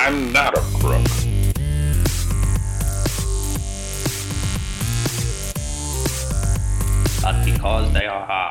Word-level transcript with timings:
I'm 0.00 0.32
not 0.32 0.56
a 0.56 0.60
crook. 0.78 1.04
But 7.20 7.44
because 7.44 7.92
they 7.92 8.06
are 8.06 8.24
hard. 8.24 8.47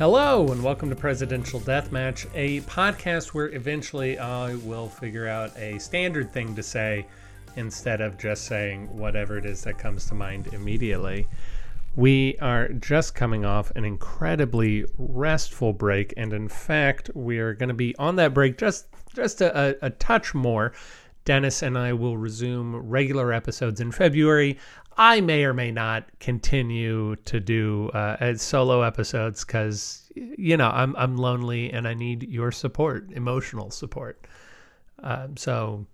Hello, 0.00 0.50
and 0.50 0.64
welcome 0.64 0.88
to 0.88 0.96
Presidential 0.96 1.60
Deathmatch, 1.60 2.26
a 2.34 2.62
podcast 2.62 3.34
where 3.34 3.54
eventually 3.54 4.18
I 4.18 4.54
will 4.54 4.88
figure 4.88 5.28
out 5.28 5.54
a 5.58 5.78
standard 5.78 6.32
thing 6.32 6.56
to 6.56 6.62
say 6.62 7.04
instead 7.56 8.00
of 8.00 8.16
just 8.16 8.46
saying 8.46 8.86
whatever 8.96 9.36
it 9.36 9.44
is 9.44 9.62
that 9.64 9.76
comes 9.76 10.06
to 10.06 10.14
mind 10.14 10.54
immediately. 10.54 11.28
We 11.96 12.38
are 12.40 12.68
just 12.68 13.14
coming 13.14 13.44
off 13.44 13.72
an 13.72 13.84
incredibly 13.84 14.86
restful 14.96 15.74
break, 15.74 16.14
and 16.16 16.32
in 16.32 16.48
fact, 16.48 17.10
we 17.12 17.38
are 17.38 17.52
going 17.52 17.68
to 17.68 17.74
be 17.74 17.94
on 17.96 18.16
that 18.16 18.32
break 18.32 18.56
just 18.56 18.86
just 19.14 19.42
a, 19.42 19.76
a, 19.82 19.88
a 19.88 19.90
touch 19.90 20.32
more. 20.32 20.72
Dennis 21.26 21.62
and 21.62 21.76
I 21.76 21.92
will 21.92 22.16
resume 22.16 22.74
regular 22.74 23.34
episodes 23.34 23.82
in 23.82 23.92
February. 23.92 24.58
I 24.96 25.20
may 25.20 25.44
or 25.44 25.54
may 25.54 25.70
not 25.70 26.04
continue 26.18 27.16
to 27.16 27.40
do 27.40 27.88
uh, 27.90 28.34
solo 28.34 28.82
episodes 28.82 29.44
because 29.44 29.99
you 30.14 30.56
know 30.56 30.70
I'm 30.70 30.94
I'm 30.96 31.16
lonely 31.16 31.72
and 31.72 31.86
I 31.86 31.94
need 31.94 32.28
your 32.28 32.52
support, 32.52 33.10
emotional 33.12 33.70
support. 33.70 34.26
Um, 35.00 35.36
so 35.36 35.86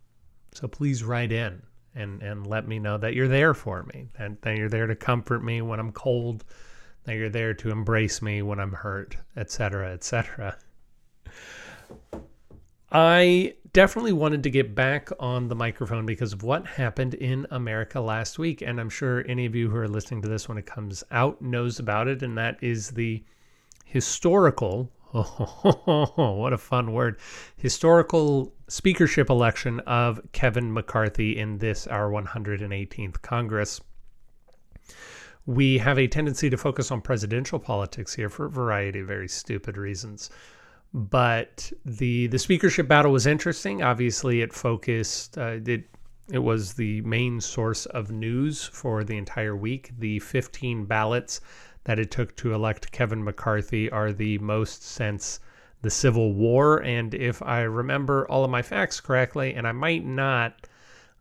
so 0.53 0.69
please 0.69 1.05
write 1.05 1.33
in 1.33 1.63
and 1.95 2.23
and 2.23 2.47
let 2.47 2.67
me 2.67 2.79
know 2.79 2.99
that 2.99 3.15
you're 3.15 3.29
there 3.29 3.55
for 3.55 3.85
me 3.85 4.09
and 4.19 4.39
that 4.43 4.57
you're 4.57 4.69
there 4.69 4.87
to 4.87 4.97
comfort 4.97 5.43
me 5.45 5.63
when 5.63 5.81
I'm 5.81 5.93
cold, 5.93 6.45
that 7.05 7.15
you're 7.15 7.29
there 7.29 7.55
to 7.55 7.71
embrace 7.71 8.23
me 8.23 8.43
when 8.43 8.61
I'm 8.61 8.73
hurt, 8.73 9.17
etc., 9.37 9.93
etc. 9.93 10.57
I 12.93 13.55
definitely 13.73 14.13
wanted 14.13 14.43
to 14.45 14.51
get 14.51 14.75
back 14.75 15.11
on 15.19 15.49
the 15.49 15.55
microphone 15.55 16.07
because 16.07 16.33
of 16.33 16.43
what 16.43 16.67
happened 16.67 17.15
in 17.15 17.47
America 17.51 18.01
last 18.01 18.39
week. 18.39 18.63
And 18.63 18.81
I'm 18.81 18.89
sure 18.89 19.25
any 19.29 19.45
of 19.45 19.55
you 19.55 19.69
who 19.69 19.77
are 19.77 19.89
listening 19.89 20.23
to 20.23 20.29
this 20.29 20.49
when 20.49 20.57
it 20.57 20.67
comes 20.67 21.05
out 21.11 21.43
knows 21.43 21.79
about 21.79 22.09
it. 22.09 22.23
And 22.23 22.39
that 22.39 22.57
is 22.63 22.91
the 22.91 23.23
historical, 23.87 24.93
oh, 25.15 26.35
what 26.37 26.53
a 26.53 26.59
fun 26.59 26.93
word, 26.93 27.19
historical 27.57 28.53
speakership 28.69 29.31
election 29.31 29.81
of 29.81 30.21
Kevin 30.33 30.73
McCarthy 30.73 31.39
in 31.39 31.59
this, 31.59 31.87
our 31.87 32.11
118th 32.11 33.23
Congress. 33.23 33.81
We 35.47 35.79
have 35.79 35.99
a 35.99 36.09
tendency 36.09 36.51
to 36.51 36.57
focus 36.57 36.91
on 36.91 37.01
presidential 37.01 37.61
politics 37.61 38.13
here 38.15 38.29
for 38.29 38.47
a 38.47 38.51
variety 38.51 39.01
of 39.01 39.07
very 39.07 39.29
stupid 39.29 39.77
reasons 39.77 40.29
but 40.93 41.71
the 41.85 42.27
the 42.29 42.39
speakership 42.39 42.89
battle 42.89 43.13
was 43.13 43.27
interesting. 43.27 43.83
Obviously, 43.83 44.41
it 44.41 44.53
focused 44.53 45.37
uh, 45.37 45.59
it 45.67 45.85
it 46.33 46.39
was 46.39 46.75
the 46.75 47.01
main 47.03 47.41
source 47.41 47.87
of 47.87 48.11
news 48.11 48.65
for 48.65 49.05
the 49.05 49.17
entire 49.17 49.55
week. 49.55 49.93
The 49.99 50.19
15 50.21 50.87
ballots 50.87 51.41
that 51.87 52.01
it 52.01 52.11
took 52.11 52.35
to 52.35 52.53
elect 52.53 52.91
Kevin 52.91 53.23
McCarthy 53.23 53.89
are 53.91 54.13
the 54.13 54.39
most 54.39 54.83
since 54.83 55.39
the 55.83 55.91
Civil 55.91 56.33
War. 56.33 56.83
And 56.83 57.15
if 57.15 57.41
I 57.43 57.61
remember 57.63 58.29
all 58.29 58.43
of 58.43 58.51
my 58.51 58.61
facts 58.61 59.01
correctly, 59.01 59.55
and 59.55 59.69
I 59.69 59.73
might 59.73 60.05
not, 60.05 60.67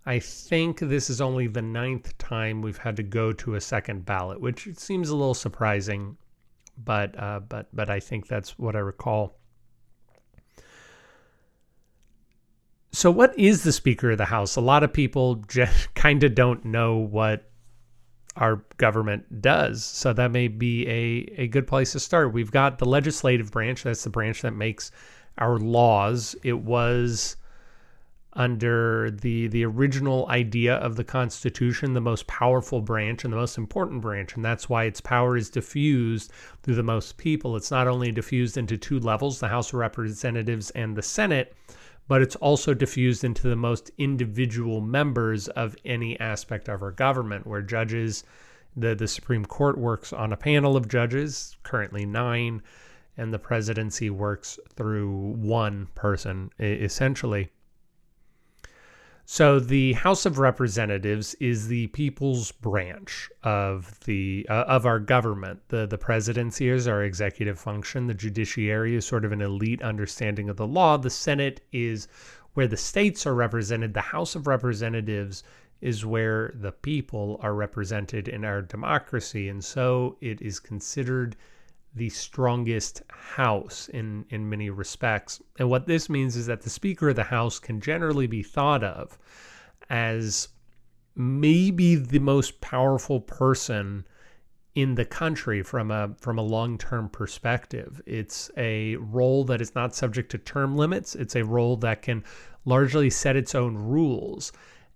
I 0.08 0.18
think 0.18 0.80
this 0.80 1.08
is 1.08 1.22
only 1.22 1.46
the 1.46 1.62
ninth 1.62 2.18
time 2.18 2.64
we've 2.64 2.80
had 2.80 2.96
to 2.96 3.04
go 3.04 3.31
to 3.34 3.54
a 3.54 3.62
second 3.62 4.08
ballot, 4.08 4.42
which 4.42 4.68
seems 4.75 5.09
a 5.09 5.16
little 5.16 5.36
surprising, 5.36 6.18
but 6.84 7.18
uh, 7.18 7.42
but 7.42 7.68
but 7.72 7.92
I 7.92 8.00
think 8.00 8.28
that's 8.28 8.58
what 8.58 8.75
I 8.75 8.80
recall. 8.80 9.38
So, 12.92 13.12
what 13.12 13.38
is 13.38 13.64
the 13.64 13.72
Speaker 13.72 14.12
of 14.12 14.18
the 14.18 14.25
House? 14.25 14.56
A 14.56 14.62
lot 14.62 14.81
of 14.81 14.92
people 14.92 15.36
just 15.48 15.94
kind 15.94 16.24
of 16.24 16.34
don't 16.34 16.66
know 16.66 16.98
what 16.98 17.52
our 18.35 18.63
government 18.78 19.41
does. 19.41 19.84
So, 19.84 20.13
that 20.13 20.31
may 20.31 20.47
be 20.47 20.88
a, 20.88 21.41
a 21.44 21.47
good 21.47 21.68
place 21.68 21.94
to 21.94 22.00
start. 22.00 22.34
We've 22.34 22.51
got 22.51 22.79
the 22.79 22.85
legislative 22.85 23.51
branch, 23.51 23.84
that's 23.84 24.03
the 24.03 24.09
branch 24.09 24.41
that 24.41 24.51
makes 24.51 24.91
our 25.38 25.57
laws. 25.57 26.35
It 26.44 26.59
was 26.59 27.38
under 28.35 29.09
the 29.12 29.47
the 29.47 29.63
original 29.63 30.28
idea 30.29 30.75
of 30.75 30.95
the 30.95 31.03
Constitution, 31.03 31.94
the 31.94 32.01
most 32.01 32.28
powerful 32.28 32.81
branch 32.81 33.24
and 33.24 33.31
the 33.31 33.38
most 33.38 33.57
important 33.57 34.01
branch, 34.01 34.35
and 34.35 34.44
that's 34.44 34.68
why 34.69 34.84
its 34.84 35.00
power 35.00 35.38
is 35.38 35.50
diffused 35.50 36.31
through 36.62 36.75
the 36.75 36.84
most 36.84 37.18
people. 37.18 37.56
It's 37.56 37.72
not 37.72 37.88
only 37.88 38.12
diffused 38.12 38.57
into 38.57 38.78
two 38.78 39.00
levels, 39.00 39.40
the 39.40 39.47
House 39.47 39.69
of 39.69 39.75
Representatives 39.75 40.69
and 40.72 40.95
the 40.95 41.01
Senate, 41.01 41.56
but 42.08 42.22
it's 42.22 42.36
also 42.38 42.74
diffused 42.74 43.24
into 43.24 43.48
the 43.48 43.56
most 43.56 43.90
individual 43.98 44.82
members 44.82 45.48
of 45.50 45.76
any 45.86 46.20
aspect 46.20 46.70
of 46.70 46.82
our 46.82 46.92
government, 46.92 47.48
where 47.48 47.62
judges, 47.62 48.24
the, 48.76 48.94
the 48.94 49.08
Supreme 49.08 49.46
Court 49.46 49.78
works 49.78 50.14
on 50.14 50.32
a 50.32 50.38
panel 50.38 50.78
of 50.78 50.88
judges, 50.88 51.58
currently 51.64 52.06
nine, 52.06 52.62
and 53.18 53.34
the 53.34 53.40
presidency 53.40 54.10
works 54.10 54.60
through 54.76 55.10
one 55.38 55.88
person, 55.96 56.52
essentially. 56.60 57.50
So 59.28 59.59
the 59.59 59.94
House 59.94 60.28
of 60.28 60.38
Representatives 60.38 61.34
is 61.40 61.68
the 61.68 61.88
people's 61.88 62.52
branch 62.52 63.31
of 63.41 64.00
the 64.02 64.46
uh, 64.47 64.66
of 64.68 64.86
our 64.86 65.00
government. 65.00 65.62
The 65.69 65.88
the 65.88 65.97
presidency 65.97 66.69
is 66.69 66.88
our 66.88 67.03
executive 67.03 67.59
function. 67.59 68.06
The 68.06 68.13
judiciary 68.13 68.96
is 68.96 69.03
sort 69.03 69.25
of 69.25 69.31
an 69.31 69.41
elite 69.41 69.81
understanding 69.81 70.47
of 70.47 70.58
the 70.58 70.68
law. 70.68 70.97
The 70.97 71.09
Senate 71.09 71.62
is 71.72 72.08
where 72.53 72.68
the 72.68 72.78
states 72.78 73.25
are 73.25 73.34
represented. 73.34 73.96
The 73.96 74.02
House 74.02 74.36
of 74.36 74.46
Representatives 74.46 75.44
is 75.81 76.06
where 76.06 76.53
the 76.53 76.72
people 76.72 77.40
are 77.42 77.56
represented 77.56 78.28
in 78.28 78.46
our 78.46 78.62
democracy, 78.62 79.50
and 79.50 79.63
so 79.63 80.18
it 80.22 80.40
is 80.40 80.59
considered 80.59 81.36
the 81.95 82.09
strongest 82.09 83.01
house 83.09 83.89
in 83.89 84.25
in 84.29 84.50
many 84.50 84.69
respects. 84.69 85.41
And 85.57 85.69
what 85.69 85.88
this 85.88 86.09
means 86.09 86.35
is 86.35 86.45
that 86.47 86.61
the 86.61 86.69
Speaker 86.69 87.09
of 87.09 87.16
the 87.16 87.23
House 87.23 87.57
can 87.59 87.79
generally 87.79 88.28
be 88.28 88.44
thought 88.44 88.83
of 88.83 89.17
as 89.89 90.50
maybe 91.16 91.95
the 91.95 92.19
most 92.19 92.59
powerful 92.59 93.22
person 93.22 94.06
in 94.75 94.95
the 94.95 95.06
country 95.06 95.63
from 95.63 95.89
a 95.89 96.13
from 96.19 96.38
a 96.38 96.44
long-term 96.44 97.09
perspective. 97.09 98.01
It's 98.06 98.51
a 98.57 98.97
role 98.97 99.45
that 99.45 99.62
is 99.62 99.73
not 99.73 99.95
subject 99.95 100.29
to 100.31 100.38
term 100.38 100.75
limits. 100.75 101.16
It's 101.16 101.35
a 101.35 101.45
role 101.45 101.77
that 101.77 102.01
can 102.01 102.23
largely 102.66 103.09
set 103.09 103.38
its 103.38 103.56
own 103.56 103.75
rules. 103.75 104.51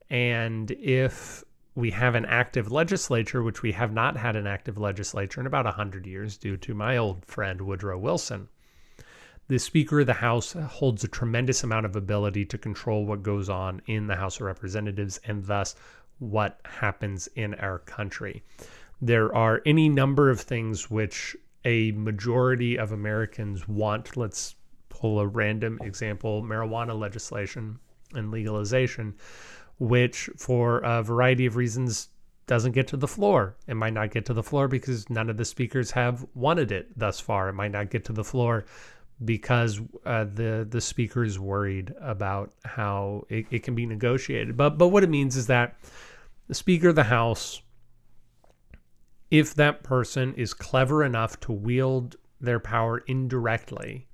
And 0.10 0.72
if 0.72 1.44
we 1.80 1.92
have 1.92 2.14
an 2.14 2.26
active 2.26 2.72
legislature, 2.72 3.42
which 3.42 3.62
we 3.62 3.72
have 3.72 3.94
not 3.94 4.18
had 4.18 4.36
an 4.36 4.46
active 4.46 4.78
legislature 4.78 5.40
in 5.40 5.48
about 5.48 5.64
100 5.64 6.06
years 6.06 6.38
due 6.38 6.58
to 6.58 6.74
my 6.74 6.98
old 6.98 7.26
friend 7.26 7.62
Woodrow 7.62 7.98
Wilson. 7.98 8.50
The 9.48 9.58
Speaker 9.58 10.02
of 10.02 10.06
the 10.06 10.14
House 10.14 10.52
holds 10.54 11.06
a 11.06 11.08
tremendous 11.08 11.64
amount 11.64 11.86
of 11.86 11.96
ability 11.96 12.46
to 12.48 12.58
control 12.58 13.06
what 13.06 13.24
goes 13.24 13.50
on 13.50 13.82
in 13.88 14.08
the 14.08 14.18
House 14.18 14.36
of 14.36 14.42
Representatives 14.42 15.22
and 15.24 15.46
thus 15.46 15.74
what 16.20 16.60
happens 16.66 17.28
in 17.36 17.54
our 17.56 17.80
country. 17.80 18.44
There 19.02 19.34
are 19.34 19.62
any 19.66 19.88
number 19.88 20.30
of 20.30 20.42
things 20.42 20.92
which 20.92 21.36
a 21.64 21.94
majority 21.94 22.78
of 22.78 22.92
Americans 22.92 23.70
want. 23.70 24.18
Let's 24.18 24.56
pull 24.90 25.22
a 25.22 25.28
random 25.28 25.80
example 25.82 26.44
marijuana 26.44 27.00
legislation 27.00 27.80
and 28.14 28.32
legalization 28.32 29.16
which 29.80 30.30
for 30.38 30.80
a 30.80 31.02
variety 31.02 31.46
of 31.46 31.56
reasons 31.56 32.10
doesn't 32.48 32.74
get 32.74 32.88
to 32.90 32.98
the 32.98 33.08
floor. 33.08 33.56
It 33.68 33.76
might 33.76 33.94
not 33.94 34.12
get 34.12 34.26
to 34.26 34.34
the 34.34 34.44
floor 34.44 34.68
because 34.68 35.10
none 35.10 35.30
of 35.30 35.38
the 35.38 35.46
speakers 35.46 35.92
have 35.92 36.26
wanted 36.34 36.72
it 36.72 36.98
thus 36.98 37.20
far. 37.20 37.50
It 37.50 37.54
might 37.54 37.72
not 37.72 37.90
get 37.90 38.06
to 38.06 38.14
the 38.14 38.24
floor 38.24 38.66
because 39.24 39.82
uh, 40.06 40.24
the 40.24 40.66
the 40.70 40.82
speaker 40.82 41.24
is 41.24 41.40
worried 41.40 41.94
about 42.02 42.52
how 42.64 43.26
it, 43.30 43.46
it 43.52 43.64
can 43.64 43.76
be 43.76 43.86
negotiated. 43.86 44.56
But 44.58 44.78
but 44.78 44.90
what 44.90 45.04
it 45.04 45.10
means 45.10 45.36
is 45.36 45.48
that 45.48 45.76
the 46.48 46.56
Speaker 46.56 46.90
of 46.90 46.96
the 46.96 47.04
House, 47.04 47.62
if 49.30 49.54
that 49.54 49.84
person 49.84 50.34
is 50.34 50.54
clever 50.54 51.04
enough 51.04 51.40
to 51.42 51.52
wield 51.52 52.16
their 52.42 52.60
power 52.60 53.04
indirectly, 53.06 54.08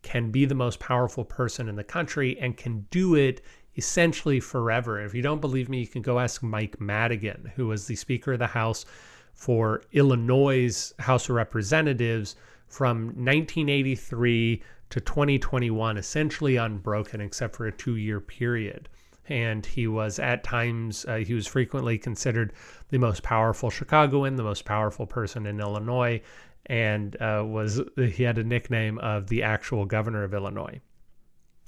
can 0.00 0.30
be 0.30 0.46
the 0.46 0.54
most 0.54 0.80
powerful 0.80 1.24
person 1.24 1.68
in 1.68 1.76
the 1.76 1.84
country 1.84 2.38
and 2.38 2.56
can 2.56 2.86
do 2.90 3.14
it 3.14 3.42
essentially 3.76 4.40
forever. 4.40 5.00
If 5.00 5.14
you 5.14 5.22
don't 5.22 5.40
believe 5.40 5.68
me, 5.68 5.80
you 5.80 5.86
can 5.86 6.02
go 6.02 6.18
ask 6.18 6.42
Mike 6.42 6.80
Madigan, 6.80 7.52
who 7.56 7.68
was 7.68 7.86
the 7.86 7.96
Speaker 7.96 8.32
of 8.32 8.38
the 8.38 8.46
House 8.46 8.86
for 9.34 9.82
Illinois' 9.92 10.92
House 10.98 11.28
of 11.28 11.36
Representatives 11.36 12.36
from 12.66 13.06
1983 13.06 14.62
to 14.90 15.00
2021, 15.00 15.96
essentially 15.96 16.56
unbroken 16.56 17.20
except 17.20 17.56
for 17.56 17.66
a 17.66 17.72
two 17.72 17.96
year 17.96 18.20
period. 18.20 18.88
And 19.28 19.66
he 19.66 19.88
was 19.88 20.18
at 20.20 20.44
times, 20.44 21.04
uh, 21.06 21.16
he 21.16 21.34
was 21.34 21.46
frequently 21.46 21.98
considered 21.98 22.52
the 22.90 22.98
most 22.98 23.22
powerful 23.24 23.70
Chicagoan, 23.70 24.36
the 24.36 24.44
most 24.44 24.64
powerful 24.64 25.04
person 25.04 25.46
in 25.46 25.60
Illinois, 25.60 26.22
and 26.66 27.20
uh, 27.20 27.42
was 27.44 27.80
he 27.96 28.22
had 28.22 28.38
a 28.38 28.44
nickname 28.44 28.98
of 28.98 29.26
the 29.26 29.42
actual 29.42 29.84
governor 29.84 30.22
of 30.22 30.32
Illinois. 30.32 30.80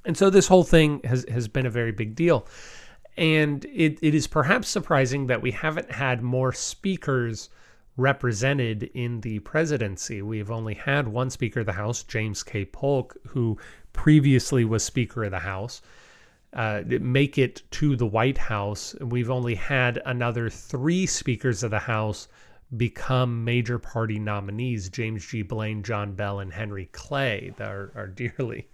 And 0.04 0.16
so 0.16 0.30
this 0.30 0.48
whole 0.48 0.64
thing 0.64 1.00
has, 1.04 1.24
has 1.28 1.48
been 1.48 1.66
a 1.66 1.70
very 1.70 1.92
big 1.92 2.14
deal. 2.14 2.46
And 3.16 3.64
it, 3.66 3.98
it 4.00 4.14
is 4.14 4.26
perhaps 4.26 4.68
surprising 4.68 5.26
that 5.26 5.42
we 5.42 5.50
haven't 5.50 5.90
had 5.90 6.22
more 6.22 6.52
speakers 6.52 7.50
represented 7.96 8.84
in 8.94 9.20
the 9.20 9.40
presidency. 9.40 10.22
We've 10.22 10.52
only 10.52 10.74
had 10.74 11.08
one 11.08 11.30
Speaker 11.30 11.60
of 11.60 11.66
the 11.66 11.72
House, 11.72 12.04
James 12.04 12.44
K. 12.44 12.64
Polk, 12.64 13.16
who 13.26 13.58
previously 13.92 14.64
was 14.64 14.84
Speaker 14.84 15.24
of 15.24 15.32
the 15.32 15.40
House, 15.40 15.82
uh, 16.52 16.82
make 16.86 17.36
it 17.36 17.62
to 17.72 17.96
the 17.96 18.06
White 18.06 18.38
House. 18.38 18.94
We've 19.00 19.30
only 19.30 19.56
had 19.56 20.00
another 20.06 20.48
three 20.48 21.06
Speakers 21.06 21.64
of 21.64 21.72
the 21.72 21.80
House 21.80 22.28
become 22.76 23.44
major 23.44 23.78
party 23.78 24.18
nominees 24.18 24.88
James 24.90 25.26
G. 25.26 25.42
Blaine, 25.42 25.82
John 25.82 26.14
Bell, 26.14 26.38
and 26.38 26.52
Henry 26.52 26.88
Clay, 26.92 27.52
our, 27.58 27.90
our 27.96 28.06
dearly 28.06 28.68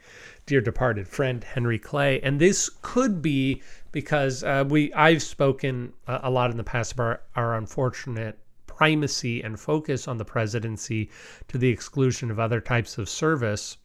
dear 0.47 0.61
departed 0.61 1.09
friend 1.09 1.43
Henry 1.43 1.79
Clay. 1.79 2.21
And 2.21 2.41
this 2.41 2.71
could 2.83 3.23
be 3.23 3.63
because 3.93 4.43
uh, 4.43 4.65
we 4.69 4.93
I've 4.93 5.23
spoken 5.23 5.93
a 6.07 6.31
lot 6.31 6.51
in 6.51 6.57
the 6.57 6.65
past 6.65 6.93
about 6.93 7.05
our, 7.05 7.23
our 7.37 7.55
unfortunate 7.57 8.39
primacy 8.67 9.43
and 9.43 9.59
focus 9.59 10.09
on 10.09 10.19
the 10.19 10.25
presidency 10.25 11.11
to 11.49 11.59
the 11.59 11.69
exclusion 11.69 12.31
of 12.31 12.41
other 12.41 12.61
types 12.61 12.99
of 12.99 13.09
service. 13.09 13.77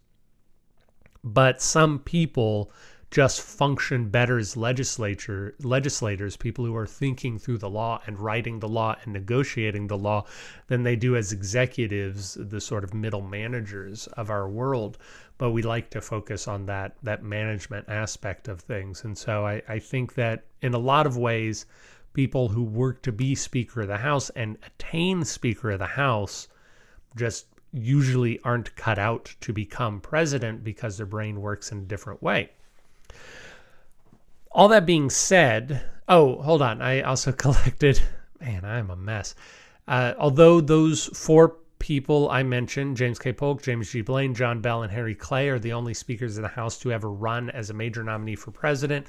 But 1.23 1.61
some 1.61 1.99
people 1.99 2.71
just 3.11 3.41
function 3.41 4.07
better 4.09 4.37
as 4.37 4.55
legislature 4.55 5.55
legislators, 5.63 6.37
people 6.37 6.63
who 6.63 6.75
are 6.75 6.85
thinking 6.85 7.39
through 7.39 7.57
the 7.57 7.69
law 7.69 7.99
and 8.05 8.19
writing 8.19 8.59
the 8.59 8.67
law 8.67 8.95
and 9.03 9.13
negotiating 9.13 9.87
the 9.87 9.97
law, 9.97 10.23
than 10.67 10.83
they 10.83 10.95
do 10.95 11.15
as 11.15 11.31
executives, 11.31 12.37
the 12.39 12.61
sort 12.61 12.83
of 12.83 12.93
middle 12.93 13.21
managers 13.21 14.05
of 14.07 14.29
our 14.29 14.47
world. 14.47 14.99
But 15.39 15.51
we 15.51 15.63
like 15.63 15.89
to 15.91 16.01
focus 16.01 16.47
on 16.47 16.67
that 16.67 16.97
that 17.01 17.23
management 17.23 17.89
aspect 17.89 18.47
of 18.47 18.61
things. 18.61 19.03
And 19.03 19.17
so 19.17 19.45
I, 19.45 19.63
I 19.67 19.79
think 19.79 20.13
that 20.13 20.45
in 20.61 20.75
a 20.75 20.79
lot 20.79 21.07
of 21.07 21.17
ways, 21.17 21.65
people 22.13 22.49
who 22.49 22.63
work 22.63 23.01
to 23.01 23.11
be 23.11 23.33
Speaker 23.33 23.81
of 23.81 23.87
the 23.87 23.97
House 23.97 24.29
and 24.31 24.57
attain 24.67 25.23
Speaker 25.25 25.71
of 25.71 25.79
the 25.79 25.85
House 25.85 26.47
just 27.15 27.47
usually 27.71 28.39
aren't 28.41 28.75
cut 28.75 28.99
out 28.99 29.35
to 29.41 29.51
become 29.51 29.99
president 29.99 30.63
because 30.63 30.97
their 30.97 31.05
brain 31.05 31.41
works 31.41 31.71
in 31.71 31.79
a 31.79 31.81
different 31.81 32.21
way. 32.21 32.51
All 34.51 34.67
that 34.69 34.85
being 34.85 35.09
said, 35.09 35.83
oh, 36.07 36.41
hold 36.41 36.61
on. 36.61 36.81
I 36.81 37.01
also 37.01 37.31
collected, 37.45 38.01
man, 38.39 38.65
I'm 38.65 38.89
a 38.89 38.95
mess. 38.95 39.35
Uh, 39.87 40.13
although 40.17 40.61
those 40.61 41.05
four 41.07 41.55
people 41.79 42.29
I 42.29 42.43
mentioned, 42.43 42.97
James 42.97 43.17
K. 43.17 43.33
Polk, 43.33 43.63
James 43.63 43.91
G. 43.91 44.01
Blaine, 44.01 44.35
John 44.35 44.61
Bell, 44.61 44.83
and 44.83 44.91
Henry 44.91 45.15
Clay, 45.15 45.49
are 45.49 45.59
the 45.59 45.73
only 45.73 45.93
speakers 45.93 46.37
in 46.37 46.43
the 46.43 46.49
House 46.49 46.77
to 46.79 46.91
ever 46.91 47.09
run 47.09 47.49
as 47.49 47.69
a 47.69 47.73
major 47.73 48.03
nominee 48.03 48.35
for 48.35 48.51
president. 48.51 49.07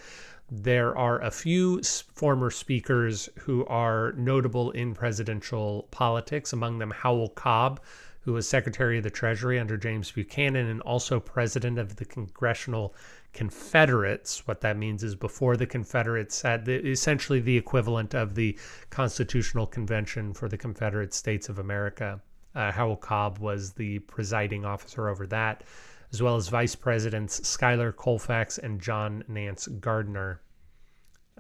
There 0.53 0.99
are 0.99 1.21
a 1.21 1.31
few 1.31 1.81
former 1.83 2.51
speakers 2.51 3.29
who 3.39 3.65
are 3.67 4.13
notable 4.17 4.73
in 4.73 4.95
presidential 4.95 5.87
politics, 5.93 6.53
among 6.53 6.79
them 6.79 6.91
Howell 6.91 7.29
Cobb, 7.29 7.81
who 8.23 8.33
was 8.33 8.49
Secretary 8.49 8.99
of 8.99 9.05
the 9.05 9.11
Treasury 9.11 9.61
under 9.61 9.77
James 9.77 10.11
Buchanan 10.11 10.67
and 10.67 10.81
also 10.81 11.21
president 11.21 11.79
of 11.79 11.95
the 11.97 12.05
Congressional 12.05 12.97
Confederates. 13.33 14.45
What 14.49 14.61
that 14.63 14.77
means 14.77 15.05
is 15.05 15.15
before 15.15 15.57
the 15.57 15.67
Confederates 15.67 16.43
had 16.43 16.65
the, 16.65 16.85
essentially 16.85 17.39
the 17.39 17.57
equivalent 17.57 18.15
of 18.15 18.35
the 18.35 18.59
Constitutional 18.91 19.67
Convention 19.67 20.35
for 20.35 20.49
the 20.49 20.59
Confederate 20.59 21.15
States 21.15 21.49
of 21.49 21.61
America. 21.61 22.21
Uh, 22.57 22.73
Howell 22.73 22.97
Cobb 22.97 23.39
was 23.39 23.73
the 23.75 24.01
presiding 24.01 24.65
officer 24.65 25.09
over 25.09 25.29
that 25.29 25.63
as 26.13 26.23
well 26.23 26.37
as 26.37 26.49
Vice 26.49 26.75
Presidents 26.75 27.47
Schuyler 27.47 27.93
Colfax 27.93 28.59
and 28.59 28.81
John 28.81 29.25
Nance 29.29 29.67
Garner. 29.67 30.41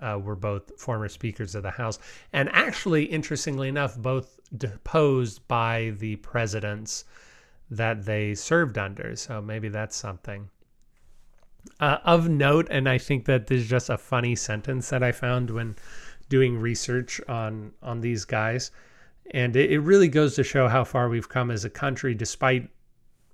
Uh, 0.01 0.19
were 0.19 0.37
both 0.37 0.81
former 0.81 1.09
speakers 1.11 1.55
of 1.55 1.63
the 1.63 1.71
House, 1.71 1.99
and 2.33 2.49
actually, 2.55 3.05
interestingly 3.05 3.69
enough, 3.69 3.99
both 3.99 4.41
deposed 4.57 5.47
by 5.47 5.93
the 5.99 6.17
presidents 6.17 7.05
that 7.71 8.07
they 8.07 8.35
served 8.35 8.79
under. 8.79 9.15
So 9.15 9.43
maybe 9.43 9.69
that's 9.69 9.97
something. 9.97 10.49
Uh, 11.79 11.99
of 12.05 12.29
note, 12.29 12.67
and 12.71 12.89
I 12.89 12.97
think 12.97 13.27
that 13.27 13.47
this 13.47 13.63
is 13.63 13.69
just 13.69 13.91
a 13.91 13.99
funny 13.99 14.35
sentence 14.35 14.89
that 14.89 15.03
I 15.03 15.13
found 15.13 15.51
when 15.51 15.77
doing 16.31 16.59
research 16.59 17.21
on 17.29 17.73
on 17.83 18.01
these 18.01 18.25
guys, 18.25 18.71
and 19.33 19.55
it, 19.55 19.71
it 19.71 19.81
really 19.81 20.09
goes 20.09 20.35
to 20.37 20.45
show 20.45 20.69
how 20.69 20.85
far 20.85 21.09
we've 21.09 21.29
come 21.29 21.51
as 21.51 21.65
a 21.67 21.71
country, 21.71 22.15
despite 22.15 22.71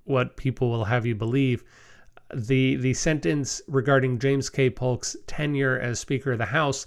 what 0.06 0.36
people 0.36 0.70
will 0.70 0.84
have 0.84 1.04
you 1.04 1.14
believe. 1.14 1.62
The 2.34 2.76
the 2.76 2.94
sentence 2.94 3.60
regarding 3.68 4.18
James 4.18 4.50
K. 4.50 4.70
Polk's 4.70 5.16
tenure 5.26 5.78
as 5.78 6.00
Speaker 6.00 6.32
of 6.32 6.38
the 6.38 6.46
House, 6.46 6.86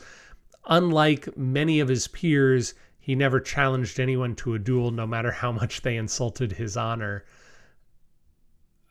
unlike 0.65 1.37
many 1.37 1.79
of 1.79 1.87
his 1.87 2.07
peers, 2.07 2.73
he 2.99 3.15
never 3.15 3.39
challenged 3.39 3.99
anyone 3.99 4.35
to 4.35 4.53
a 4.53 4.59
duel, 4.59 4.91
no 4.91 5.07
matter 5.07 5.31
how 5.31 5.51
much 5.51 5.81
they 5.81 5.95
insulted 5.95 6.53
his 6.53 6.75
honor. 6.75 7.23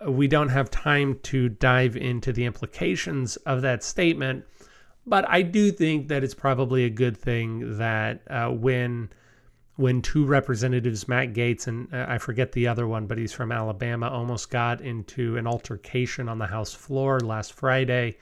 We 0.07 0.29
don't 0.29 0.49
have 0.49 0.71
time 0.71 1.19
to 1.25 1.49
dive 1.49 1.97
into 1.97 2.33
the 2.33 2.45
implications 2.45 3.37
of 3.39 3.63
that 3.63 3.83
statement, 3.83 4.45
but 5.07 5.29
I 5.29 5.43
do 5.43 5.71
think 5.71 6.09
that 6.09 6.23
it's 6.23 6.35
probably 6.35 6.85
a 6.85 6.91
good 6.91 7.17
thing 7.17 7.79
that 7.79 8.23
uh, 8.31 8.49
when 8.49 9.11
when 9.79 10.03
two 10.03 10.25
representatives, 10.25 11.07
Matt 11.07 11.35
Gaetz 11.35 11.69
and 11.69 11.87
uh, 11.95 12.05
I 12.09 12.19
forget 12.19 12.51
the 12.51 12.67
other 12.67 12.89
one, 12.89 13.07
but 13.07 13.17
he's 13.17 13.33
from 13.33 13.53
Alabama, 13.53 14.09
almost 14.09 14.51
got 14.51 14.81
into 14.81 15.37
an 15.37 15.47
altercation 15.47 16.29
on 16.29 16.39
the 16.39 16.49
House 16.49 16.75
floor 16.75 17.21
last 17.21 17.53
Friday. 17.53 18.19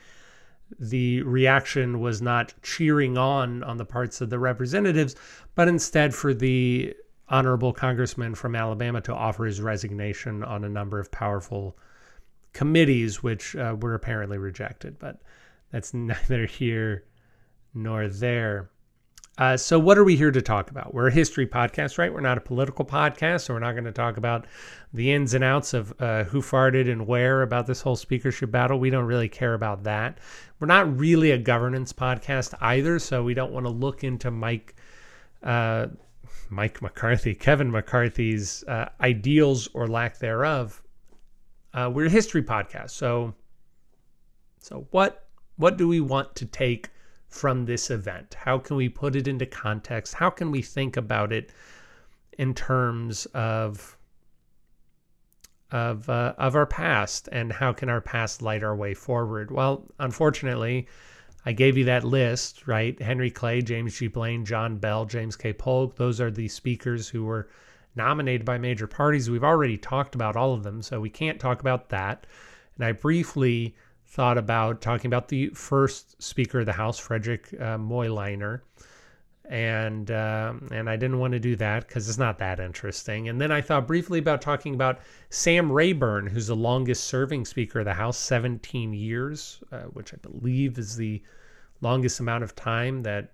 The 0.78 1.22
reaction 1.22 2.00
was 2.00 2.20
not 2.20 2.52
cheering 2.62 3.16
on 3.16 3.62
on 3.62 3.78
the 3.78 3.86
parts 3.86 4.20
of 4.20 4.28
the 4.28 4.38
representatives, 4.38 5.16
but 5.54 5.66
instead 5.66 6.14
for 6.14 6.34
the 6.34 6.94
honorable 7.30 7.72
congressman 7.72 8.34
from 8.34 8.54
Alabama 8.54 9.00
to 9.00 9.14
offer 9.14 9.46
his 9.46 9.62
resignation 9.62 10.44
on 10.44 10.62
a 10.62 10.68
number 10.68 11.00
of 11.00 11.10
powerful 11.10 11.78
committees, 12.52 13.22
which 13.22 13.56
uh, 13.56 13.74
were 13.80 13.94
apparently 13.94 14.36
rejected. 14.36 14.98
But 14.98 15.22
that's 15.72 15.94
neither 15.94 16.44
here 16.44 17.04
nor 17.72 18.08
there. 18.08 18.68
Uh, 19.38 19.54
so, 19.54 19.78
what 19.78 19.98
are 19.98 20.04
we 20.04 20.16
here 20.16 20.30
to 20.30 20.40
talk 20.40 20.70
about? 20.70 20.94
We're 20.94 21.08
a 21.08 21.12
history 21.12 21.46
podcast, 21.46 21.98
right? 21.98 22.12
We're 22.12 22.20
not 22.20 22.38
a 22.38 22.40
political 22.40 22.86
podcast, 22.86 23.42
so 23.42 23.52
we're 23.52 23.60
not 23.60 23.72
going 23.72 23.84
to 23.84 23.92
talk 23.92 24.16
about 24.16 24.46
the 24.94 25.12
ins 25.12 25.34
and 25.34 25.44
outs 25.44 25.74
of 25.74 25.94
uh, 26.00 26.24
who 26.24 26.40
farted 26.40 26.90
and 26.90 27.06
where 27.06 27.42
about 27.42 27.66
this 27.66 27.82
whole 27.82 27.96
speakership 27.96 28.50
battle. 28.50 28.78
We 28.78 28.88
don't 28.88 29.04
really 29.04 29.28
care 29.28 29.52
about 29.52 29.84
that. 29.84 30.18
We're 30.58 30.68
not 30.68 30.98
really 30.98 31.32
a 31.32 31.38
governance 31.38 31.92
podcast 31.92 32.54
either, 32.62 32.98
so 32.98 33.22
we 33.22 33.34
don't 33.34 33.52
want 33.52 33.66
to 33.66 33.70
look 33.70 34.04
into 34.04 34.30
Mike, 34.30 34.74
uh, 35.42 35.88
Mike 36.48 36.80
McCarthy, 36.80 37.34
Kevin 37.38 37.70
McCarthy's 37.70 38.64
uh, 38.64 38.88
ideals 39.02 39.68
or 39.74 39.86
lack 39.86 40.18
thereof. 40.18 40.82
Uh, 41.74 41.90
we're 41.92 42.06
a 42.06 42.10
history 42.10 42.42
podcast, 42.42 42.90
so 42.90 43.34
so 44.60 44.86
what 44.92 45.28
what 45.56 45.76
do 45.76 45.86
we 45.86 46.00
want 46.00 46.34
to 46.36 46.46
take? 46.46 46.88
From 47.36 47.66
this 47.66 47.90
event? 47.90 48.34
How 48.34 48.58
can 48.58 48.76
we 48.76 48.88
put 48.88 49.14
it 49.14 49.28
into 49.28 49.46
context? 49.46 50.14
How 50.14 50.30
can 50.30 50.50
we 50.50 50.62
think 50.62 50.96
about 50.96 51.32
it 51.32 51.52
in 52.38 52.54
terms 52.54 53.26
of 53.26 53.96
of 55.72 56.08
uh, 56.08 56.32
of 56.38 56.54
our 56.54 56.66
past 56.66 57.28
and 57.32 57.52
how 57.52 57.72
can 57.72 57.88
our 57.88 58.00
past 58.00 58.40
light 58.42 58.62
our 58.62 58.76
way 58.76 58.94
forward? 58.94 59.50
Well, 59.50 59.84
unfortunately, 59.98 60.86
I 61.44 61.52
gave 61.52 61.76
you 61.76 61.84
that 61.84 62.04
list, 62.04 62.66
right? 62.66 63.00
Henry 63.00 63.30
Clay, 63.30 63.62
James 63.62 63.98
G. 63.98 64.08
Blaine, 64.08 64.44
John 64.44 64.78
Bell, 64.78 65.04
James 65.04 65.36
K. 65.36 65.52
Polk. 65.52 65.96
Those 65.96 66.20
are 66.20 66.30
the 66.30 66.48
speakers 66.48 67.08
who 67.08 67.24
were 67.24 67.48
nominated 67.94 68.44
by 68.44 68.58
major 68.58 68.86
parties. 68.86 69.30
We've 69.30 69.44
already 69.44 69.76
talked 69.76 70.14
about 70.14 70.36
all 70.36 70.54
of 70.54 70.62
them, 70.62 70.82
so 70.82 71.00
we 71.00 71.10
can't 71.10 71.40
talk 71.40 71.60
about 71.60 71.88
that. 71.90 72.26
And 72.76 72.84
I 72.84 72.92
briefly 72.92 73.74
thought 74.06 74.38
about 74.38 74.80
talking 74.80 75.08
about 75.08 75.28
the 75.28 75.48
first 75.48 76.20
Speaker 76.22 76.60
of 76.60 76.66
the 76.66 76.72
House, 76.72 76.98
Frederick 76.98 77.48
uh, 77.54 77.76
Moyliner, 77.76 78.60
and 79.48 80.10
um, 80.10 80.68
and 80.72 80.88
I 80.88 80.96
didn't 80.96 81.18
want 81.18 81.32
to 81.32 81.38
do 81.38 81.56
that 81.56 81.86
because 81.86 82.08
it's 82.08 82.18
not 82.18 82.38
that 82.38 82.58
interesting. 82.58 83.28
And 83.28 83.40
then 83.40 83.52
I 83.52 83.60
thought 83.60 83.86
briefly 83.86 84.18
about 84.18 84.40
talking 84.40 84.74
about 84.74 85.00
Sam 85.30 85.70
Rayburn, 85.70 86.26
who's 86.26 86.48
the 86.48 86.56
longest-serving 86.56 87.44
Speaker 87.44 87.80
of 87.80 87.84
the 87.84 87.94
House, 87.94 88.18
17 88.18 88.92
years, 88.92 89.62
uh, 89.70 89.82
which 89.82 90.12
I 90.14 90.16
believe 90.16 90.78
is 90.78 90.96
the 90.96 91.22
longest 91.80 92.20
amount 92.20 92.42
of 92.42 92.56
time 92.56 93.02
that 93.02 93.32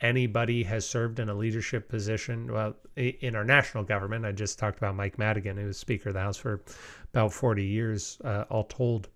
anybody 0.00 0.62
has 0.64 0.86
served 0.86 1.18
in 1.18 1.28
a 1.28 1.34
leadership 1.34 1.88
position. 1.88 2.52
Well, 2.52 2.76
in 2.96 3.34
our 3.34 3.44
national 3.44 3.84
government, 3.84 4.26
I 4.26 4.32
just 4.32 4.58
talked 4.58 4.78
about 4.78 4.94
Mike 4.94 5.18
Madigan, 5.18 5.56
who 5.56 5.66
was 5.66 5.78
Speaker 5.78 6.10
of 6.10 6.14
the 6.14 6.20
House 6.20 6.36
for 6.36 6.62
about 7.12 7.32
40 7.32 7.64
years, 7.64 8.18
uh, 8.24 8.44
all 8.50 8.64
told. 8.64 9.08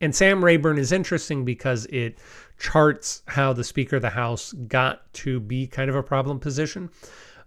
And 0.00 0.14
Sam 0.14 0.44
Rayburn 0.44 0.78
is 0.78 0.92
interesting 0.92 1.44
because 1.44 1.86
it 1.86 2.18
charts 2.58 3.22
how 3.26 3.52
the 3.52 3.64
Speaker 3.64 3.96
of 3.96 4.02
the 4.02 4.10
House 4.10 4.52
got 4.52 5.12
to 5.14 5.40
be 5.40 5.66
kind 5.66 5.90
of 5.90 5.96
a 5.96 6.02
problem 6.02 6.40
position. 6.40 6.90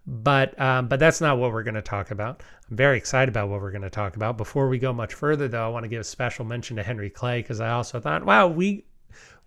But 0.06 0.60
um, 0.60 0.88
but 0.88 1.00
that's 1.00 1.20
not 1.20 1.38
what 1.38 1.52
we're 1.52 1.64
going 1.64 1.76
to 1.76 1.82
talk 1.82 2.12
about. 2.12 2.42
I'm 2.70 2.78
very 2.78 2.98
excited 2.98 3.30
about 3.30 3.50
what 3.50 3.62
we're 3.62 3.72
going 3.72 3.82
to 3.82 3.90
talk 3.90 4.16
about. 4.16 4.38
Before 4.38 4.70
we 4.70 4.80
go 4.80 4.94
much 4.94 5.14
further, 5.14 5.50
though, 5.50 5.66
I 5.66 5.70
want 5.70 5.84
to 5.84 5.90
give 5.90 6.00
a 6.00 6.06
special 6.06 6.46
mention 6.46 6.78
to 6.78 6.84
Henry 6.84 7.10
Clay 7.10 7.42
because 7.42 7.60
I 7.60 7.72
also 7.72 8.00
thought, 8.00 8.26
wow, 8.26 8.48
we 8.48 8.86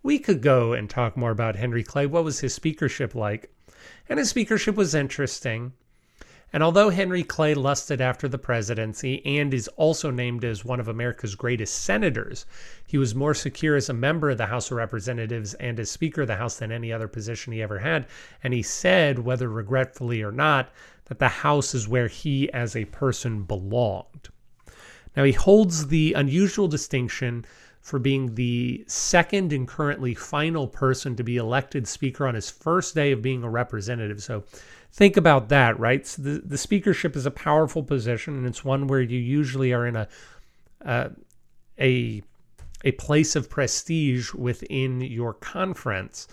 we 0.03 0.19
could 0.19 0.41
go 0.41 0.73
and 0.73 0.89
talk 0.89 1.17
more 1.17 1.31
about 1.31 1.55
Henry 1.55 1.83
Clay. 1.83 2.05
What 2.05 2.23
was 2.23 2.39
his 2.39 2.53
speakership 2.53 3.15
like? 3.15 3.51
And 4.07 4.19
his 4.19 4.29
speakership 4.29 4.75
was 4.75 4.93
interesting. 4.93 5.73
And 6.53 6.61
although 6.61 6.89
Henry 6.89 7.23
Clay 7.23 7.53
lusted 7.53 8.01
after 8.01 8.27
the 8.27 8.37
presidency 8.37 9.25
and 9.25 9.53
is 9.53 9.69
also 9.69 10.11
named 10.11 10.43
as 10.43 10.65
one 10.65 10.81
of 10.81 10.89
America's 10.89 11.35
greatest 11.35 11.83
senators, 11.83 12.45
he 12.85 12.97
was 12.97 13.15
more 13.15 13.33
secure 13.33 13.77
as 13.77 13.87
a 13.87 13.93
member 13.93 14.29
of 14.29 14.37
the 14.37 14.47
House 14.47 14.69
of 14.69 14.77
Representatives 14.77 15.53
and 15.55 15.79
as 15.79 15.89
Speaker 15.89 16.23
of 16.23 16.27
the 16.27 16.35
House 16.35 16.57
than 16.57 16.71
any 16.71 16.91
other 16.91 17.07
position 17.07 17.53
he 17.53 17.61
ever 17.61 17.79
had. 17.79 18.05
And 18.43 18.53
he 18.53 18.61
said, 18.61 19.19
whether 19.19 19.49
regretfully 19.49 20.21
or 20.21 20.31
not, 20.31 20.69
that 21.05 21.19
the 21.19 21.29
House 21.29 21.73
is 21.73 21.87
where 21.87 22.07
he 22.07 22.51
as 22.51 22.75
a 22.75 22.85
person 22.85 23.43
belonged. 23.43 24.29
Now, 25.15 25.23
he 25.23 25.33
holds 25.33 25.87
the 25.87 26.13
unusual 26.13 26.67
distinction 26.67 27.45
for 27.81 27.97
being 27.97 28.35
the 28.35 28.83
second 28.87 29.51
and 29.51 29.67
currently 29.67 30.13
final 30.13 30.67
person 30.67 31.15
to 31.15 31.23
be 31.23 31.37
elected 31.37 31.87
Speaker 31.87 32.27
on 32.27 32.35
his 32.35 32.49
first 32.49 32.93
day 32.93 33.11
of 33.11 33.21
being 33.21 33.43
a 33.43 33.49
representative. 33.49 34.21
So, 34.21 34.43
think 34.91 35.17
about 35.17 35.49
that, 35.49 35.79
right? 35.79 36.05
So 36.05 36.21
the, 36.21 36.41
the 36.45 36.57
speakership 36.57 37.15
is 37.15 37.25
a 37.25 37.31
powerful 37.31 37.83
position, 37.83 38.35
and 38.35 38.45
it's 38.45 38.65
one 38.65 38.87
where 38.87 39.01
you 39.01 39.19
usually 39.19 39.73
are 39.73 39.87
in 39.87 39.95
a 39.95 40.07
uh, 40.85 41.09
a 41.79 42.21
a 42.83 42.91
place 42.93 43.35
of 43.35 43.49
prestige 43.49 44.33
within 44.33 45.01
your 45.01 45.33
conference. 45.33 46.27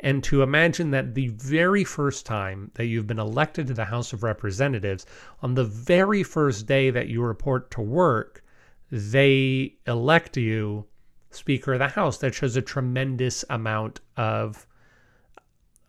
And 0.00 0.22
to 0.24 0.42
imagine 0.42 0.90
that 0.90 1.14
the 1.14 1.28
very 1.28 1.82
first 1.82 2.26
time 2.26 2.70
that 2.74 2.86
you've 2.86 3.06
been 3.06 3.18
elected 3.18 3.68
to 3.68 3.74
the 3.74 3.86
House 3.86 4.12
of 4.12 4.22
Representatives, 4.22 5.06
on 5.40 5.54
the 5.54 5.64
very 5.64 6.22
first 6.22 6.66
day 6.66 6.90
that 6.90 7.08
you 7.08 7.22
report 7.22 7.70
to 7.70 7.80
work, 7.80 8.44
they 8.90 9.74
elect 9.86 10.36
you 10.36 10.84
Speaker 11.30 11.72
of 11.72 11.78
the 11.78 11.88
House. 11.88 12.18
That 12.18 12.34
shows 12.34 12.56
a 12.56 12.62
tremendous 12.62 13.44
amount 13.48 14.00
of 14.16 14.66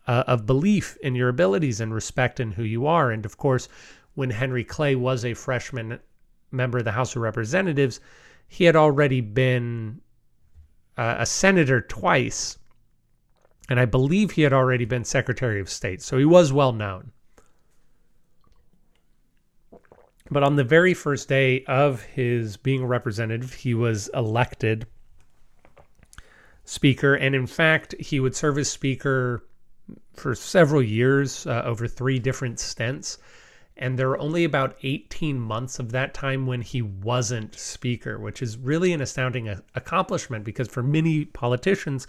uh, 0.06 0.24
of 0.26 0.46
belief 0.46 0.96
in 1.02 1.14
your 1.14 1.28
abilities 1.28 1.80
and 1.80 1.92
respect 1.92 2.40
in 2.40 2.52
who 2.52 2.62
you 2.62 2.86
are. 2.86 3.10
And 3.10 3.24
of 3.24 3.36
course, 3.36 3.68
when 4.14 4.30
Henry 4.30 4.64
Clay 4.64 4.94
was 4.94 5.24
a 5.24 5.34
freshman 5.34 5.98
member 6.50 6.78
of 6.78 6.84
the 6.84 6.92
House 6.92 7.16
of 7.16 7.22
Representatives, 7.22 8.00
he 8.48 8.64
had 8.64 8.76
already 8.76 9.20
been 9.20 10.00
uh, 10.96 11.16
a 11.18 11.26
senator 11.26 11.80
twice. 11.80 12.58
And 13.68 13.80
I 13.80 13.84
believe 13.84 14.30
he 14.30 14.42
had 14.42 14.52
already 14.52 14.84
been 14.84 15.04
Secretary 15.04 15.60
of 15.60 15.68
State. 15.68 16.00
So 16.00 16.18
he 16.18 16.24
was 16.24 16.52
well 16.52 16.72
known. 16.72 17.10
But 20.30 20.42
on 20.42 20.56
the 20.56 20.64
very 20.64 20.94
first 20.94 21.28
day 21.28 21.64
of 21.64 22.02
his 22.02 22.56
being 22.56 22.82
a 22.82 22.86
representative, 22.86 23.54
he 23.54 23.74
was 23.74 24.08
elected 24.14 24.86
Speaker. 26.64 27.14
And 27.14 27.34
in 27.34 27.46
fact, 27.46 27.94
he 28.00 28.18
would 28.18 28.34
serve 28.34 28.58
as 28.58 28.68
Speaker 28.68 29.44
for 30.14 30.34
several 30.34 30.82
years 30.82 31.46
uh, 31.46 31.62
over 31.64 31.86
three 31.86 32.18
different 32.18 32.58
stints. 32.58 33.18
And 33.78 33.98
there 33.98 34.08
were 34.08 34.18
only 34.18 34.44
about 34.44 34.76
18 34.82 35.38
months 35.38 35.78
of 35.78 35.92
that 35.92 36.14
time 36.14 36.46
when 36.46 36.62
he 36.62 36.80
wasn't 36.80 37.54
speaker, 37.58 38.18
which 38.18 38.40
is 38.40 38.56
really 38.56 38.94
an 38.94 39.02
astounding 39.02 39.48
accomplishment 39.74 40.44
because 40.44 40.68
for 40.68 40.82
many 40.82 41.26
politicians, 41.26 42.06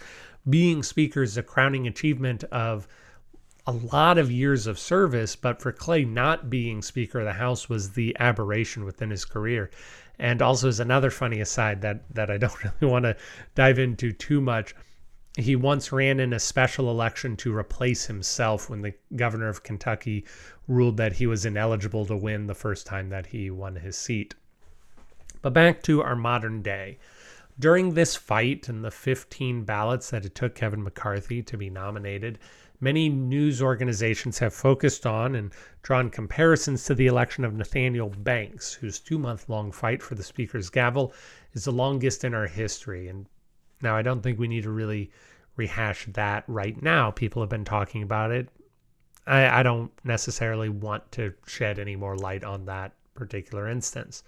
being 0.49 0.81
speaker 0.81 1.23
is 1.23 1.35
a 1.35 1.43
crowning 1.43 1.85
achievement 1.85 2.45
of 2.45 2.87
a 3.67 3.71
lot 3.71 4.17
of 4.17 4.31
years 4.31 4.65
of 4.65 4.79
service. 4.79 5.35
But 5.35 5.61
for 5.61 5.73
Clay, 5.73 6.05
not 6.05 6.49
being 6.49 6.81
Speaker 6.81 7.19
of 7.19 7.25
the 7.25 7.33
House 7.33 7.67
was 7.67 7.91
the 7.91 8.15
aberration 8.19 8.85
within 8.85 9.09
his 9.09 9.25
career. 9.25 9.69
And 10.17 10.41
also, 10.41 10.69
as 10.69 10.79
another 10.79 11.11
funny 11.11 11.41
aside 11.41 11.81
that, 11.81 12.03
that 12.15 12.31
I 12.31 12.37
don't 12.37 12.63
really 12.81 12.91
want 12.91 13.03
to 13.03 13.17
dive 13.53 13.77
into 13.77 14.13
too 14.13 14.41
much, 14.41 14.73
he 15.37 15.55
once 15.55 15.91
ran 15.91 16.19
in 16.19 16.33
a 16.33 16.39
special 16.39 16.89
election 16.89 17.37
to 17.37 17.55
replace 17.55 18.07
himself 18.07 18.69
when 18.69 18.81
the 18.81 18.95
governor 19.15 19.47
of 19.49 19.61
Kentucky 19.61 20.25
ruled 20.67 20.97
that 20.97 21.13
he 21.13 21.27
was 21.27 21.45
ineligible 21.45 22.05
to 22.07 22.17
win 22.17 22.47
the 22.47 22.55
first 22.55 22.87
time 22.87 23.09
that 23.09 23.27
he 23.27 23.51
won 23.51 23.75
his 23.75 23.95
seat. 23.95 24.33
But 25.43 25.53
back 25.53 25.83
to 25.83 26.01
our 26.01 26.15
modern 26.15 26.63
day. 26.63 26.97
During 27.59 27.93
this 27.93 28.15
fight 28.15 28.67
and 28.67 28.83
the 28.83 28.91
15 28.91 29.63
ballots 29.63 30.09
that 30.09 30.25
it 30.25 30.33
took 30.33 30.55
Kevin 30.55 30.83
McCarthy 30.83 31.43
to 31.43 31.57
be 31.57 31.69
nominated, 31.69 32.39
many 32.79 33.07
news 33.07 33.61
organizations 33.61 34.39
have 34.39 34.53
focused 34.53 35.05
on 35.05 35.35
and 35.35 35.53
drawn 35.83 36.09
comparisons 36.09 36.83
to 36.85 36.95
the 36.95 37.07
election 37.07 37.43
of 37.45 37.53
Nathaniel 37.53 38.09
Banks, 38.09 38.73
whose 38.73 38.99
two 38.99 39.19
month 39.19 39.49
long 39.49 39.71
fight 39.71 40.01
for 40.01 40.15
the 40.15 40.23
Speaker's 40.23 40.69
gavel 40.69 41.13
is 41.53 41.65
the 41.65 41.71
longest 41.71 42.23
in 42.23 42.33
our 42.33 42.47
history. 42.47 43.07
And 43.07 43.27
now, 43.81 43.95
I 43.95 44.01
don't 44.01 44.21
think 44.21 44.39
we 44.39 44.47
need 44.47 44.63
to 44.63 44.71
really 44.71 45.11
rehash 45.55 46.07
that 46.13 46.43
right 46.47 46.81
now. 46.81 47.11
People 47.11 47.41
have 47.41 47.49
been 47.49 47.65
talking 47.65 48.03
about 48.03 48.31
it. 48.31 48.49
I, 49.25 49.59
I 49.59 49.63
don't 49.63 49.91
necessarily 50.03 50.69
want 50.69 51.11
to 51.13 51.33
shed 51.45 51.79
any 51.79 51.95
more 51.95 52.15
light 52.15 52.43
on 52.43 52.65
that 52.65 52.93
particular 53.13 53.67
instance. 53.67 54.23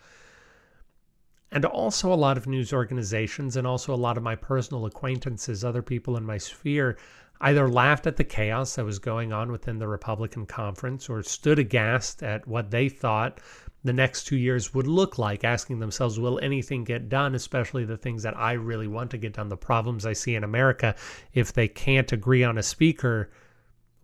And 1.52 1.66
also, 1.66 2.14
a 2.14 2.16
lot 2.16 2.38
of 2.38 2.46
news 2.46 2.74
organizations 2.74 3.56
and 3.56 3.66
also 3.66 3.94
a 3.94 3.96
lot 3.96 4.18
of 4.18 4.24
my 4.24 4.36
personal 4.36 4.86
acquaintances, 4.86 5.64
other 5.64 5.82
people 5.82 6.16
in 6.16 6.24
my 6.24 6.38
sphere, 6.38 6.98
either 7.42 7.68
laughed 7.68 8.06
at 8.06 8.18
the 8.18 8.24
chaos 8.24 8.76
that 8.76 8.86
was 8.86 9.00
going 9.00 9.34
on 9.34 9.52
within 9.52 9.80
the 9.80 9.88
Republican 9.88 10.46
conference 10.46 11.10
or 11.10 11.24
stood 11.24 11.58
aghast 11.58 12.22
at 12.22 12.48
what 12.48 12.70
they 12.70 12.88
thought 12.90 13.40
the 13.84 13.94
next 13.94 14.26
two 14.26 14.38
years 14.38 14.74
would 14.74 14.88
look 14.88 15.18
like, 15.18 15.44
asking 15.44 15.80
themselves, 15.80 16.20
will 16.20 16.40
anything 16.40 16.84
get 16.84 17.08
done, 17.08 17.34
especially 17.36 17.86
the 17.86 17.98
things 17.98 18.24
that 18.24 18.38
I 18.38 18.54
really 18.54 18.88
want 18.88 19.12
to 19.12 19.18
get 19.18 19.34
done, 19.34 19.50
the 19.50 19.58
problems 19.58 20.06
I 20.06 20.14
see 20.14 20.36
in 20.36 20.44
America. 20.44 20.96
If 21.34 21.54
they 21.54 21.68
can't 21.68 22.12
agree 22.12 22.44
on 22.44 22.58
a 22.58 22.64
speaker, 22.64 23.30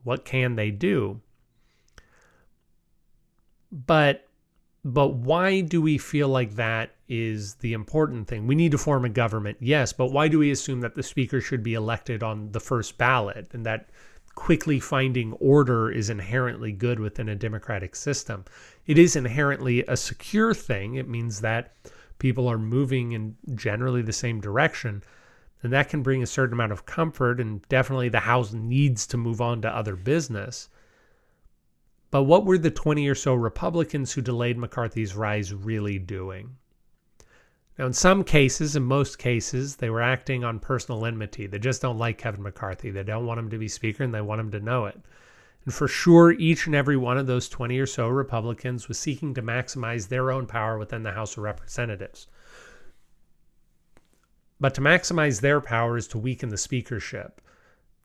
what 0.04 0.24
can 0.24 0.56
they 0.56 0.72
do? 0.72 1.22
But 3.72 4.28
but 4.86 5.16
why 5.16 5.62
do 5.62 5.82
we 5.82 5.98
feel 5.98 6.30
like 6.30 6.56
that 6.56 6.92
is 7.10 7.56
the 7.56 7.74
important 7.74 8.28
thing? 8.28 8.46
We 8.46 8.54
need 8.54 8.72
to 8.72 8.78
form 8.78 9.04
a 9.04 9.10
government, 9.10 9.58
yes, 9.60 9.92
but 9.92 10.12
why 10.12 10.28
do 10.28 10.38
we 10.38 10.52
assume 10.52 10.82
that 10.82 10.94
the 10.94 11.02
speaker 11.02 11.42
should 11.42 11.64
be 11.64 11.74
elected 11.74 12.22
on 12.22 12.52
the 12.52 12.60
first 12.60 12.96
ballot 13.00 13.48
and 13.52 13.66
that 13.66 13.90
quickly 14.36 14.80
finding 14.80 15.34
order 15.34 15.90
is 15.90 16.10
inherently 16.10 16.72
good 16.72 17.00
within 17.00 17.30
a 17.30 17.36
democratic 17.36 17.96
system. 17.96 18.46
It 18.88 18.98
is 18.98 19.16
inherently 19.16 19.84
a 19.88 19.98
secure 19.98 20.54
thing. 20.54 20.96
It 20.96 21.10
means 21.10 21.42
that 21.42 21.76
people 22.20 22.48
are 22.48 22.58
moving 22.58 23.14
in 23.14 23.36
generally 23.56 24.02
the 24.02 24.14
same 24.14 24.40
direction. 24.40 25.04
And 25.64 25.74
that 25.74 25.90
can 25.90 26.04
bring 26.04 26.22
a 26.22 26.28
certain 26.28 26.54
amount 26.54 26.72
of 26.72 26.86
comfort. 26.86 27.40
And 27.40 27.68
definitely 27.68 28.10
the 28.10 28.20
House 28.20 28.54
needs 28.54 29.08
to 29.08 29.18
move 29.18 29.42
on 29.42 29.62
to 29.62 29.76
other 29.76 29.96
business. 29.96 30.70
But 32.12 32.24
what 32.24 32.46
were 32.46 32.58
the 32.58 32.72
20 32.72 33.08
or 33.08 33.16
so 33.16 33.34
Republicans 33.34 34.14
who 34.14 34.22
delayed 34.22 34.58
McCarthy's 34.58 35.16
rise 35.16 35.54
really 35.54 36.00
doing? 36.00 36.58
Now, 37.78 37.88
in 37.88 37.94
some 37.94 38.24
cases, 38.24 38.76
in 38.76 38.84
most 38.84 39.18
cases, 39.18 39.76
they 39.76 39.90
were 39.90 40.02
acting 40.02 40.44
on 40.44 40.60
personal 40.60 41.06
enmity. 41.06 41.46
They 41.46 41.60
just 41.60 41.82
don't 41.82 41.98
like 41.98 42.18
Kevin 42.18 42.44
McCarthy. 42.44 42.90
They 42.90 43.04
don't 43.04 43.26
want 43.26 43.40
him 43.40 43.50
to 43.50 43.58
be 43.58 43.68
Speaker 43.68 44.04
and 44.04 44.14
they 44.14 44.22
want 44.22 44.40
him 44.40 44.52
to 44.52 44.62
know 44.62 44.86
it. 44.86 44.98
And 45.66 45.74
for 45.74 45.88
sure, 45.88 46.32
each 46.32 46.68
and 46.68 46.76
every 46.76 46.96
one 46.96 47.18
of 47.18 47.28
those 47.28 47.50
20 47.50 47.78
or 47.80 47.86
so 47.86 48.08
Republicans 48.08 48.88
was 48.88 49.00
seeking 49.00 49.34
to 49.34 49.42
maximize 49.42 50.08
their 50.08 50.32
own 50.32 50.46
power 50.46 50.78
within 50.78 51.04
the 51.04 51.12
House 51.12 51.38
of 51.38 51.44
Representatives. 51.44 52.28
But 54.60 54.74
to 54.76 54.82
maximize 54.82 55.42
their 55.42 55.60
power 55.60 55.98
is 55.98 56.08
to 56.10 56.18
weaken 56.18 56.50
the 56.50 56.58
speakership. 56.58 57.42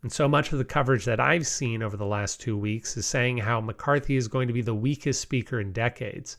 And 0.02 0.10
so 0.10 0.26
much 0.26 0.52
of 0.52 0.58
the 0.58 0.64
coverage 0.64 1.04
that 1.04 1.20
I've 1.20 1.46
seen 1.46 1.82
over 1.82 1.96
the 1.96 2.06
last 2.06 2.40
two 2.40 2.56
weeks 2.56 2.96
is 2.96 3.06
saying 3.06 3.38
how 3.38 3.60
McCarthy 3.60 4.16
is 4.16 4.28
going 4.28 4.48
to 4.48 4.54
be 4.54 4.62
the 4.62 4.74
weakest 4.74 5.20
speaker 5.20 5.60
in 5.60 5.72
decades 5.72 6.38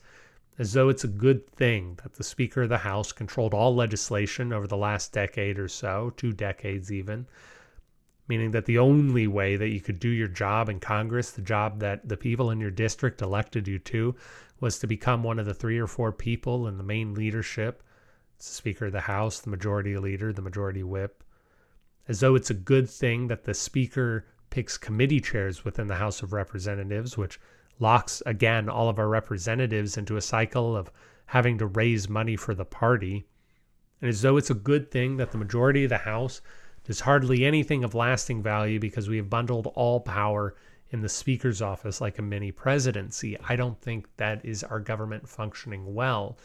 as 0.58 0.72
though 0.72 0.88
it's 0.88 1.04
a 1.04 1.08
good 1.08 1.48
thing 1.50 1.98
that 2.02 2.14
the 2.14 2.24
Speaker 2.24 2.62
of 2.62 2.68
the 2.68 2.78
House 2.78 3.10
controlled 3.12 3.54
all 3.54 3.74
legislation 3.74 4.52
over 4.52 4.66
the 4.66 4.76
last 4.76 5.12
decade 5.12 5.58
or 5.58 5.68
so, 5.68 6.12
two 6.16 6.32
decades 6.32 6.92
even, 6.92 7.26
meaning 8.32 8.52
that 8.52 8.64
the 8.64 8.78
only 8.78 9.26
way 9.26 9.56
that 9.56 9.68
you 9.68 9.78
could 9.78 10.00
do 10.00 10.08
your 10.08 10.26
job 10.26 10.70
in 10.70 10.80
Congress, 10.80 11.32
the 11.32 11.42
job 11.42 11.80
that 11.80 12.08
the 12.08 12.16
people 12.16 12.50
in 12.50 12.58
your 12.58 12.70
district 12.70 13.20
elected 13.20 13.68
you 13.68 13.78
to, 13.78 14.14
was 14.58 14.78
to 14.78 14.86
become 14.86 15.22
one 15.22 15.38
of 15.38 15.44
the 15.44 15.52
three 15.52 15.78
or 15.78 15.86
four 15.86 16.10
people 16.10 16.66
in 16.66 16.78
the 16.78 16.82
main 16.82 17.12
leadership. 17.12 17.82
It's 18.36 18.48
the 18.48 18.54
Speaker 18.54 18.86
of 18.86 18.92
the 18.92 19.02
House, 19.02 19.40
the 19.40 19.50
Majority 19.50 19.98
Leader, 19.98 20.32
the 20.32 20.40
Majority 20.40 20.82
Whip. 20.82 21.22
As 22.08 22.20
though 22.20 22.34
it's 22.34 22.48
a 22.48 22.54
good 22.54 22.88
thing 22.88 23.28
that 23.28 23.44
the 23.44 23.52
Speaker 23.52 24.24
picks 24.48 24.78
committee 24.78 25.20
chairs 25.20 25.62
within 25.62 25.88
the 25.88 25.96
House 25.96 26.22
of 26.22 26.32
Representatives, 26.32 27.18
which 27.18 27.38
locks 27.80 28.22
again 28.24 28.66
all 28.66 28.88
of 28.88 28.98
our 28.98 29.08
representatives 29.08 29.98
into 29.98 30.16
a 30.16 30.22
cycle 30.22 30.74
of 30.74 30.90
having 31.26 31.58
to 31.58 31.66
raise 31.66 32.08
money 32.08 32.36
for 32.36 32.54
the 32.54 32.64
party. 32.64 33.26
And 34.00 34.08
as 34.08 34.22
though 34.22 34.38
it's 34.38 34.48
a 34.48 34.54
good 34.54 34.90
thing 34.90 35.18
that 35.18 35.32
the 35.32 35.36
majority 35.36 35.84
of 35.84 35.90
the 35.90 35.98
House 35.98 36.40
does 36.84 37.00
hardly 37.00 37.44
anything 37.44 37.84
of 37.84 37.94
lasting 37.94 38.42
value 38.42 38.78
because 38.78 39.08
we 39.08 39.16
have 39.16 39.30
bundled 39.30 39.68
all 39.74 40.00
power 40.00 40.56
in 40.90 41.00
the 41.00 41.08
Speaker's 41.08 41.62
office 41.62 42.00
like 42.00 42.18
a 42.18 42.22
mini 42.22 42.52
presidency. 42.52 43.38
I 43.48 43.56
don't 43.56 43.80
think 43.80 44.06
that 44.16 44.44
is 44.44 44.62
our 44.62 44.80
government 44.80 45.28
functioning 45.28 45.94
well. 45.94 46.38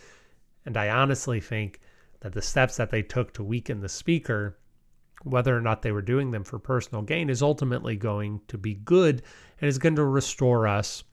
And 0.65 0.77
I 0.77 0.89
honestly 0.89 1.39
think 1.39 1.81
that 2.21 2.33
the 2.33 2.41
steps 2.41 2.77
that 2.77 2.89
they 2.89 3.01
took 3.01 3.33
to 3.33 3.43
weaken 3.43 3.81
the 3.81 3.89
Speaker, 3.89 4.57
whether 5.23 5.55
or 5.55 5.61
not 5.61 5.81
they 5.81 5.91
were 5.91 6.01
doing 6.01 6.31
them 6.31 6.43
for 6.43 6.59
personal 6.59 7.01
gain, 7.01 7.29
is 7.29 7.41
ultimately 7.41 7.95
going 7.95 8.41
to 8.47 8.57
be 8.57 8.75
good 8.75 9.21
and 9.59 9.67
is 9.67 9.77
going 9.77 9.95
to 9.95 10.05
restore 10.05 10.67
us 10.67 11.03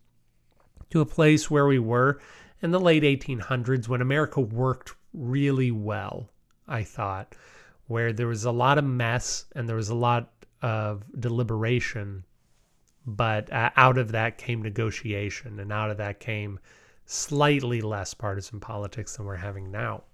to 0.90 1.00
a 1.00 1.07
place 1.07 1.50
where 1.50 1.66
we 1.66 1.78
were 1.78 2.21
in 2.62 2.71
the 2.71 2.81
late 2.81 3.02
1800s 3.02 3.88
when 3.88 4.00
America 4.00 4.40
worked 4.40 4.95
really 5.12 5.71
well, 5.71 6.31
I 6.69 6.85
thought, 6.85 7.35
where 7.87 8.12
there 8.12 8.26
was 8.26 8.45
a 8.45 8.50
lot 8.50 8.79
of 8.79 8.85
mess 8.85 9.47
and 9.55 9.69
there 9.69 9.76
was 9.76 9.88
a 9.91 9.95
lot 9.95 10.31
of 10.62 11.05
deliberation 11.21 12.25
but 13.07 13.53
uh, 13.53 13.71
out 13.76 13.99
of 13.99 14.12
that 14.12 14.38
came 14.38 14.62
negotiation, 14.62 15.61
and 15.61 15.73
out 15.73 15.91
of 15.91 15.99
that 15.99 16.21
came 16.21 16.59
slightly 17.05 17.83
less 17.83 18.14
partisan 18.14 18.61
politics 18.61 19.17
than 19.17 19.26
we're 19.26 19.37
having 19.37 19.71
now. 19.71 20.05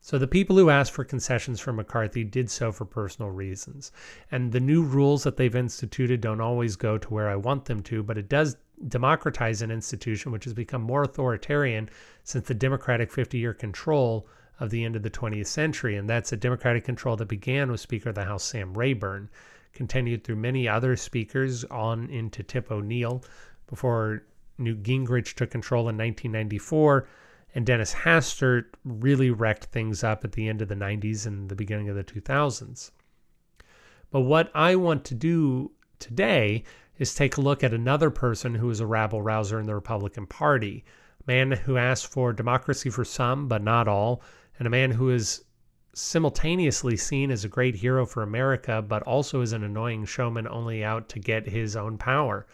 So 0.00 0.18
the 0.18 0.28
people 0.28 0.56
who 0.56 0.68
asked 0.68 0.92
for 0.92 1.02
concessions 1.02 1.60
from 1.60 1.76
McCarthy 1.76 2.24
did 2.24 2.50
so 2.50 2.72
for 2.72 2.84
personal 2.84 3.30
reasons. 3.30 3.90
And 4.30 4.52
the 4.52 4.60
new 4.60 4.82
rules 4.82 5.24
that 5.24 5.38
they've 5.38 5.56
instituted 5.56 6.20
don't 6.20 6.42
always 6.42 6.76
go 6.76 6.98
to 6.98 7.08
where 7.08 7.30
I 7.30 7.36
want 7.36 7.64
them 7.64 7.82
to, 7.84 8.02
but 8.02 8.18
it 8.18 8.28
does 8.28 8.58
democratize 8.88 9.62
an 9.62 9.70
institution 9.70 10.30
which 10.30 10.44
has 10.44 10.52
become 10.52 10.82
more 10.82 11.04
authoritarian 11.04 11.88
since 12.22 12.46
the 12.46 12.54
Democratic 12.54 13.10
50 13.10 13.38
year 13.38 13.54
control 13.54 14.28
of 14.60 14.70
the 14.70 14.84
end 14.84 14.96
of 14.96 15.02
the 15.02 15.10
20th 15.10 15.46
century. 15.46 15.96
And 15.96 16.08
that's 16.08 16.32
a 16.32 16.36
Democratic 16.36 16.84
control 16.84 17.16
that 17.16 17.28
began 17.28 17.70
with 17.70 17.80
Speaker 17.80 18.10
of 18.10 18.14
the 18.14 18.24
House 18.24 18.44
Sam 18.44 18.74
Rayburn 18.74 19.28
continued 19.72 20.22
through 20.22 20.36
many 20.36 20.68
other 20.68 20.96
speakers 20.96 21.64
on 21.64 22.08
into 22.08 22.42
Tip 22.42 22.70
O'Neill 22.70 23.24
before 23.68 24.22
Newt 24.56 24.82
Gingrich 24.82 25.34
took 25.34 25.50
control 25.50 25.82
in 25.82 25.98
1994 25.98 27.08
and 27.54 27.64
Dennis 27.64 27.94
Hastert 27.94 28.64
really 28.84 29.30
wrecked 29.30 29.66
things 29.66 30.02
up 30.02 30.24
at 30.24 30.32
the 30.32 30.48
end 30.48 30.60
of 30.60 30.68
the 30.68 30.74
90s 30.74 31.26
and 31.26 31.48
the 31.48 31.54
beginning 31.54 31.88
of 31.88 31.96
the 31.96 32.04
2000s. 32.04 32.90
But 34.10 34.20
what 34.20 34.50
I 34.54 34.76
want 34.76 35.04
to 35.06 35.14
do 35.14 35.70
today 35.98 36.64
is 36.98 37.14
take 37.14 37.36
a 37.36 37.40
look 37.40 37.62
at 37.62 37.72
another 37.72 38.10
person 38.10 38.54
who 38.54 38.70
is 38.70 38.80
a 38.80 38.86
rabble 38.86 39.22
rouser 39.22 39.58
in 39.60 39.66
the 39.66 39.74
Republican 39.74 40.26
Party, 40.26 40.84
a 41.20 41.30
man 41.30 41.52
who 41.52 41.76
asked 41.76 42.08
for 42.08 42.32
democracy 42.32 42.90
for 42.90 43.04
some, 43.04 43.48
but 43.48 43.62
not 43.62 43.88
all, 43.88 44.22
and 44.58 44.66
a 44.66 44.70
man 44.70 44.92
who 44.92 45.10
is 45.10 45.44
simultaneously 45.94 46.96
seen 46.96 47.30
as 47.30 47.44
a 47.44 47.48
great 47.48 47.76
hero 47.76 48.04
for 48.04 48.22
America, 48.22 48.82
but 48.82 49.02
also 49.02 49.40
as 49.40 49.52
an 49.52 49.62
annoying 49.62 50.04
showman 50.04 50.48
only 50.48 50.84
out 50.84 51.08
to 51.08 51.18
get 51.18 51.46
his 51.46 51.76
own 51.76 51.96
power. 51.98 52.46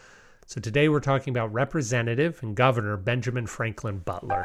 So 0.45 0.59
today 0.61 0.89
we're 0.89 0.99
talking 0.99 1.31
about 1.31 1.53
Representative 1.53 2.39
and 2.43 2.55
Governor 2.55 2.97
Benjamin 2.97 3.47
Franklin 3.47 3.99
Butler. 3.99 4.43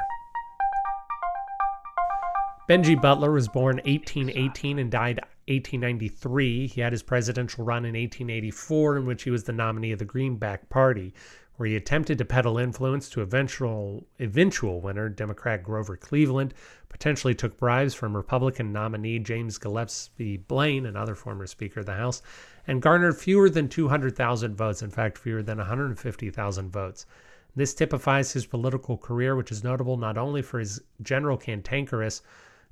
Benji 2.69 3.01
Butler 3.01 3.31
was 3.31 3.47
born 3.47 3.77
1818 3.85 4.81
and 4.81 4.91
died 4.91 5.21
1893. 5.47 6.67
He 6.67 6.81
had 6.81 6.93
his 6.93 7.03
presidential 7.03 7.65
run 7.65 7.85
in 7.85 7.95
1884, 7.95 8.97
in 8.97 9.07
which 9.07 9.23
he 9.23 9.31
was 9.31 9.45
the 9.45 9.53
nominee 9.53 9.93
of 9.93 10.01
the 10.01 10.05
Greenback 10.05 10.69
Party, 10.69 11.15
where 11.57 11.69
he 11.69 11.77
attempted 11.77 12.19
to 12.19 12.25
peddle 12.25 12.59
influence 12.59 13.09
to 13.09 13.23
eventual 13.23 14.07
eventual 14.21 14.81
winner 14.81 15.09
Democrat 15.09 15.63
Grover 15.63 15.97
Cleveland, 15.97 16.55
potentially 16.89 17.35
took 17.35 17.59
bribes 17.59 17.95
from 17.95 18.17
Republican 18.17 18.73
nominee 18.73 19.19
James 19.19 19.59
Gillespie 19.59 20.37
Blaine, 20.37 20.87
another 20.87 21.15
former 21.15 21.47
Speaker 21.47 21.81
of 21.81 21.87
the 21.87 21.95
House, 21.95 22.23
and 22.67 22.83
garnered 22.83 23.17
fewer 23.17 23.51
than 23.51 23.69
200,000 23.69 24.57
votes, 24.57 24.83
in 24.83 24.91
fact, 24.91 25.19
fewer 25.19 25.43
than 25.43 25.59
150,000 25.59 26.71
votes. 26.71 27.07
This 27.55 27.75
typifies 27.75 28.33
his 28.33 28.45
political 28.45 28.99
career, 28.99 29.35
which 29.35 29.51
is 29.51 29.65
notable 29.65 29.97
not 29.97 30.19
only 30.19 30.43
for 30.43 30.59
his 30.59 30.83
general 31.03 31.39
cantankerous 31.39 32.23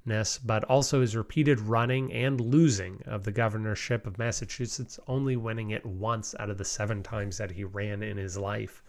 but 0.06 0.64
also 0.64 1.00
his 1.00 1.16
repeated 1.16 1.60
running 1.60 2.12
and 2.12 2.40
losing 2.40 3.02
of 3.06 3.24
the 3.24 3.32
governorship 3.32 4.06
of 4.06 4.18
Massachusetts, 4.18 4.98
only 5.06 5.36
winning 5.36 5.70
it 5.70 5.86
once 5.86 6.34
out 6.38 6.50
of 6.50 6.58
the 6.58 6.64
seven 6.64 7.02
times 7.02 7.38
that 7.38 7.52
he 7.52 7.64
ran 7.64 8.02
in 8.02 8.16
his 8.16 8.36
life. 8.36 8.82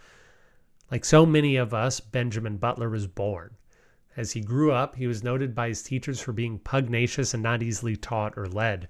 Like 0.92 1.06
so 1.06 1.26
many 1.26 1.56
of 1.56 1.74
us, 1.74 2.00
Benjamin 2.00 2.58
Butler 2.58 2.90
was 2.90 3.08
born. 3.08 3.56
As 4.18 4.34
he 4.34 4.42
grew 4.42 4.72
up, 4.72 4.96
he 4.96 5.08
was 5.08 5.24
noted 5.24 5.56
by 5.56 5.70
his 5.70 5.84
teachers 5.84 6.22
for 6.22 6.32
being 6.32 6.60
pugnacious 6.60 7.34
and 7.34 7.44
not 7.44 7.64
easily 7.64 7.96
taught 7.96 8.38
or 8.38 8.48
led. 8.48 8.88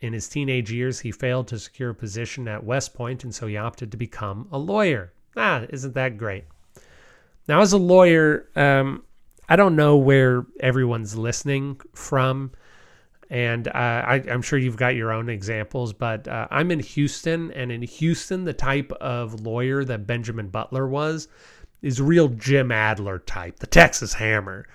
In 0.00 0.12
his 0.12 0.28
teenage 0.28 0.70
years, 0.70 1.00
he 1.00 1.10
failed 1.10 1.48
to 1.48 1.58
secure 1.58 1.90
a 1.90 1.94
position 1.94 2.46
at 2.46 2.64
West 2.64 2.94
Point, 2.94 3.24
and 3.24 3.34
so 3.34 3.46
he 3.46 3.56
opted 3.56 3.90
to 3.90 3.96
become 3.96 4.48
a 4.52 4.58
lawyer. 4.58 5.12
Ah, 5.36 5.64
isn't 5.70 5.94
that 5.94 6.18
great? 6.18 6.44
Now, 7.48 7.60
as 7.60 7.72
a 7.72 7.78
lawyer, 7.78 8.48
um, 8.54 9.02
I 9.48 9.56
don't 9.56 9.76
know 9.76 9.96
where 9.96 10.46
everyone's 10.60 11.16
listening 11.16 11.80
from, 11.94 12.52
and 13.30 13.68
uh, 13.68 13.70
I, 13.72 14.22
am 14.26 14.42
sure 14.42 14.58
you've 14.58 14.76
got 14.76 14.94
your 14.94 15.12
own 15.12 15.28
examples. 15.28 15.92
But 15.92 16.26
uh, 16.28 16.48
I'm 16.50 16.70
in 16.70 16.80
Houston, 16.80 17.50
and 17.52 17.70
in 17.70 17.82
Houston, 17.82 18.44
the 18.44 18.52
type 18.52 18.92
of 18.92 19.40
lawyer 19.40 19.84
that 19.84 20.06
Benjamin 20.06 20.48
Butler 20.48 20.86
was 20.86 21.28
is 21.82 22.00
real 22.00 22.28
Jim 22.28 22.72
Adler 22.72 23.18
type, 23.18 23.58
the 23.58 23.66
Texas 23.66 24.14
Hammer. 24.14 24.66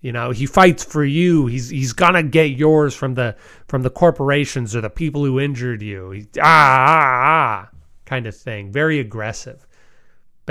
You 0.00 0.12
know, 0.12 0.30
he 0.30 0.46
fights 0.46 0.84
for 0.84 1.04
you. 1.04 1.46
He's 1.46 1.68
he's 1.68 1.92
gonna 1.92 2.22
get 2.22 2.50
yours 2.50 2.94
from 2.94 3.14
the 3.14 3.36
from 3.68 3.82
the 3.82 3.90
corporations 3.90 4.74
or 4.74 4.80
the 4.80 4.90
people 4.90 5.24
who 5.24 5.38
injured 5.38 5.82
you. 5.82 6.10
He, 6.10 6.26
ah 6.40 6.42
ah 6.42 7.22
ah 7.24 7.70
kind 8.04 8.26
of 8.26 8.36
thing. 8.36 8.72
Very 8.72 8.98
aggressive. 8.98 9.66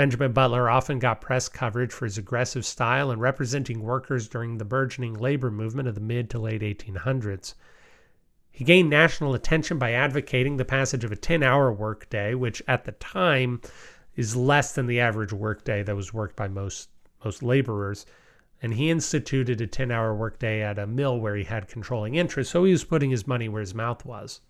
Benjamin 0.02 0.32
Butler 0.32 0.68
often 0.68 0.98
got 0.98 1.20
press 1.20 1.48
coverage 1.48 1.92
for 1.92 2.06
his 2.06 2.18
aggressive 2.18 2.66
style 2.66 3.12
in 3.12 3.20
representing 3.20 3.84
workers 3.84 4.26
during 4.26 4.58
the 4.58 4.64
burgeoning 4.64 5.14
labor 5.14 5.48
movement 5.48 5.86
of 5.86 5.94
the 5.94 6.00
mid 6.00 6.28
to 6.30 6.40
late 6.40 6.60
1800s. 6.60 7.54
He 8.50 8.64
gained 8.64 8.90
national 8.90 9.32
attention 9.32 9.78
by 9.78 9.92
advocating 9.92 10.56
the 10.56 10.64
passage 10.64 11.04
of 11.04 11.12
a 11.12 11.16
10 11.16 11.44
hour 11.44 11.72
workday, 11.72 12.34
which 12.34 12.60
at 12.66 12.84
the 12.84 12.90
time 12.90 13.60
is 14.16 14.34
less 14.34 14.74
than 14.74 14.88
the 14.88 14.98
average 14.98 15.32
workday 15.32 15.84
that 15.84 15.94
was 15.94 16.12
worked 16.12 16.34
by 16.34 16.48
most, 16.48 16.88
most 17.24 17.40
laborers. 17.40 18.04
And 18.60 18.74
he 18.74 18.90
instituted 18.90 19.60
a 19.60 19.68
10 19.68 19.92
hour 19.92 20.12
workday 20.12 20.62
at 20.62 20.80
a 20.80 20.86
mill 20.88 21.20
where 21.20 21.36
he 21.36 21.44
had 21.44 21.68
controlling 21.68 22.16
interest, 22.16 22.50
so 22.50 22.64
he 22.64 22.72
was 22.72 22.82
putting 22.82 23.10
his 23.10 23.28
money 23.28 23.48
where 23.48 23.60
his 23.60 23.72
mouth 23.72 24.04
was. 24.04 24.40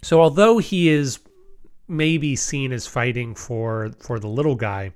So, 0.00 0.22
although 0.22 0.56
he 0.56 0.88
is 0.88 1.18
may 1.88 2.18
be 2.18 2.36
seen 2.36 2.72
as 2.72 2.86
fighting 2.86 3.34
for 3.34 3.90
for 3.98 4.18
the 4.18 4.28
little 4.28 4.54
guy. 4.54 4.92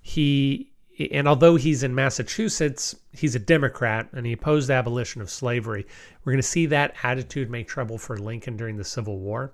He 0.00 0.70
and 1.10 1.26
although 1.26 1.56
he's 1.56 1.82
in 1.82 1.94
Massachusetts, 1.94 2.94
he's 3.12 3.34
a 3.34 3.40
Democrat 3.40 4.08
and 4.12 4.24
he 4.24 4.32
opposed 4.32 4.68
the 4.68 4.74
abolition 4.74 5.20
of 5.20 5.30
slavery. 5.30 5.86
We're 6.24 6.32
going 6.32 6.42
to 6.42 6.48
see 6.48 6.66
that 6.66 6.94
attitude 7.02 7.50
make 7.50 7.66
trouble 7.66 7.98
for 7.98 8.16
Lincoln 8.16 8.56
during 8.56 8.76
the 8.76 8.84
Civil 8.84 9.18
War. 9.18 9.52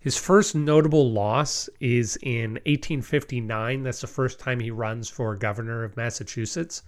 His 0.00 0.18
first 0.18 0.54
notable 0.54 1.10
loss 1.10 1.68
is 1.80 2.18
in 2.22 2.52
1859. 2.66 3.82
That's 3.82 4.02
the 4.02 4.06
first 4.06 4.38
time 4.38 4.60
he 4.60 4.70
runs 4.70 5.08
for 5.08 5.34
governor 5.34 5.82
of 5.82 5.96
Massachusetts. 5.96 6.82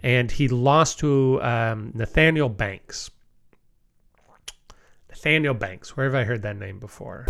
And 0.00 0.30
he 0.30 0.48
lost 0.48 0.98
to 0.98 1.40
um, 1.42 1.92
Nathaniel 1.94 2.48
Banks. 2.48 3.10
Nathaniel 5.08 5.54
Banks. 5.54 5.96
Where 5.96 6.06
have 6.06 6.14
I 6.14 6.24
heard 6.24 6.42
that 6.42 6.56
name 6.56 6.78
before? 6.78 7.26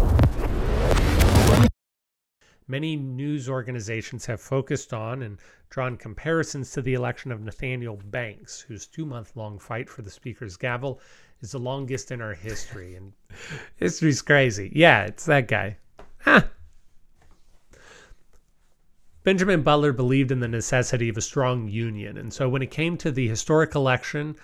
Many 2.70 2.96
news 2.96 3.48
organizations 3.48 4.26
have 4.26 4.42
focused 4.42 4.92
on 4.92 5.22
and 5.22 5.38
drawn 5.70 5.96
comparisons 5.96 6.70
to 6.72 6.82
the 6.82 6.92
election 6.92 7.32
of 7.32 7.40
Nathaniel 7.40 7.96
Banks, 7.96 8.60
whose 8.60 8.86
two 8.86 9.06
month 9.06 9.34
long 9.36 9.58
fight 9.58 9.88
for 9.88 10.02
the 10.02 10.10
Speaker's 10.10 10.58
gavel 10.58 11.00
is 11.40 11.52
the 11.52 11.58
longest 11.58 12.10
in 12.10 12.20
our 12.20 12.34
history. 12.34 12.94
And 12.94 13.14
history's 13.76 14.20
crazy. 14.20 14.70
Yeah, 14.74 15.04
it's 15.04 15.24
that 15.24 15.48
guy. 15.48 15.78
Huh. 16.18 16.42
Benjamin 19.24 19.62
Butler 19.62 19.92
believed 19.94 20.30
in 20.30 20.40
the 20.40 20.48
necessity 20.48 21.08
of 21.08 21.16
a 21.16 21.22
strong 21.22 21.68
union. 21.68 22.18
And 22.18 22.32
so 22.32 22.50
when 22.50 22.62
it 22.62 22.70
came 22.70 22.98
to 22.98 23.10
the 23.10 23.28
historic 23.28 23.74
election 23.74 24.36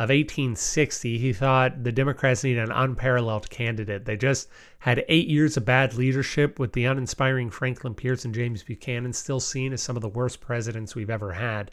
of 0.00 0.08
1860, 0.08 1.18
he 1.18 1.30
thought 1.34 1.84
the 1.84 1.92
Democrats 1.92 2.42
needed 2.42 2.64
an 2.64 2.72
unparalleled 2.72 3.50
candidate. 3.50 4.06
They 4.06 4.16
just 4.16 4.48
had 4.78 5.04
eight 5.08 5.28
years 5.28 5.58
of 5.58 5.66
bad 5.66 5.92
leadership 5.92 6.58
with 6.58 6.72
the 6.72 6.86
uninspiring 6.86 7.50
Franklin 7.50 7.94
Pierce 7.94 8.24
and 8.24 8.34
James 8.34 8.62
Buchanan 8.62 9.12
still 9.12 9.40
seen 9.40 9.74
as 9.74 9.82
some 9.82 9.96
of 9.96 10.00
the 10.00 10.08
worst 10.08 10.40
presidents 10.40 10.94
we've 10.94 11.10
ever 11.10 11.32
had. 11.32 11.70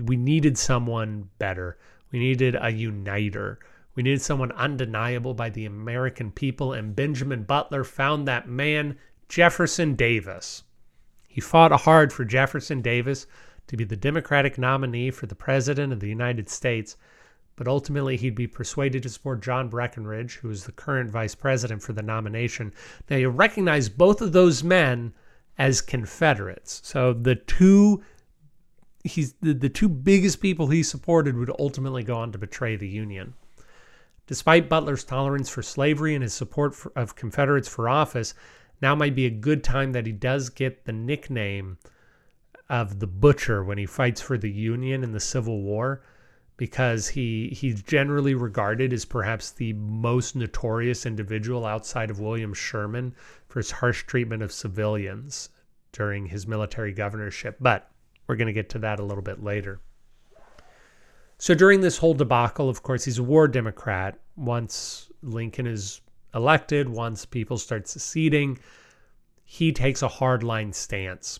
We 0.00 0.16
needed 0.16 0.56
someone 0.56 1.28
better. 1.40 1.78
We 2.12 2.20
needed 2.20 2.56
a 2.60 2.70
uniter. 2.70 3.58
We 3.96 4.04
needed 4.04 4.22
someone 4.22 4.52
undeniable 4.52 5.34
by 5.34 5.50
the 5.50 5.66
American 5.66 6.30
people, 6.30 6.74
and 6.74 6.94
Benjamin 6.94 7.42
Butler 7.42 7.82
found 7.82 8.28
that 8.28 8.48
man, 8.48 8.98
Jefferson 9.28 9.96
Davis. 9.96 10.62
He 11.26 11.40
fought 11.40 11.72
hard 11.72 12.12
for 12.12 12.24
Jefferson 12.24 12.82
Davis 12.82 13.26
to 13.66 13.76
be 13.76 13.82
the 13.82 13.96
Democratic 13.96 14.58
nominee 14.58 15.10
for 15.10 15.26
the 15.26 15.34
President 15.34 15.92
of 15.92 15.98
the 15.98 16.08
United 16.08 16.48
States, 16.48 16.96
but 17.56 17.66
ultimately 17.66 18.16
he'd 18.16 18.34
be 18.34 18.46
persuaded 18.46 19.02
to 19.02 19.08
support 19.08 19.42
John 19.42 19.68
Breckinridge, 19.68 20.36
who 20.36 20.50
is 20.50 20.64
the 20.64 20.72
current 20.72 21.10
vice 21.10 21.34
president 21.34 21.82
for 21.82 21.94
the 21.94 22.02
nomination. 22.02 22.72
Now, 23.10 23.16
you 23.16 23.30
recognize 23.30 23.88
both 23.88 24.20
of 24.20 24.32
those 24.32 24.62
men 24.62 25.14
as 25.58 25.80
Confederates. 25.80 26.82
So 26.84 27.14
the 27.14 27.34
two 27.34 28.02
he's 29.04 29.34
the, 29.34 29.54
the 29.54 29.68
two 29.68 29.88
biggest 29.88 30.40
people 30.40 30.66
he 30.66 30.82
supported 30.82 31.36
would 31.36 31.52
ultimately 31.58 32.02
go 32.02 32.16
on 32.16 32.32
to 32.32 32.38
betray 32.38 32.76
the 32.76 32.88
Union. 32.88 33.34
Despite 34.26 34.68
Butler's 34.68 35.04
tolerance 35.04 35.48
for 35.48 35.62
slavery 35.62 36.14
and 36.14 36.22
his 36.22 36.34
support 36.34 36.74
for, 36.74 36.92
of 36.96 37.14
Confederates 37.14 37.68
for 37.68 37.88
office, 37.88 38.34
now 38.82 38.94
might 38.94 39.14
be 39.14 39.26
a 39.26 39.30
good 39.30 39.62
time 39.62 39.92
that 39.92 40.06
he 40.06 40.12
does 40.12 40.50
get 40.50 40.84
the 40.84 40.92
nickname 40.92 41.78
of 42.68 42.98
the 42.98 43.06
butcher 43.06 43.62
when 43.62 43.78
he 43.78 43.86
fights 43.86 44.20
for 44.20 44.36
the 44.36 44.50
Union 44.50 45.04
in 45.04 45.12
the 45.12 45.20
Civil 45.20 45.62
War 45.62 46.02
because 46.56 47.08
he 47.08 47.48
he's 47.48 47.82
generally 47.82 48.34
regarded 48.34 48.92
as 48.92 49.04
perhaps 49.04 49.50
the 49.50 49.72
most 49.74 50.34
notorious 50.34 51.04
individual 51.04 51.66
outside 51.66 52.10
of 52.10 52.20
William 52.20 52.54
Sherman 52.54 53.14
for 53.48 53.58
his 53.58 53.70
harsh 53.70 54.04
treatment 54.04 54.42
of 54.42 54.52
civilians 54.52 55.50
during 55.92 56.26
his 56.26 56.46
military 56.46 56.92
governorship. 56.92 57.56
But 57.60 57.90
we're 58.26 58.36
going 58.36 58.46
to 58.46 58.52
get 58.52 58.70
to 58.70 58.78
that 58.80 59.00
a 59.00 59.04
little 59.04 59.22
bit 59.22 59.42
later. 59.42 59.80
So 61.38 61.54
during 61.54 61.82
this 61.82 61.98
whole 61.98 62.14
debacle, 62.14 62.68
of 62.68 62.82
course, 62.82 63.04
he's 63.04 63.18
a 63.18 63.22
war 63.22 63.46
Democrat. 63.46 64.18
Once 64.36 65.10
Lincoln 65.22 65.66
is 65.66 66.00
elected, 66.34 66.88
once 66.88 67.26
people 67.26 67.58
start 67.58 67.88
seceding, 67.88 68.58
he 69.44 69.70
takes 69.72 70.02
a 70.02 70.08
hardline 70.08 70.74
stance. 70.74 71.38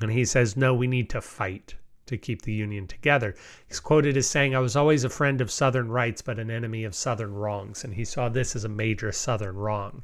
And 0.00 0.12
he 0.12 0.24
says, 0.24 0.56
no, 0.56 0.74
we 0.74 0.86
need 0.86 1.08
to 1.10 1.20
fight 1.20 1.74
to 2.06 2.16
keep 2.16 2.42
the 2.42 2.52
Union 2.52 2.86
together. 2.86 3.34
He's 3.66 3.80
quoted 3.80 4.16
as 4.16 4.28
saying, 4.28 4.54
I 4.54 4.60
was 4.60 4.76
always 4.76 5.04
a 5.04 5.10
friend 5.10 5.40
of 5.40 5.50
Southern 5.50 5.90
rights, 5.90 6.22
but 6.22 6.38
an 6.38 6.50
enemy 6.50 6.84
of 6.84 6.94
Southern 6.94 7.34
wrongs. 7.34 7.84
And 7.84 7.94
he 7.94 8.04
saw 8.04 8.28
this 8.28 8.56
as 8.56 8.64
a 8.64 8.68
major 8.68 9.12
Southern 9.12 9.56
wrong. 9.56 10.02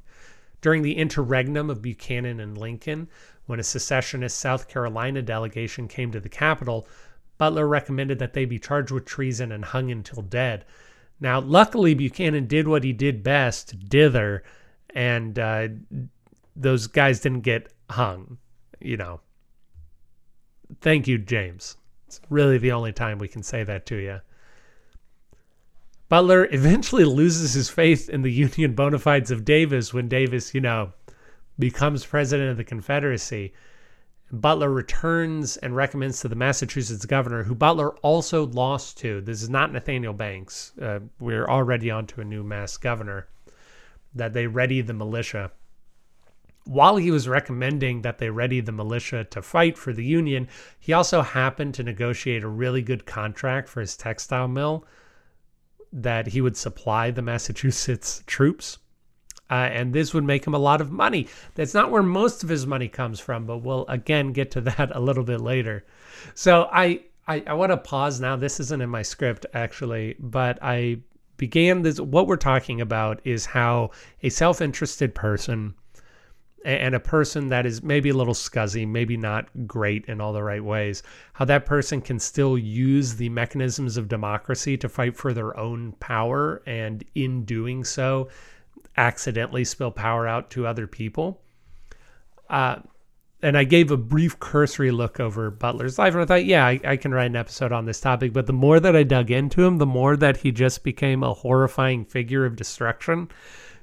During 0.61 0.83
the 0.83 0.97
interregnum 0.97 1.71
of 1.71 1.83
Buchanan 1.83 2.41
and 2.41 2.59
Lincoln, 2.59 3.09
when 3.47 3.61
a 3.61 3.65
secessionist 3.65 4.39
South 4.39 4.69
Carolina 4.69 5.23
delegation 5.23 5.89
came 5.89 6.11
to 6.13 6.21
the 6.21 6.29
Capitol, 6.29 6.87
Butler 7.39 7.69
recommended 7.69 8.19
that 8.19 8.33
they 8.33 8.45
be 8.45 8.59
charged 8.59 8.91
with 8.91 9.05
treason 9.05 9.53
and 9.53 9.65
hung 9.65 9.91
until 9.91 10.23
dead. 10.23 10.65
Now, 11.21 11.41
luckily, 11.41 11.95
Buchanan 11.95 12.47
did 12.47 12.69
what 12.69 12.85
he 12.85 12.93
did 12.93 13.23
best, 13.23 13.89
dither, 13.89 14.43
and 14.95 15.39
uh, 15.39 15.69
those 16.55 16.87
guys 16.87 17.21
didn't 17.21 17.41
get 17.41 17.73
hung. 17.91 18.39
You 18.81 18.97
know. 18.97 19.21
Thank 20.81 21.09
you, 21.09 21.19
James. 21.19 21.77
It's 22.09 22.23
really 22.31 22.57
the 22.57 22.73
only 22.73 22.91
time 22.91 23.19
we 23.19 23.29
can 23.29 23.43
say 23.43 23.65
that 23.65 23.85
to 23.87 23.97
you. 23.97 24.21
Butler 26.09 26.49
eventually 26.51 27.05
loses 27.21 27.53
his 27.53 27.69
faith 27.69 28.09
in 28.09 28.23
the 28.23 28.33
Union 28.33 28.73
bona 28.75 28.99
fides 28.99 29.31
of 29.31 29.45
Davis 29.45 29.93
when 29.93 30.09
Davis, 30.09 30.55
you 30.55 30.63
know, 30.63 30.95
becomes 31.59 32.07
president 32.07 32.51
of 32.51 32.57
the 32.57 32.65
Confederacy. 32.65 33.53
Butler 34.33 34.71
returns 34.71 35.59
and 35.59 35.77
recommends 35.77 36.21
to 36.21 36.29
the 36.29 36.35
Massachusetts 36.35 37.05
governor, 37.05 37.43
who 37.43 37.55
Butler 37.55 37.91
also 37.99 38.47
lost 38.47 38.97
to. 38.99 39.21
This 39.21 39.43
is 39.43 39.51
not 39.51 39.71
Nathaniel 39.71 40.15
Banks. 40.15 40.73
Uh, 40.81 41.01
we're 41.21 41.47
already 41.47 41.91
on 41.91 42.07
to 42.07 42.23
a 42.23 42.25
new 42.25 42.43
Mass 42.43 42.79
governor. 42.79 43.29
That 44.15 44.33
they 44.33 44.47
ready 44.47 44.81
the 44.81 44.95
militia. 44.95 45.53
While 46.69 46.97
he 46.97 47.11
was 47.11 47.27
recommending 47.27 48.03
that 48.03 48.19
they 48.19 48.29
ready 48.29 48.61
the 48.61 48.73
militia 48.73 49.25
to 49.25 49.41
fight 49.41 49.79
for 49.79 49.93
the 49.93 50.05
Union, 50.05 50.49
he 50.79 50.93
also 50.93 51.23
happened 51.23 51.73
to 51.75 51.83
negotiate 51.83 52.45
a 52.45 52.49
really 52.49 52.83
good 52.83 53.07
contract 53.07 53.69
for 53.69 53.81
his 53.81 53.97
textile 53.97 54.49
mill 54.49 54.85
that 55.91 56.27
he 56.27 56.43
would 56.43 56.59
supply 56.59 57.11
the 57.11 57.23
Massachusetts 57.23 58.23
troops 58.27 58.79
uh, 59.51 59.55
and 59.55 59.93
this 59.95 60.13
would 60.13 60.25
make 60.25 60.47
him 60.47 60.55
a 60.55 60.59
lot 60.59 60.81
of 60.81 60.93
money. 60.93 61.27
That's 61.55 61.75
not 61.75 61.91
where 61.91 62.03
most 62.03 62.43
of 62.43 62.49
his 62.49 62.67
money 62.67 62.89
comes 62.89 63.19
from, 63.19 63.47
but 63.47 63.59
we'll 63.59 63.87
again 63.89 64.33
get 64.33 64.51
to 64.53 64.61
that 64.63 64.95
a 64.95 65.01
little 65.01 65.25
bit 65.25 65.41
later. 65.41 65.85
So 66.35 66.69
I 66.73 67.05
I, 67.27 67.43
I 67.47 67.55
want 67.55 67.73
to 67.73 67.77
pause 67.77 68.21
now. 68.21 68.37
This 68.37 68.61
isn't 68.61 68.83
in 68.83 68.91
my 68.91 69.03
script 69.03 69.47
actually, 69.55 70.17
but 70.19 70.59
I 70.63 71.01
began 71.37 71.83
this. 71.83 72.01
What 72.01 72.27
we're 72.27 72.37
talking 72.37 72.81
about 72.81 73.21
is 73.25 73.47
how 73.47 73.91
a 74.23 74.29
self-interested 74.29 75.15
person 75.15 75.75
and 76.69 76.95
a 76.95 77.01
person 77.01 77.49
that 77.49 77.65
is 77.65 77.83
maybe 77.83 78.11
a 78.11 78.15
little 78.15 78.35
scuzzy, 78.35 78.87
maybe 78.87 79.17
not 79.17 79.49
great 79.67 80.05
in 80.07 80.21
all 80.21 80.33
the 80.33 80.43
right 80.43 80.63
ways, 80.63 81.03
how 81.33 81.45
that 81.47 81.65
person 81.65 82.01
can 82.01 82.19
still 82.19 82.59
use 82.59 83.17
the 83.17 83.29
mechanisms 83.31 83.97
of 83.97 84.09
democracy 84.09 84.77
to 84.77 84.89
fight 84.89 85.17
for 85.17 85.33
their 85.33 85.57
own 85.59 85.93
power, 85.93 86.63
and 86.67 87.05
in 87.15 87.45
doing 87.45 87.85
so, 87.85 88.29
accidentally 88.97 89.65
spill 89.65 89.91
power 89.91 90.27
out 90.27 90.51
to 90.51 90.67
other 90.67 90.87
people. 90.87 91.41
Uh, 92.51 92.77
and 93.41 93.57
I 93.57 93.65
gave 93.65 93.91
a 93.91 93.97
brief 93.97 94.39
cursory 94.41 94.91
look 94.91 95.21
over 95.21 95.51
Butler's 95.51 95.99
life, 95.99 96.13
and 96.13 96.23
I 96.23 96.27
thought, 96.27 96.45
yeah, 96.45 96.67
I, 96.67 96.81
I, 96.85 96.97
can 96.97 97.15
write 97.15 97.27
an 97.27 97.37
episode 97.37 97.71
on 97.71 97.87
this 97.87 98.01
topic. 98.01 98.33
But 98.33 98.47
the 98.47 98.53
more 98.53 98.81
that 98.81 98.97
I 98.97 99.05
dug 99.05 99.31
into 99.31 99.65
him, 99.65 99.79
the 99.79 99.87
more 99.87 100.17
that 100.17 100.39
he 100.39 100.51
just 100.51 100.83
became 100.83 101.23
a 101.23 101.35
horrifying 101.35 102.05
figure 102.05 102.45
of 102.45 102.57
destruction, 102.57 103.29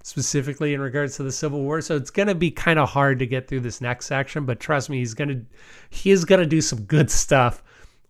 specifically 0.05 0.75
in 0.75 0.79
regards 0.79 1.15
to 1.15 1.23
the 1.23 1.31
Civil 1.31 1.63
War. 1.63 1.81
So 1.81 1.95
it's 1.95 2.11
going 2.11 2.27
to 2.27 2.35
be 2.35 2.51
kind 2.51 2.77
of 2.77 2.89
hard 2.89 3.17
to 3.17 3.25
get 3.25 3.47
through 3.47 3.61
this 3.61 3.81
next 3.81 4.05
section, 4.05 4.45
but 4.45 4.59
trust 4.59 4.87
me, 4.87 4.99
he's 4.99 5.15
going 5.15 5.29
to 5.29 5.41
he 5.89 6.11
is 6.11 6.25
going 6.25 6.41
to 6.41 6.45
do 6.45 6.61
some 6.61 6.83
good 6.83 7.09
stuff 7.09 7.63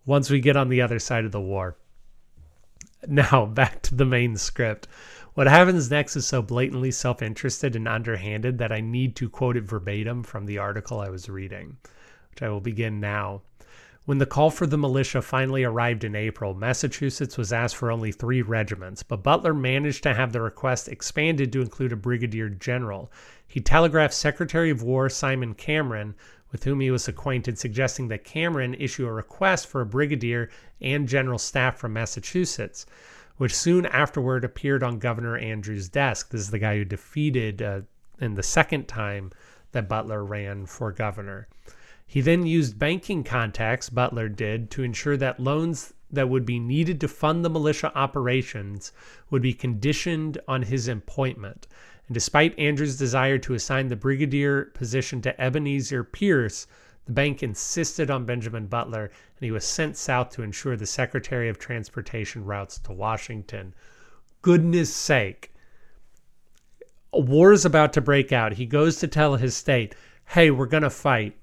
once 0.04 0.28
we 0.28 0.40
get 0.40 0.58
on 0.58 0.68
the 0.68 0.82
other 0.82 0.98
side 0.98 1.24
of 1.24 1.32
the 1.32 1.40
war. 1.40 1.74
Now 3.08 3.46
back 3.54 3.80
to 3.84 3.94
the 3.94 4.04
main 4.04 4.36
script. 4.36 4.88
What 5.32 5.46
happens 5.46 5.90
next 5.90 6.16
is 6.16 6.26
so 6.26 6.42
blatantly 6.42 6.90
self 6.90 7.22
interested 7.22 7.74
and 7.74 7.88
underhanded 7.88 8.58
that 8.58 8.72
I 8.72 8.82
need 8.82 9.16
to 9.16 9.30
quote 9.30 9.56
it 9.56 9.64
verbatim 9.64 10.22
from 10.22 10.44
the 10.44 10.58
article 10.58 11.00
I 11.00 11.08
was 11.08 11.30
reading, 11.30 11.78
which 12.30 12.42
I 12.42 12.50
will 12.50 12.60
begin 12.60 13.00
now. 13.00 13.40
When 14.06 14.18
the 14.18 14.24
call 14.24 14.50
for 14.50 14.66
the 14.66 14.78
militia 14.78 15.20
finally 15.20 15.64
arrived 15.64 16.04
in 16.04 16.14
April, 16.14 16.54
Massachusetts 16.54 17.36
was 17.36 17.52
asked 17.52 17.76
for 17.76 17.90
only 17.90 18.12
three 18.12 18.40
regiments, 18.40 19.02
but 19.02 19.22
Butler 19.22 19.52
managed 19.52 20.04
to 20.04 20.14
have 20.14 20.32
the 20.32 20.40
request 20.40 20.88
expanded 20.88 21.52
to 21.52 21.60
include 21.60 21.92
a 21.92 21.96
brigadier 21.96 22.48
general. 22.48 23.10
He 23.46 23.60
telegraphed 23.60 24.14
Secretary 24.14 24.70
of 24.70 24.82
War 24.82 25.08
Simon 25.08 25.54
Cameron, 25.54 26.14
with 26.52 26.62
whom 26.64 26.80
he 26.80 26.90
was 26.90 27.08
acquainted, 27.08 27.58
suggesting 27.58 28.06
that 28.08 28.24
Cameron 28.24 28.74
issue 28.74 29.06
a 29.06 29.12
request 29.12 29.66
for 29.66 29.80
a 29.80 29.86
brigadier 29.86 30.50
and 30.80 31.08
general 31.08 31.38
staff 31.38 31.76
from 31.76 31.92
Massachusetts 31.92 32.86
which 33.36 33.54
soon 33.54 33.86
afterward 33.86 34.44
appeared 34.44 34.82
on 34.82 34.98
Governor 34.98 35.36
Andrews' 35.36 35.88
desk. 35.88 36.30
This 36.30 36.42
is 36.42 36.50
the 36.50 36.58
guy 36.58 36.76
who 36.76 36.84
defeated 36.84 37.60
uh, 37.60 37.80
in 38.20 38.34
the 38.34 38.42
second 38.42 38.88
time 38.88 39.30
that 39.72 39.88
Butler 39.88 40.24
ran 40.24 40.66
for 40.66 40.90
governor. 40.90 41.48
He 42.06 42.20
then 42.20 42.46
used 42.46 42.78
banking 42.78 43.24
contacts, 43.24 43.90
Butler 43.90 44.28
did, 44.28 44.70
to 44.70 44.82
ensure 44.82 45.16
that 45.16 45.40
loans 45.40 45.92
that 46.10 46.28
would 46.28 46.46
be 46.46 46.60
needed 46.60 47.00
to 47.00 47.08
fund 47.08 47.44
the 47.44 47.50
militia 47.50 47.92
operations 47.96 48.92
would 49.28 49.42
be 49.42 49.52
conditioned 49.52 50.38
on 50.46 50.62
his 50.62 50.86
appointment. 50.86 51.66
And 52.06 52.14
despite 52.14 52.58
Andrews' 52.58 52.96
desire 52.96 53.38
to 53.38 53.54
assign 53.54 53.88
the 53.88 53.96
brigadier 53.96 54.66
position 54.66 55.20
to 55.22 55.40
Ebenezer 55.40 56.04
Pierce, 56.04 56.68
the 57.06 57.12
bank 57.12 57.42
insisted 57.42 58.10
on 58.10 58.24
Benjamin 58.24 58.66
Butler, 58.68 59.04
and 59.04 59.40
he 59.40 59.50
was 59.50 59.64
sent 59.64 59.96
south 59.96 60.30
to 60.30 60.42
ensure 60.42 60.76
the 60.76 60.86
Secretary 60.86 61.48
of 61.48 61.58
Transportation 61.58 62.44
routes 62.44 62.78
to 62.78 62.92
Washington. 62.92 63.74
Goodness 64.42 64.94
sake. 64.94 65.52
A 67.12 67.20
war 67.20 67.52
is 67.52 67.64
about 67.64 67.92
to 67.94 68.00
break 68.00 68.32
out. 68.32 68.52
He 68.52 68.66
goes 68.66 68.98
to 68.98 69.08
tell 69.08 69.34
his 69.34 69.56
state, 69.56 69.94
hey, 70.28 70.52
we're 70.52 70.66
going 70.66 70.84
to 70.84 70.90
fight. 70.90 71.36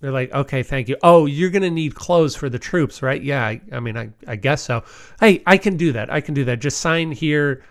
They're 0.00 0.10
like, 0.10 0.32
okay, 0.32 0.62
thank 0.62 0.88
you. 0.88 0.96
Oh, 1.02 1.26
you're 1.26 1.50
going 1.50 1.62
to 1.62 1.70
need 1.70 1.94
clothes 1.94 2.34
for 2.34 2.48
the 2.48 2.58
troops, 2.58 3.02
right? 3.02 3.22
Yeah, 3.22 3.44
I, 3.44 3.60
I 3.70 3.80
mean, 3.80 3.96
I, 3.98 4.10
I 4.26 4.36
guess 4.36 4.62
so. 4.62 4.82
Hey, 5.20 5.42
I 5.46 5.58
can 5.58 5.76
do 5.76 5.92
that. 5.92 6.10
I 6.10 6.20
can 6.22 6.32
do 6.32 6.44
that. 6.44 6.60
Just 6.60 6.80
sign 6.80 7.12
here, 7.12 7.62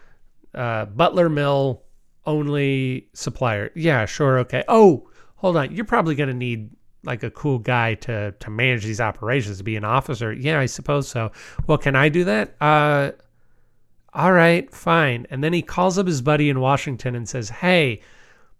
uh, 0.54 0.86
Butler 0.86 1.28
Mill 1.28 1.82
only 2.26 3.10
supplier. 3.14 3.72
Yeah, 3.76 4.06
sure. 4.06 4.40
Okay. 4.40 4.64
Oh, 4.68 5.10
hold 5.38 5.58
on. 5.58 5.76
You're 5.76 5.86
probably 5.86 6.14
going 6.14 6.30
to 6.30 6.36
need 6.36 6.70
like 7.04 7.24
a 7.24 7.32
cool 7.32 7.60
guy 7.60 7.94
to 7.96 8.32
to 8.34 8.50
manage 8.50 8.84
these 8.84 9.00
operations 9.00 9.58
to 9.58 9.64
be 9.64 9.76
an 9.76 9.86
officer 9.86 10.34
yeah 10.34 10.60
i 10.60 10.66
suppose 10.66 11.08
so 11.08 11.32
well 11.66 11.78
can 11.78 11.96
i 11.96 12.10
do 12.10 12.26
that 12.26 12.56
uh 12.62 13.12
all 14.14 14.34
right 14.34 14.70
fine 14.74 15.26
and 15.30 15.44
then 15.44 15.54
he 15.54 15.62
calls 15.62 15.98
up 15.98 16.08
his 16.08 16.22
buddy 16.22 16.50
in 16.50 16.60
washington 16.60 17.16
and 17.16 17.30
says 17.30 17.50
hey 17.50 18.02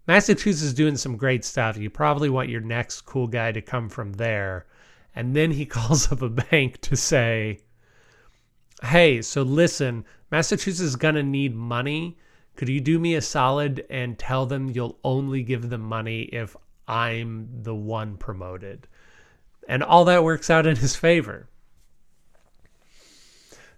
massachusetts 0.06 0.62
is 0.62 0.74
doing 0.74 0.96
some 0.96 1.16
great 1.16 1.44
stuff 1.44 1.76
you 1.76 1.90
probably 1.90 2.28
want 2.28 2.48
your 2.48 2.60
next 2.60 3.02
cool 3.02 3.26
guy 3.26 3.52
to 3.52 3.60
come 3.60 3.88
from 3.88 4.12
there 4.14 4.66
and 5.14 5.34
then 5.34 5.50
he 5.50 5.66
calls 5.76 6.10
up 6.10 6.22
a 6.22 6.28
bank 6.28 6.80
to 6.80 6.96
say 6.96 7.60
hey, 8.82 9.20
so 9.22 9.42
listen, 9.42 10.04
Massachusetts 10.30 10.80
is 10.80 10.96
going 10.96 11.14
to 11.14 11.22
need 11.22 11.54
money. 11.54 12.16
Could 12.56 12.68
you 12.68 12.80
do 12.80 12.98
me 12.98 13.14
a 13.14 13.20
solid 13.20 13.86
and 13.90 14.18
tell 14.18 14.46
them 14.46 14.70
you'll 14.70 14.98
only 15.04 15.42
give 15.42 15.68
them 15.68 15.82
money 15.82 16.22
if 16.22 16.56
I'm 16.88 17.48
the 17.62 17.74
one 17.74 18.16
promoted? 18.16 18.88
And 19.68 19.82
all 19.82 20.04
that 20.06 20.24
works 20.24 20.50
out 20.50 20.66
in 20.66 20.76
his 20.76 20.96
favor. 20.96 21.48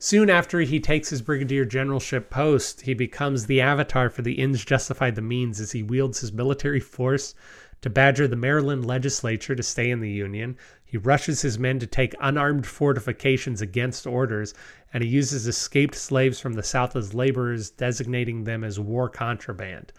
Soon 0.05 0.29
after 0.29 0.59
he 0.59 0.81
takes 0.81 1.11
his 1.11 1.23
brigadier 1.23 1.65
generalship 1.65 2.29
post, 2.29 2.81
he 2.81 2.93
becomes 2.93 3.47
the 3.47 3.61
avatar 3.61 4.11
for 4.11 4.23
the 4.23 4.41
ends 4.41 4.65
justify 4.65 5.12
the 5.12 5.23
means 5.23 5.61
as 5.61 5.71
he 5.71 5.85
wields 5.85 6.19
his 6.19 6.33
military 6.33 6.81
force 6.81 7.37
to 7.83 7.88
badger 7.88 8.27
the 8.27 8.35
Maryland 8.35 8.85
legislature 8.85 9.55
to 9.55 9.62
stay 9.62 9.93
in 9.93 10.01
the 10.01 10.11
Union. 10.11 10.57
He 10.85 10.97
rushes 10.97 11.43
his 11.43 11.57
men 11.57 11.79
to 11.79 11.87
take 11.87 12.17
unarmed 12.21 12.67
fortifications 12.67 13.62
against 13.62 14.05
orders, 14.05 14.55
and 14.93 15.05
he 15.05 15.09
uses 15.09 15.47
escaped 15.47 15.95
slaves 15.95 16.41
from 16.41 16.55
the 16.55 16.65
South 16.65 16.97
as 16.97 17.15
laborers, 17.15 17.71
designating 17.71 18.43
them 18.43 18.65
as 18.65 18.81
war 18.81 19.09
contraband. 19.09 19.93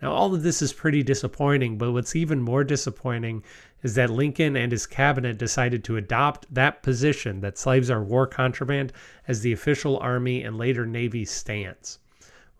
Now, 0.00 0.12
all 0.12 0.34
of 0.34 0.42
this 0.42 0.62
is 0.62 0.72
pretty 0.72 1.02
disappointing, 1.02 1.76
but 1.76 1.92
what's 1.92 2.16
even 2.16 2.40
more 2.40 2.64
disappointing 2.64 3.42
is 3.82 3.94
that 3.94 4.10
Lincoln 4.10 4.56
and 4.56 4.72
his 4.72 4.86
cabinet 4.86 5.38
decided 5.38 5.84
to 5.84 5.96
adopt 5.96 6.52
that 6.52 6.82
position 6.82 7.40
that 7.40 7.58
slaves 7.58 7.90
are 7.90 8.02
war 8.02 8.26
contraband 8.26 8.92
as 9.26 9.40
the 9.40 9.52
official 9.52 9.98
Army 9.98 10.42
and 10.42 10.58
later 10.58 10.86
Navy 10.86 11.24
stance, 11.24 11.98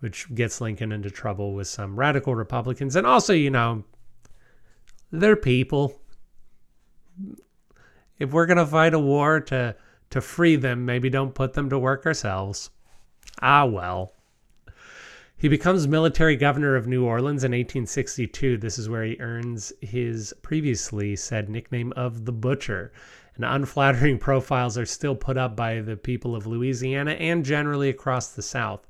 which 0.00 0.32
gets 0.34 0.60
Lincoln 0.60 0.92
into 0.92 1.10
trouble 1.10 1.54
with 1.54 1.68
some 1.68 1.98
radical 1.98 2.34
Republicans. 2.34 2.96
And 2.96 3.06
also, 3.06 3.32
you 3.32 3.50
know, 3.50 3.84
they're 5.10 5.36
people. 5.36 6.00
If 8.18 8.32
we're 8.32 8.46
going 8.46 8.58
to 8.58 8.66
fight 8.66 8.94
a 8.94 8.98
war 8.98 9.40
to, 9.40 9.76
to 10.10 10.20
free 10.20 10.56
them, 10.56 10.84
maybe 10.84 11.10
don't 11.10 11.34
put 11.34 11.52
them 11.52 11.70
to 11.70 11.78
work 11.78 12.06
ourselves. 12.06 12.70
Ah, 13.42 13.64
well. 13.64 14.14
He 15.40 15.48
becomes 15.48 15.88
military 15.88 16.36
governor 16.36 16.76
of 16.76 16.86
New 16.86 17.06
Orleans 17.06 17.44
in 17.44 17.52
1862. 17.52 18.58
This 18.58 18.78
is 18.78 18.90
where 18.90 19.04
he 19.04 19.16
earns 19.20 19.72
his 19.80 20.34
previously 20.42 21.16
said 21.16 21.48
nickname 21.48 21.94
of 21.96 22.26
the 22.26 22.32
Butcher. 22.32 22.92
And 23.36 23.46
unflattering 23.46 24.18
profiles 24.20 24.76
are 24.76 24.84
still 24.84 25.14
put 25.14 25.38
up 25.38 25.56
by 25.56 25.80
the 25.80 25.96
people 25.96 26.36
of 26.36 26.46
Louisiana 26.46 27.12
and 27.12 27.42
generally 27.42 27.88
across 27.88 28.28
the 28.28 28.42
South. 28.42 28.86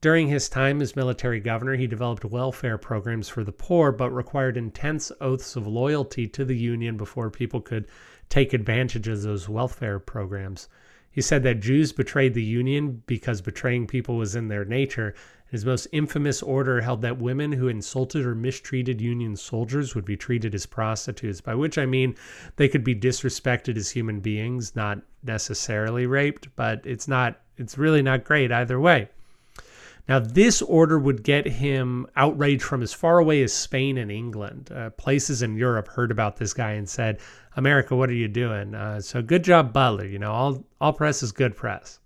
During 0.00 0.28
his 0.28 0.48
time 0.48 0.80
as 0.80 0.94
military 0.94 1.40
governor, 1.40 1.74
he 1.74 1.88
developed 1.88 2.24
welfare 2.24 2.78
programs 2.78 3.28
for 3.28 3.42
the 3.42 3.50
poor, 3.50 3.90
but 3.90 4.12
required 4.12 4.56
intense 4.56 5.10
oaths 5.20 5.56
of 5.56 5.66
loyalty 5.66 6.28
to 6.28 6.44
the 6.44 6.56
Union 6.56 6.96
before 6.96 7.28
people 7.28 7.60
could 7.60 7.88
take 8.28 8.52
advantage 8.52 9.08
of 9.08 9.22
those 9.22 9.48
welfare 9.48 9.98
programs. 9.98 10.68
He 11.18 11.22
said 11.22 11.42
that 11.42 11.58
Jews 11.58 11.92
betrayed 11.92 12.34
the 12.34 12.44
Union 12.44 13.02
because 13.06 13.40
betraying 13.40 13.88
people 13.88 14.16
was 14.16 14.36
in 14.36 14.46
their 14.46 14.64
nature. 14.64 15.16
His 15.50 15.66
most 15.66 15.88
infamous 15.90 16.44
order 16.44 16.80
held 16.82 17.02
that 17.02 17.18
women 17.18 17.50
who 17.50 17.66
insulted 17.66 18.24
or 18.24 18.36
mistreated 18.36 19.00
Union 19.00 19.34
soldiers 19.34 19.96
would 19.96 20.04
be 20.04 20.16
treated 20.16 20.54
as 20.54 20.64
prostitutes, 20.64 21.40
by 21.40 21.56
which 21.56 21.76
I 21.76 21.86
mean 21.86 22.14
they 22.54 22.68
could 22.68 22.84
be 22.84 22.94
disrespected 22.94 23.76
as 23.76 23.90
human 23.90 24.20
beings, 24.20 24.76
not 24.76 25.00
necessarily 25.24 26.06
raped, 26.06 26.54
but 26.54 26.86
it's 26.86 27.08
not 27.08 27.40
it's 27.56 27.76
really 27.76 28.00
not 28.00 28.22
great 28.22 28.52
either 28.52 28.78
way. 28.78 29.08
Now, 30.08 30.18
this 30.18 30.62
order 30.62 30.98
would 30.98 31.22
get 31.22 31.46
him 31.46 32.06
outraged 32.16 32.62
from 32.62 32.82
as 32.82 32.94
far 32.94 33.18
away 33.18 33.42
as 33.42 33.52
Spain 33.52 33.98
and 33.98 34.10
England. 34.10 34.72
Uh, 34.72 34.88
places 34.90 35.42
in 35.42 35.56
Europe 35.56 35.86
heard 35.88 36.10
about 36.10 36.38
this 36.38 36.54
guy 36.54 36.72
and 36.72 36.88
said, 36.88 37.20
America, 37.56 37.94
what 37.94 38.08
are 38.08 38.14
you 38.14 38.28
doing? 38.28 38.74
Uh, 38.74 39.02
so 39.02 39.20
good 39.20 39.44
job, 39.44 39.72
Butler. 39.72 40.06
You 40.06 40.18
know, 40.18 40.32
all, 40.32 40.64
all 40.80 40.94
press 40.94 41.22
is 41.22 41.30
good 41.30 41.54
press. 41.54 41.98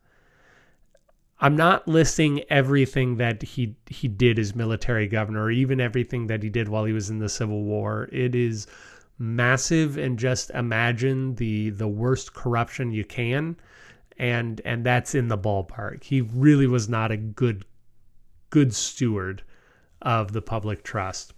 I'm 1.43 1.57
not 1.57 1.89
listing 1.89 2.45
everything 2.51 3.17
that 3.17 3.43
he 3.43 3.75
he 3.89 4.07
did 4.07 4.39
as 4.39 4.55
military 4.55 5.09
governor, 5.09 5.43
or 5.43 5.51
even 5.51 5.81
everything 5.81 6.29
that 6.29 6.41
he 6.41 6.49
did 6.49 6.69
while 6.69 6.85
he 6.85 6.93
was 6.93 7.11
in 7.11 7.19
the 7.19 7.29
Civil 7.29 7.65
War. 7.65 8.09
It 8.13 8.37
is 8.37 8.69
massive, 9.19 9.99
and 9.99 10.17
just 10.17 10.51
imagine 10.51 11.35
the 11.35 11.71
the 11.71 11.89
worst 11.89 12.33
corruption 12.33 12.93
you 12.93 13.05
can, 13.05 13.57
and 14.19 14.61
and 14.65 14.87
that's 14.87 15.17
in 15.17 15.27
the 15.27 15.37
ballpark. 15.37 16.05
He 16.05 16.21
really 16.21 16.69
was 16.69 16.89
not 16.89 17.11
a 17.11 17.17
good 17.17 17.65
good 18.53 18.75
steward 18.75 19.43
of 20.03 20.33
the 20.33 20.43
public 20.43 20.85
trust. 20.85 21.33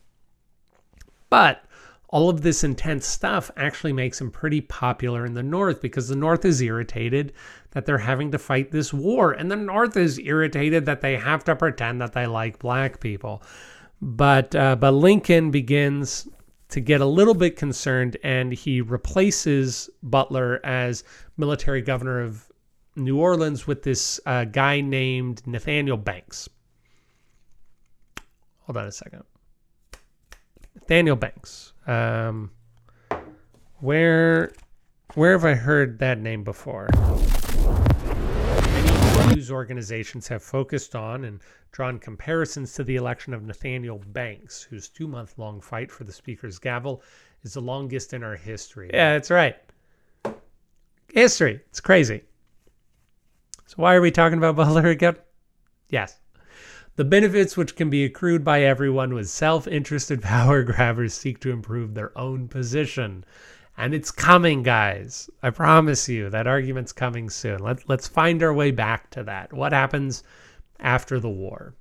But 1.30 1.64
all 2.08 2.28
of 2.28 2.42
this 2.42 2.62
intense 2.62 3.06
stuff 3.06 3.50
actually 3.56 3.92
makes 3.92 4.20
him 4.20 4.30
pretty 4.30 4.60
popular 4.60 5.24
in 5.24 5.34
the 5.34 5.42
North 5.42 5.80
because 5.80 6.08
the 6.08 6.16
North 6.16 6.44
is 6.44 6.60
irritated 6.60 7.32
that 7.70 7.86
they're 7.86 7.98
having 7.98 8.30
to 8.32 8.38
fight 8.38 8.70
this 8.70 8.92
war. 8.92 9.32
And 9.32 9.50
the 9.50 9.56
North 9.56 9.96
is 9.96 10.18
irritated 10.18 10.86
that 10.86 11.00
they 11.00 11.16
have 11.16 11.44
to 11.44 11.56
pretend 11.56 12.00
that 12.00 12.12
they 12.12 12.26
like 12.26 12.58
black 12.58 13.00
people. 13.00 13.42
But, 14.02 14.54
uh, 14.54 14.76
but 14.76 14.92
Lincoln 14.92 15.50
begins 15.50 16.28
to 16.70 16.80
get 16.80 17.00
a 17.00 17.06
little 17.06 17.34
bit 17.34 17.56
concerned 17.56 18.16
and 18.24 18.52
he 18.52 18.80
replaces 18.80 19.88
Butler 20.02 20.60
as 20.64 21.04
military 21.36 21.80
governor 21.80 22.20
of 22.20 22.50
New 22.96 23.18
Orleans 23.18 23.66
with 23.66 23.82
this 23.82 24.20
uh, 24.26 24.44
guy 24.44 24.80
named 24.80 25.46
Nathaniel 25.46 25.96
Banks. 25.96 26.48
Hold 28.66 28.78
on 28.78 28.86
a 28.86 28.92
second. 28.92 29.24
Nathaniel 30.74 31.16
Banks. 31.16 31.72
Um, 31.86 32.50
where 33.80 34.52
where 35.14 35.32
have 35.32 35.44
I 35.44 35.54
heard 35.54 35.98
that 35.98 36.18
name 36.18 36.42
before? 36.44 36.88
Many 39.18 39.34
news 39.36 39.50
organizations 39.50 40.26
have 40.28 40.42
focused 40.42 40.96
on 40.96 41.24
and 41.24 41.40
drawn 41.72 41.98
comparisons 41.98 42.72
to 42.74 42.84
the 42.84 42.96
election 42.96 43.34
of 43.34 43.42
Nathaniel 43.42 44.02
Banks, 44.08 44.62
whose 44.62 44.88
two 44.88 45.06
month 45.06 45.38
long 45.38 45.60
fight 45.60 45.92
for 45.92 46.04
the 46.04 46.12
Speaker's 46.12 46.58
gavel 46.58 47.02
is 47.42 47.54
the 47.54 47.60
longest 47.60 48.12
in 48.14 48.22
our 48.22 48.36
history. 48.36 48.90
Yeah, 48.92 49.12
that's 49.12 49.30
right. 49.30 49.56
History. 51.12 51.60
It's 51.68 51.80
crazy. 51.80 52.22
So, 53.66 53.74
why 53.76 53.94
are 53.94 54.00
we 54.00 54.10
talking 54.10 54.38
about 54.38 54.56
Butler 54.56 54.86
again? 54.86 55.16
Yes. 55.90 56.18
The 56.96 57.04
benefits 57.04 57.56
which 57.56 57.74
can 57.74 57.90
be 57.90 58.04
accrued 58.04 58.44
by 58.44 58.62
everyone 58.62 59.14
with 59.14 59.28
self 59.28 59.66
interested 59.66 60.22
power 60.22 60.62
grabbers 60.62 61.12
seek 61.12 61.40
to 61.40 61.50
improve 61.50 61.94
their 61.94 62.16
own 62.16 62.46
position. 62.46 63.24
And 63.76 63.92
it's 63.92 64.12
coming, 64.12 64.62
guys. 64.62 65.28
I 65.42 65.50
promise 65.50 66.08
you 66.08 66.30
that 66.30 66.46
argument's 66.46 66.92
coming 66.92 67.30
soon. 67.30 67.58
Let, 67.58 67.88
let's 67.88 68.06
find 68.06 68.40
our 68.44 68.54
way 68.54 68.70
back 68.70 69.10
to 69.10 69.24
that. 69.24 69.52
What 69.52 69.72
happens 69.72 70.22
after 70.78 71.18
the 71.18 71.28
war? 71.28 71.74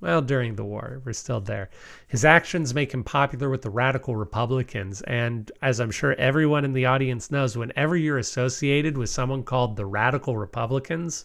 Well, 0.00 0.22
during 0.22 0.54
the 0.54 0.64
war, 0.64 1.02
we're 1.04 1.12
still 1.12 1.40
there. 1.40 1.68
His 2.06 2.24
actions 2.24 2.72
make 2.72 2.94
him 2.94 3.02
popular 3.02 3.50
with 3.50 3.62
the 3.62 3.70
radical 3.70 4.14
Republicans. 4.14 5.02
And 5.02 5.50
as 5.60 5.80
I'm 5.80 5.90
sure 5.90 6.12
everyone 6.12 6.64
in 6.64 6.72
the 6.72 6.86
audience 6.86 7.32
knows, 7.32 7.56
whenever 7.56 7.96
you're 7.96 8.18
associated 8.18 8.96
with 8.96 9.10
someone 9.10 9.42
called 9.42 9.74
the 9.74 9.86
radical 9.86 10.36
Republicans, 10.36 11.24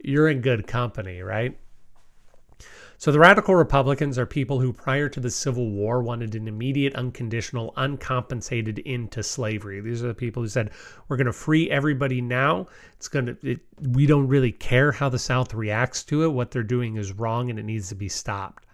you're 0.00 0.28
in 0.28 0.40
good 0.40 0.66
company, 0.66 1.22
right? 1.22 1.56
So 3.00 3.10
the 3.10 3.18
radical 3.18 3.54
Republicans 3.54 4.18
are 4.18 4.26
people 4.26 4.60
who, 4.60 4.74
prior 4.74 5.08
to 5.08 5.20
the 5.20 5.30
Civil 5.30 5.70
War, 5.70 6.02
wanted 6.02 6.34
an 6.34 6.46
immediate, 6.46 6.94
unconditional, 6.94 7.72
uncompensated 7.78 8.82
end 8.84 9.10
to 9.12 9.22
slavery. 9.22 9.80
These 9.80 10.04
are 10.04 10.08
the 10.08 10.14
people 10.14 10.42
who 10.42 10.50
said, 10.50 10.70
"We're 11.08 11.16
going 11.16 11.26
to 11.26 11.32
free 11.32 11.70
everybody 11.70 12.20
now. 12.20 12.66
It's 12.92 13.08
going 13.08 13.24
to. 13.24 13.38
It, 13.42 13.60
we 13.80 14.04
don't 14.04 14.28
really 14.28 14.52
care 14.52 14.92
how 14.92 15.08
the 15.08 15.18
South 15.18 15.54
reacts 15.54 16.04
to 16.04 16.24
it. 16.24 16.28
What 16.28 16.50
they're 16.50 16.62
doing 16.62 16.96
is 16.96 17.14
wrong, 17.14 17.48
and 17.48 17.58
it 17.58 17.62
needs 17.62 17.88
to 17.88 17.94
be 17.94 18.10
stopped." 18.10 18.66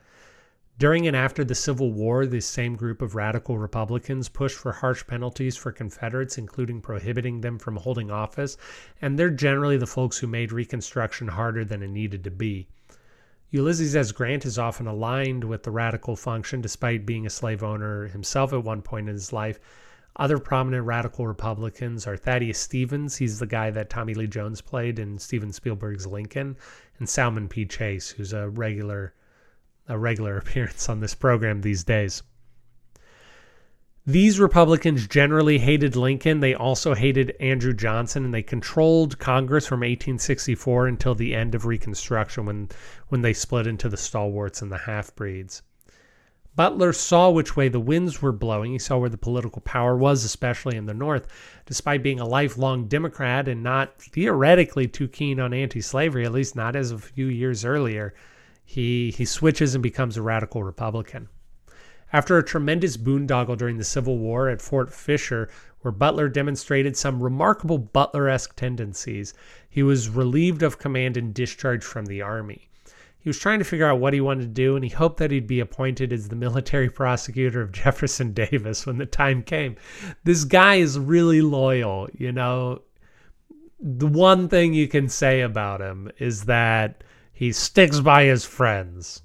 During 0.77 1.07
and 1.07 1.15
after 1.15 1.45
the 1.45 1.55
Civil 1.55 1.93
War, 1.93 2.27
this 2.27 2.47
same 2.47 2.75
group 2.75 3.03
of 3.03 3.15
radical 3.15 3.59
Republicans 3.59 4.29
pushed 4.29 4.59
for 4.59 4.73
harsh 4.73 5.07
penalties 5.07 5.57
for 5.57 5.71
Confederates, 5.71 6.37
including 6.37 6.81
prohibiting 6.81 7.43
them 7.43 7.61
from 7.61 7.77
holding 7.77 8.11
office, 8.11 8.57
and 9.01 9.17
they're 9.17 9.31
generally 9.31 9.77
the 9.77 9.87
folks 9.87 10.19
who 10.19 10.27
made 10.27 10.51
Reconstruction 10.51 11.29
harder 11.29 11.65
than 11.65 11.81
it 11.81 11.91
needed 11.91 12.25
to 12.25 12.33
be. 12.33 12.67
Ulysses 13.57 13.97
S. 13.97 14.13
Grant 14.13 14.45
is 14.45 14.59
often 14.59 14.87
aligned 14.87 15.43
with 15.43 15.63
the 15.63 15.71
radical 15.71 16.15
function 16.15 16.61
despite 16.61 17.07
being 17.07 17.25
a 17.25 17.31
slave 17.31 17.63
owner 17.63 18.07
himself 18.07 18.53
at 18.53 18.63
one 18.63 18.83
point 18.83 19.09
in 19.09 19.15
his 19.15 19.33
life. 19.33 19.59
Other 20.17 20.39
prominent 20.39 20.85
radical 20.85 21.27
Republicans 21.27 22.07
are 22.07 22.19
Thaddeus 22.19 22.59
Stevens, 22.59 23.17
he's 23.17 23.39
the 23.39 23.47
guy 23.47 23.71
that 23.71 23.89
Tommy 23.89 24.13
Lee 24.13 24.27
Jones 24.27 24.61
played 24.61 24.99
in 24.99 25.19
Steven 25.19 25.55
Spielberg's 25.55 26.07
Lincoln, 26.07 26.59
and 26.99 27.09
Salmon 27.09 27.49
P. 27.49 27.65
Chase, 27.65 28.11
who's 28.11 28.35
a 28.35 28.47
regular 28.51 29.15
a 29.89 29.97
regular 29.97 30.37
appearance 30.43 30.91
on 30.91 31.01
this 31.01 31.15
program 31.15 31.63
these 31.63 31.83
days. 31.83 32.23
These 34.09 34.39
Republicans 34.39 35.09
generally 35.09 35.59
hated 35.59 35.97
Lincoln. 35.97 36.39
They 36.39 36.55
also 36.55 36.95
hated 36.95 37.35
Andrew 37.41 37.73
Johnson, 37.73 38.25
and 38.25 38.33
they 38.33 38.43
controlled 38.43 39.19
Congress 39.19 39.67
from 39.67 39.81
1864 39.81 40.87
until 40.87 41.17
the 41.17 41.35
end 41.35 41.57
of 41.57 41.67
Reconstruction 41.67 42.47
when, 42.47 42.69
when 43.09 43.23
they 43.23 43.33
split 43.33 43.67
into 43.67 43.89
the 43.89 43.97
stalwarts 43.97 44.63
and 44.63 44.71
the 44.71 44.79
half 44.79 45.13
breeds. 45.17 45.63
Butler 46.55 46.93
saw 46.93 47.31
which 47.31 47.57
way 47.57 47.67
the 47.69 47.81
winds 47.81 48.23
were 48.23 48.31
blowing. 48.31 48.71
He 48.71 48.79
saw 48.79 48.97
where 48.97 49.11
the 49.11 49.19
political 49.19 49.61
power 49.63 49.97
was, 49.97 50.23
especially 50.23 50.77
in 50.77 50.87
the 50.87 50.95
North. 50.95 51.27
Despite 51.67 52.05
being 52.05 52.21
a 52.21 52.29
lifelong 52.29 52.87
Democrat 52.87 53.49
and 53.49 53.65
not 53.65 54.01
theoretically 54.01 54.87
too 54.87 55.09
keen 55.09 55.41
on 55.41 55.53
anti 55.53 55.81
slavery, 55.81 56.25
at 56.25 56.31
least 56.31 56.55
not 56.55 56.77
as 56.77 56.93
a 56.93 56.99
few 56.99 57.27
years 57.27 57.65
earlier, 57.65 58.15
he, 58.65 59.11
he 59.11 59.25
switches 59.25 59.75
and 59.75 59.83
becomes 59.83 60.17
a 60.17 60.23
radical 60.23 60.63
Republican. 60.63 61.29
After 62.13 62.39
a 62.39 62.45
tremendous 62.45 62.97
boondoggle 62.97 63.59
during 63.59 63.79
the 63.79 63.85
Civil 63.85 64.19
War 64.19 64.49
at 64.49 64.63
Fort 64.63 64.93
Fisher, 64.93 65.49
where 65.81 65.93
Butler 65.93 66.29
demonstrated 66.29 66.97
some 66.97 67.23
remarkable 67.23 67.79
Butler 67.79 68.29
esque 68.29 68.55
tendencies, 68.57 69.35
he 69.69 69.83
was 69.83 70.09
relieved 70.09 70.63
of 70.63 70.79
command 70.79 71.17
and 71.17 71.35
discharged 71.35 71.85
from 71.85 72.07
the 72.07 72.23
Army. 72.23 72.69
He 73.19 73.29
was 73.29 73.41
trying 73.41 73.59
to 73.59 73.65
figure 73.65 73.89
out 73.89 73.99
what 73.99 74.15
he 74.15 74.21
wanted 74.21 74.43
to 74.43 74.49
do, 74.49 74.77
and 74.77 74.85
he 74.85 74.91
hoped 74.91 75.17
that 75.17 75.33
he'd 75.33 75.49
be 75.49 75.59
appointed 75.59 76.13
as 76.13 76.29
the 76.29 76.37
military 76.37 76.89
prosecutor 76.89 77.61
of 77.61 77.73
Jefferson 77.73 78.33
Davis 78.33 78.87
when 78.87 78.99
the 78.99 79.07
time 79.07 79.43
came. 79.43 79.75
This 80.23 80.45
guy 80.45 80.77
is 80.77 80.97
really 80.97 81.41
loyal, 81.43 82.09
you 82.17 82.31
know. 82.31 82.83
The 83.81 84.07
one 84.07 84.49
thing 84.49 84.75
you 84.75 84.87
can 84.87 85.09
say 85.09 85.41
about 85.41 85.81
him 85.81 86.09
is 86.19 86.45
that 86.45 87.03
he 87.33 87.51
sticks 87.51 87.99
by 87.99 88.25
his 88.25 88.45
friends. 88.45 89.23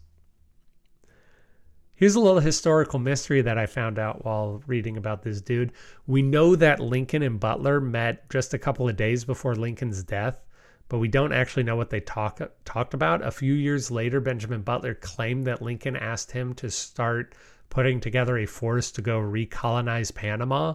Here's 2.02 2.16
a 2.16 2.20
little 2.20 2.40
historical 2.40 2.98
mystery 2.98 3.44
that 3.44 3.60
I 3.60 3.68
found 3.68 4.00
out 4.00 4.26
while 4.26 4.64
reading 4.66 4.98
about 4.98 5.22
this 5.22 5.40
dude. 5.40 5.72
We 6.08 6.24
know 6.24 6.56
that 6.56 6.80
Lincoln 6.80 7.22
and 7.22 7.40
Butler 7.40 7.80
met 7.80 8.28
just 8.32 8.56
a 8.56 8.58
couple 8.58 8.90
of 8.90 8.98
days 8.98 9.24
before 9.24 9.54
Lincoln's 9.54 10.02
death 10.02 10.42
but 10.90 10.98
we 10.98 11.08
don't 11.08 11.32
actually 11.32 11.62
know 11.64 11.76
what 11.76 11.92
they 11.92 12.00
talk, 12.02 12.42
talked 12.66 12.96
about. 12.96 13.26
A 13.26 13.30
few 13.32 13.54
years 13.54 13.92
later, 13.92 14.20
Benjamin 14.20 14.64
Butler 14.64 14.96
claimed 14.96 15.46
that 15.46 15.62
Lincoln 15.62 15.96
asked 15.96 16.32
him 16.32 16.54
to 16.56 16.72
start 16.72 17.36
putting 17.70 18.00
together 18.02 18.38
a 18.38 18.46
force 18.48 18.92
to 18.94 19.02
go 19.02 19.18
recolonize 19.18 20.14
Panama, 20.14 20.74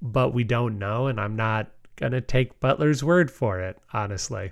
but 0.00 0.34
we 0.34 0.42
don't 0.42 0.78
know, 0.78 1.06
and 1.08 1.20
I'm 1.20 1.36
not 1.36 1.70
going 1.94 2.10
to 2.10 2.20
take 2.20 2.58
Butler's 2.58 3.04
word 3.04 3.30
for 3.30 3.60
it, 3.60 3.78
honestly. 3.92 4.50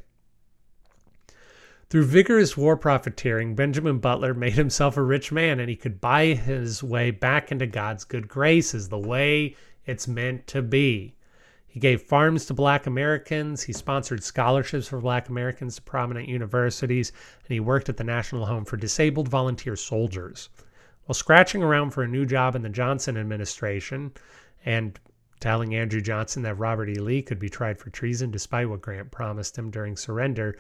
Through 1.91 2.05
vigorous 2.05 2.57
war 2.57 2.77
profiteering, 2.77 3.57
Benjamin 3.57 3.99
Butler 3.99 4.33
made 4.33 4.53
himself 4.53 4.97
a 4.97 5.03
rich 5.03 5.33
man 5.33 5.59
and 5.59 5.69
he 5.69 5.75
could 5.75 6.01
buy 6.01 6.27
his 6.27 6.85
way 6.85 7.11
back 7.11 7.51
into 7.51 7.67
God's 7.67 8.05
good 8.05 8.29
graces 8.29 8.89
the 8.89 8.99
way 8.99 9.57
it's 9.87 10.07
meant 10.07 10.47
to 10.47 10.63
be. 10.63 11.17
He 11.67 11.81
gave 11.81 12.03
farms 12.03 12.47
to 12.47 12.55
black 12.55 12.87
Americans. 12.87 13.65
He 13.65 13.73
sponsored 13.73 14.23
scholarships 14.23 14.87
for 14.87 15.01
black 15.01 15.29
Americans 15.29 15.77
to 15.77 15.83
prominent 15.83 16.29
universities. 16.29 17.11
And 17.41 17.53
he 17.53 17.59
worked 17.59 17.89
at 17.89 17.97
the 17.97 18.05
National 18.05 18.47
Home 18.47 18.65
for 18.65 18.77
Disabled 18.77 19.27
Volunteer 19.27 19.75
Soldiers. 19.75 20.49
While 21.07 21.15
scratching 21.15 21.61
around 21.61 21.91
for 21.91 22.05
a 22.05 22.09
new 22.09 22.25
job 22.25 22.55
in 22.55 22.63
the 22.63 22.69
Johnson 22.69 23.17
administration 23.17 24.13
and 24.65 24.97
telling 25.41 25.75
Andrew 25.75 26.01
Johnson 26.01 26.43
that 26.43 26.55
Robert 26.55 26.89
E. 26.89 27.01
Lee 27.01 27.23
could 27.23 27.41
be 27.41 27.49
tried 27.49 27.79
for 27.81 27.91
treason 27.91 28.31
despite 28.31 28.69
what 28.69 28.83
Grant 28.83 29.11
promised 29.11 29.59
him 29.59 29.71
during 29.71 29.97
surrender, 29.97 30.57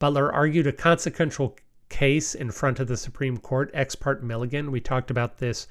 Butler 0.00 0.32
argued 0.32 0.66
a 0.66 0.72
consequential 0.72 1.56
case 1.90 2.34
in 2.34 2.50
front 2.50 2.80
of 2.80 2.88
the 2.88 2.96
Supreme 2.96 3.36
Court, 3.36 3.70
Ex 3.74 3.94
parte 3.94 4.24
Milligan. 4.24 4.72
We 4.72 4.80
talked 4.80 5.10
about 5.10 5.38
this 5.38 5.68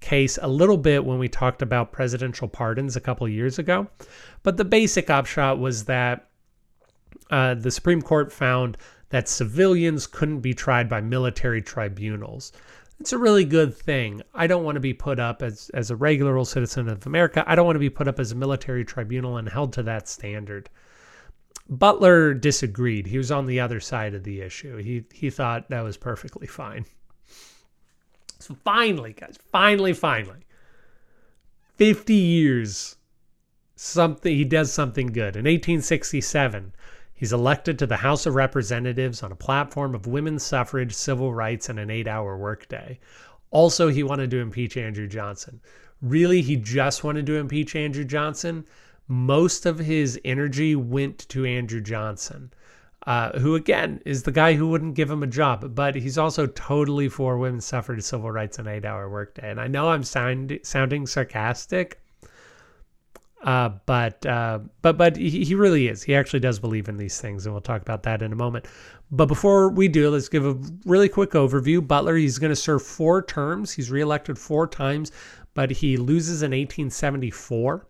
case 0.00 0.38
a 0.40 0.48
little 0.48 0.76
bit 0.76 1.04
when 1.04 1.18
we 1.18 1.28
talked 1.28 1.62
about 1.62 1.92
presidential 1.92 2.48
pardons 2.48 2.96
a 2.96 3.00
couple 3.00 3.28
years 3.28 3.58
ago. 3.58 3.88
But 4.42 4.56
the 4.56 4.64
basic 4.64 5.10
upshot 5.10 5.58
was 5.58 5.84
that 5.84 6.28
uh, 7.30 7.54
the 7.54 7.70
Supreme 7.70 8.02
Court 8.02 8.32
found 8.32 8.78
that 9.10 9.28
civilians 9.28 10.06
couldn't 10.06 10.40
be 10.40 10.54
tried 10.54 10.88
by 10.88 11.00
military 11.00 11.60
tribunals. 11.60 12.52
It's 13.00 13.12
a 13.12 13.18
really 13.18 13.44
good 13.44 13.74
thing. 13.74 14.22
I 14.32 14.46
don't 14.46 14.64
want 14.64 14.76
to 14.76 14.80
be 14.80 14.94
put 14.94 15.18
up 15.18 15.42
as, 15.42 15.70
as 15.74 15.90
a 15.90 15.96
regular 15.96 16.36
old 16.36 16.48
citizen 16.48 16.88
of 16.88 17.04
America. 17.06 17.44
I 17.46 17.56
don't 17.56 17.66
want 17.66 17.76
to 17.76 17.80
be 17.80 17.90
put 17.90 18.06
up 18.06 18.20
as 18.20 18.30
a 18.30 18.36
military 18.36 18.84
tribunal 18.84 19.38
and 19.38 19.48
held 19.48 19.72
to 19.74 19.82
that 19.82 20.08
standard. 20.08 20.70
Butler 21.68 22.34
disagreed. 22.34 23.06
He 23.06 23.18
was 23.18 23.30
on 23.30 23.46
the 23.46 23.60
other 23.60 23.80
side 23.80 24.14
of 24.14 24.24
the 24.24 24.40
issue. 24.40 24.76
He 24.76 25.04
he 25.12 25.30
thought 25.30 25.70
that 25.70 25.82
was 25.82 25.96
perfectly 25.96 26.46
fine. 26.46 26.84
So 28.38 28.56
finally, 28.64 29.12
guys, 29.12 29.38
finally, 29.52 29.92
finally, 29.92 30.40
50 31.76 32.12
years, 32.14 32.96
something 33.76 34.34
he 34.34 34.44
does 34.44 34.72
something 34.72 35.06
good. 35.06 35.36
In 35.36 35.44
1867, 35.44 36.74
he's 37.14 37.32
elected 37.32 37.78
to 37.78 37.86
the 37.86 37.98
House 37.98 38.26
of 38.26 38.34
Representatives 38.34 39.22
on 39.22 39.30
a 39.30 39.36
platform 39.36 39.94
of 39.94 40.08
women's 40.08 40.42
suffrage, 40.42 40.92
civil 40.92 41.32
rights, 41.32 41.68
and 41.68 41.78
an 41.78 41.88
eight-hour 41.88 42.36
workday. 42.36 42.98
Also, 43.52 43.88
he 43.88 44.02
wanted 44.02 44.30
to 44.32 44.40
impeach 44.40 44.76
Andrew 44.76 45.06
Johnson. 45.06 45.60
Really, 46.00 46.42
he 46.42 46.56
just 46.56 47.04
wanted 47.04 47.26
to 47.26 47.36
impeach 47.36 47.76
Andrew 47.76 48.04
Johnson. 48.04 48.66
Most 49.08 49.66
of 49.66 49.78
his 49.78 50.18
energy 50.24 50.74
went 50.74 51.28
to 51.28 51.44
Andrew 51.44 51.80
Johnson 51.80 52.52
uh, 53.06 53.38
who 53.38 53.54
again 53.54 54.00
is 54.04 54.22
the 54.22 54.32
guy 54.32 54.54
who 54.54 54.68
wouldn't 54.68 54.94
give 54.94 55.10
him 55.10 55.22
a 55.22 55.26
job, 55.26 55.74
but 55.74 55.94
he's 55.94 56.18
also 56.18 56.46
totally 56.46 57.08
for 57.08 57.36
women's 57.36 57.64
suffrage, 57.64 58.02
civil 58.02 58.30
rights, 58.30 58.58
and 58.58 58.68
eight-hour 58.68 59.08
workday. 59.10 59.50
And 59.50 59.60
I 59.60 59.66
know 59.66 59.88
I'm 59.88 60.04
sound, 60.04 60.58
sounding 60.62 61.06
sarcastic, 61.06 62.00
uh, 63.42 63.70
but 63.86 64.24
uh, 64.24 64.60
but 64.82 64.96
but 64.96 65.16
he, 65.16 65.44
he 65.44 65.54
really 65.56 65.88
is. 65.88 66.04
He 66.04 66.14
actually 66.14 66.40
does 66.40 66.60
believe 66.60 66.88
in 66.88 66.96
these 66.96 67.20
things, 67.20 67.44
and 67.44 67.52
we'll 67.52 67.60
talk 67.60 67.82
about 67.82 68.04
that 68.04 68.22
in 68.22 68.32
a 68.32 68.36
moment. 68.36 68.66
But 69.10 69.26
before 69.26 69.68
we 69.68 69.88
do, 69.88 70.08
let's 70.10 70.28
give 70.28 70.46
a 70.46 70.56
really 70.84 71.08
quick 71.08 71.30
overview. 71.30 71.86
Butler, 71.86 72.16
he's 72.16 72.38
going 72.38 72.52
to 72.52 72.56
serve 72.56 72.84
four 72.84 73.22
terms. 73.22 73.72
He's 73.72 73.90
reelected 73.90 74.38
four 74.38 74.68
times, 74.68 75.10
but 75.54 75.72
he 75.72 75.96
loses 75.96 76.42
in 76.42 76.52
1874 76.52 77.84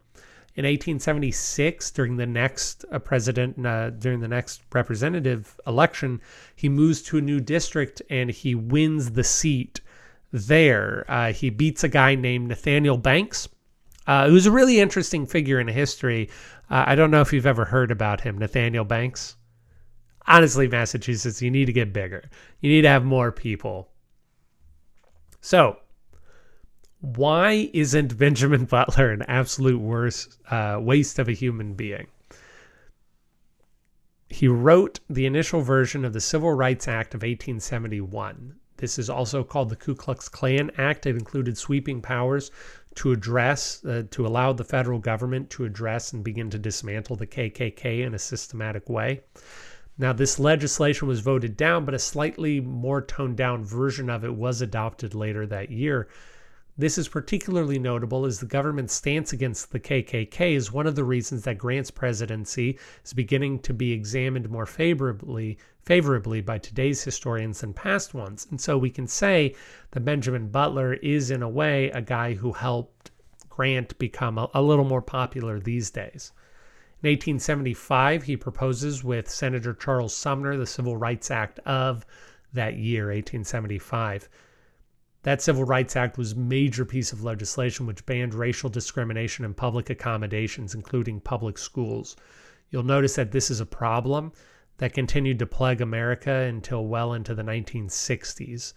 in 0.55 0.65
1876 0.65 1.91
during 1.93 2.17
the 2.17 2.27
next 2.27 2.85
uh, 2.93 2.99
president 2.99 3.65
uh, 3.65 3.91
during 3.91 4.21
the 4.21 4.29
next 4.29 4.62
representative 4.73 5.59
election 5.67 6.21
he 6.55 6.69
moves 6.69 7.01
to 7.01 7.17
a 7.17 7.23
new 7.23 7.41
district 7.41 8.03
and 8.11 8.31
he 8.31 8.55
wins 8.55 9.12
the 9.12 9.25
seat 9.25 9.81
there. 10.31 11.05
Uh, 11.09 11.33
he 11.33 11.51
beats 11.51 11.85
a 11.85 11.88
guy 11.88 12.15
named 12.15 12.49
nathaniel 12.49 12.97
banks. 12.97 13.49
Uh, 14.07 14.29
who's 14.29 14.47
a 14.47 14.51
really 14.51 14.81
interesting 14.81 15.27
figure 15.27 15.61
in 15.61 15.69
history. 15.69 16.29
Uh, 16.69 16.85
i 16.87 16.95
don't 16.95 17.11
know 17.11 17.21
if 17.21 17.33
you've 17.33 17.47
ever 17.47 17.65
heard 17.65 17.91
about 17.91 18.21
him 18.21 18.37
nathaniel 18.37 18.85
banks. 18.85 19.37
Honestly 20.27 20.69
massachusetts 20.69 21.41
you 21.41 21.51
need 21.51 21.67
to 21.67 21.73
get 21.73 21.93
bigger. 21.93 22.29
You 22.61 22.71
need 22.71 22.83
to 22.83 22.88
have 22.88 23.05
more 23.05 23.33
people. 23.33 23.88
So 25.41 25.79
why 27.03 27.69
isn't 27.73 28.17
Benjamin 28.17 28.65
Butler 28.65 29.11
an 29.11 29.23
absolute 29.23 29.81
worst 29.81 30.38
uh, 30.49 30.79
waste 30.81 31.19
of 31.19 31.29
a 31.29 31.33
human 31.33 31.75
being? 31.75 32.07
He 34.29 34.47
wrote 34.47 35.01
the 35.11 35.27
initial 35.27 35.62
version 35.62 36.05
of 36.05 36.12
the 36.12 36.21
Civil 36.21 36.53
Rights 36.53 36.87
Act 36.87 37.12
of 37.15 37.23
1871. 37.23 38.55
This 38.77 39.01
is 39.01 39.11
also 39.11 39.43
called 39.43 39.69
the 39.69 39.77
Ku 39.77 39.97
Klux 39.97 40.29
Klan 40.29 40.71
Act. 40.79 41.05
It 41.05 41.17
included 41.17 41.59
sweeping 41.59 42.01
powers 42.01 42.53
to 42.95 43.11
address, 43.11 43.85
uh, 43.85 44.05
to 44.12 44.25
allow 44.25 44.53
the 44.53 44.65
federal 44.65 45.01
government 45.01 45.51
to 45.51 45.65
address 45.65 46.12
and 46.12 46.23
begin 46.23 46.51
to 46.51 46.59
dismantle 46.59 47.17
the 47.17 47.27
KKK 47.27 48.07
in 48.07 48.15
a 48.15 48.19
systematic 48.19 48.88
way. 48.88 49.23
Now, 49.99 50.12
this 50.12 50.38
legislation 50.38 51.09
was 51.09 51.19
voted 51.19 51.57
down, 51.57 51.85
but 51.85 51.95
a 51.95 51.99
slightly 51.99 52.61
more 52.61 53.03
toned 53.03 53.37
down 53.37 53.65
version 53.65 54.09
of 54.09 54.25
it 54.25 54.35
was 54.35 54.62
adopted 54.62 55.15
later 55.15 55.47
that 55.49 55.71
year. 55.71 56.09
This 56.79 56.97
is 56.97 57.07
particularly 57.07 57.79
notable 57.79 58.25
as 58.25 58.41
the 58.41 58.47
government's 58.47 58.95
stance 58.95 59.31
against 59.35 59.73
the 59.73 59.81
KKK 59.81 60.55
is 60.55 60.73
one 60.73 60.87
of 60.87 60.95
the 60.95 61.05
reasons 61.05 61.45
that 61.45 61.59
Grant's 61.59 61.91
presidency 61.91 62.79
is 63.05 63.13
beginning 63.13 63.59
to 63.61 63.75
be 63.75 63.93
examined 63.93 64.49
more 64.49 64.65
favorably 64.65 65.59
favorably 65.85 66.41
by 66.41 66.57
today's 66.57 67.05
historians 67.05 67.61
than 67.61 67.75
past 67.75 68.15
ones. 68.15 68.47
And 68.51 68.59
so 68.59 68.79
we 68.79 68.89
can 68.89 69.07
say 69.07 69.55
that 69.91 70.05
Benjamin 70.05 70.49
Butler 70.49 70.95
is 70.95 71.31
in 71.31 71.43
a 71.43 71.49
way 71.49 71.91
a 71.91 72.01
guy 72.01 72.35
who 72.35 72.53
helped 72.53 73.11
Grant 73.51 73.99
become 73.99 74.39
a, 74.39 74.49
a 74.55 74.63
little 74.63 74.87
more 74.87 75.03
popular 75.03 75.61
these 75.61 75.91
days. 75.91 76.33
In 77.03 77.11
1875, 77.11 78.23
he 78.23 78.37
proposes 78.37 79.05
with 79.05 79.29
Senator 79.29 79.75
Charles 79.75 80.15
Sumner 80.15 80.57
the 80.57 80.67
Civil 80.67 80.96
Rights 80.96 81.31
Act 81.31 81.59
of 81.67 82.07
that 82.55 82.77
year, 82.77 83.09
1875. 83.09 84.29
That 85.23 85.40
Civil 85.40 85.64
Rights 85.64 85.94
Act 85.94 86.18
was 86.18 86.33
a 86.33 86.38
major 86.38 86.85
piece 86.85 87.12
of 87.12 87.23
legislation 87.23 87.87
which 87.87 88.04
banned 88.06 88.35
racial 88.35 88.68
discrimination 88.68 89.44
in 89.44 89.54
public 89.54 89.88
accommodations, 89.88 90.75
including 90.75 91.20
public 91.20 91.58
schools. 91.58 92.16
You'll 92.70 92.83
notice 92.83 93.14
that 93.16 93.31
this 93.31 93.50
is 93.50 93.60
a 93.60 93.66
problem 93.66 94.33
that 94.79 94.94
continued 94.94 95.38
to 95.38 95.46
plague 95.46 95.81
America 95.81 96.33
until 96.33 96.87
well 96.87 97.12
into 97.12 97.35
the 97.35 97.42
1960s, 97.44 98.73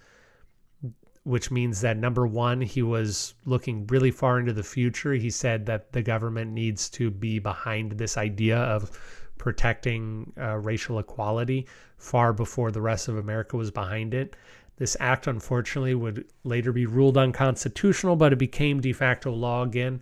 which 1.23 1.49
means 1.49 1.81
that 1.81 1.97
number 1.97 2.27
one, 2.27 2.61
he 2.61 2.83
was 2.83 3.33
looking 3.45 3.87
really 3.87 4.11
far 4.11 4.39
into 4.39 4.53
the 4.53 4.61
future. 4.61 5.13
He 5.13 5.31
said 5.31 5.65
that 5.65 5.93
the 5.93 6.03
government 6.03 6.51
needs 6.51 6.89
to 6.91 7.09
be 7.09 7.39
behind 7.39 7.93
this 7.93 8.17
idea 8.17 8.57
of 8.57 8.91
protecting 9.39 10.31
uh, 10.39 10.57
racial 10.57 10.99
equality 10.99 11.67
far 11.97 12.33
before 12.33 12.71
the 12.71 12.81
rest 12.81 13.07
of 13.07 13.17
America 13.17 13.57
was 13.57 13.71
behind 13.71 14.13
it. 14.13 14.35
This 14.78 14.97
act, 14.99 15.28
unfortunately, 15.28 15.95
would 15.95 16.26
later 16.43 16.73
be 16.73 16.86
ruled 16.86 17.17
unconstitutional, 17.17 18.15
but 18.15 18.34
it 18.34 18.39
became 18.39 18.82
de 18.82 18.91
facto 18.91 19.32
law 19.32 19.63
again 19.63 20.01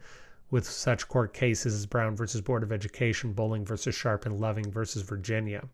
with 0.50 0.66
such 0.66 1.08
court 1.08 1.34
cases 1.34 1.74
as 1.74 1.86
Brown 1.86 2.16
versus 2.16 2.42
Board 2.42 2.64
of 2.64 2.72
Education, 2.72 3.34
Bolling 3.34 3.66
versus 3.66 3.96
Sharpe, 3.96 4.26
and 4.26 4.40
Loving 4.40 4.72
versus 4.72 5.04
Virginia. 5.04 5.68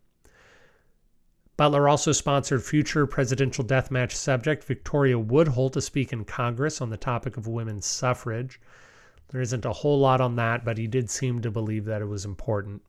Butler 1.56 1.88
also 1.88 2.12
sponsored 2.12 2.64
future 2.64 3.06
presidential 3.06 3.62
deathmatch 3.62 4.12
subject 4.12 4.64
Victoria 4.64 5.18
Woodhull 5.18 5.68
to 5.70 5.82
speak 5.82 6.12
in 6.12 6.24
Congress 6.24 6.80
on 6.80 6.88
the 6.88 6.96
topic 6.96 7.36
of 7.36 7.46
women's 7.46 7.84
suffrage. 7.84 8.58
There 9.28 9.42
isn't 9.42 9.66
a 9.66 9.72
whole 9.72 9.98
lot 9.98 10.22
on 10.22 10.36
that, 10.36 10.64
but 10.64 10.78
he 10.78 10.86
did 10.86 11.10
seem 11.10 11.42
to 11.42 11.50
believe 11.50 11.84
that 11.84 12.00
it 12.00 12.06
was 12.06 12.24
important. 12.24 12.80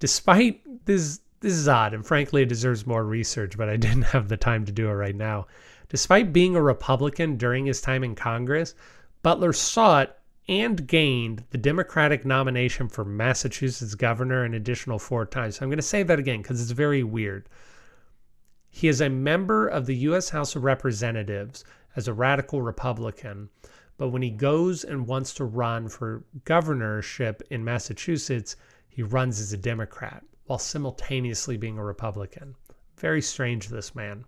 Despite 0.00 0.84
this 0.84 1.20
this 1.42 1.54
is 1.54 1.66
odd, 1.66 1.92
and 1.92 2.06
frankly, 2.06 2.42
it 2.42 2.48
deserves 2.48 2.86
more 2.86 3.04
research, 3.04 3.58
but 3.58 3.68
I 3.68 3.76
didn't 3.76 4.02
have 4.02 4.28
the 4.28 4.36
time 4.36 4.64
to 4.64 4.72
do 4.72 4.88
it 4.88 4.92
right 4.92 5.14
now. 5.14 5.48
Despite 5.88 6.32
being 6.32 6.54
a 6.54 6.62
Republican 6.62 7.36
during 7.36 7.66
his 7.66 7.80
time 7.80 8.04
in 8.04 8.14
Congress, 8.14 8.74
Butler 9.22 9.52
sought 9.52 10.16
and 10.48 10.86
gained 10.86 11.44
the 11.50 11.58
Democratic 11.58 12.24
nomination 12.24 12.88
for 12.88 13.04
Massachusetts 13.04 13.96
governor 13.96 14.44
an 14.44 14.54
additional 14.54 14.98
four 14.98 15.26
times. 15.26 15.56
So 15.56 15.64
I'm 15.64 15.68
going 15.68 15.78
to 15.78 15.82
say 15.82 16.02
that 16.04 16.18
again 16.18 16.42
because 16.42 16.62
it's 16.62 16.70
very 16.70 17.02
weird. 17.02 17.48
He 18.70 18.88
is 18.88 19.00
a 19.00 19.10
member 19.10 19.66
of 19.66 19.86
the 19.86 19.96
U.S. 19.96 20.30
House 20.30 20.56
of 20.56 20.64
Representatives 20.64 21.64
as 21.96 22.08
a 22.08 22.14
radical 22.14 22.62
Republican, 22.62 23.50
but 23.98 24.08
when 24.08 24.22
he 24.22 24.30
goes 24.30 24.84
and 24.84 25.06
wants 25.06 25.34
to 25.34 25.44
run 25.44 25.88
for 25.88 26.24
governorship 26.44 27.42
in 27.50 27.64
Massachusetts, 27.64 28.56
he 28.88 29.02
runs 29.02 29.40
as 29.40 29.52
a 29.52 29.58
Democrat 29.58 30.24
while 30.44 30.58
simultaneously 30.58 31.56
being 31.56 31.78
a 31.78 31.84
Republican. 31.84 32.54
Very 32.96 33.22
strange, 33.22 33.68
this 33.68 33.94
man. 33.94 34.24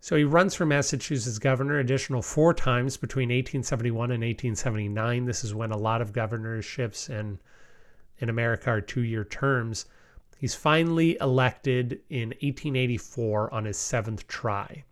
So 0.00 0.16
he 0.16 0.24
runs 0.24 0.54
for 0.54 0.66
Massachusetts 0.66 1.38
governor 1.38 1.78
additional 1.78 2.20
four 2.20 2.52
times 2.52 2.96
between 2.98 3.30
1871 3.30 4.10
and 4.10 4.22
1879. 4.22 5.24
This 5.24 5.42
is 5.42 5.54
when 5.54 5.70
a 5.70 5.78
lot 5.78 6.02
of 6.02 6.12
governorships 6.12 7.08
in 7.08 7.38
in 8.18 8.28
America 8.28 8.70
are 8.70 8.80
two-year 8.80 9.24
terms. 9.24 9.86
He's 10.38 10.54
finally 10.54 11.16
elected 11.20 12.00
in 12.10 12.28
1884 12.28 13.52
on 13.52 13.64
his 13.64 13.78
seventh 13.78 14.26
try. 14.28 14.84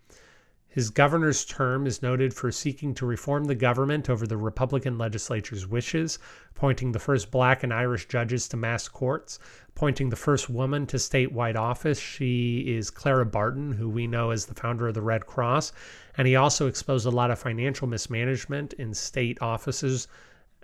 His 0.73 0.89
governor's 0.89 1.45
term 1.45 1.87
is 1.87 2.03
noted 2.03 2.33
for 2.33 2.51
seeking 2.51 2.95
to 2.95 3.05
reform 3.05 3.45
the 3.45 3.55
government 3.55 4.09
over 4.09 4.27
the 4.27 4.39
Republican 4.39 4.97
legislature's 4.97 5.67
wishes, 5.67 6.19
appointing 6.57 6.93
the 6.93 6.99
first 6.99 7.31
black 7.31 7.63
and 7.63 7.75
Irish 7.75 8.09
judges 8.09 8.49
to 8.49 8.57
mass 8.57 8.89
courts, 8.89 9.39
appointing 9.69 10.09
the 10.09 10.17
first 10.17 10.49
woman 10.49 10.87
to 10.87 10.97
statewide 10.97 11.57
office. 11.57 12.01
She 12.01 12.61
is 12.75 12.91
Clara 12.91 13.27
Barton, 13.27 13.73
who 13.73 13.87
we 13.87 14.07
know 14.07 14.31
as 14.31 14.47
the 14.47 14.55
founder 14.55 14.89
of 14.89 14.95
the 14.95 15.03
Red 15.03 15.27
Cross. 15.27 15.75
And 16.17 16.27
he 16.27 16.37
also 16.37 16.69
exposed 16.69 17.05
a 17.05 17.11
lot 17.11 17.31
of 17.31 17.39
financial 17.39 17.87
mismanagement 17.87 18.73
in 18.73 18.95
state 18.95 19.37
offices 19.43 20.09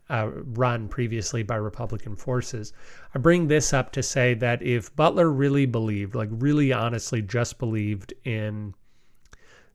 uh, 0.08 0.30
run 0.32 0.88
previously 0.88 1.42
by 1.42 1.56
Republican 1.56 2.16
forces. 2.16 2.72
I 3.14 3.18
bring 3.18 3.48
this 3.48 3.74
up 3.74 3.92
to 3.92 4.02
say 4.02 4.32
that 4.32 4.62
if 4.62 4.96
Butler 4.96 5.30
really 5.30 5.66
believed, 5.66 6.14
like 6.14 6.30
really 6.32 6.72
honestly 6.72 7.20
just 7.20 7.58
believed 7.58 8.14
in 8.24 8.72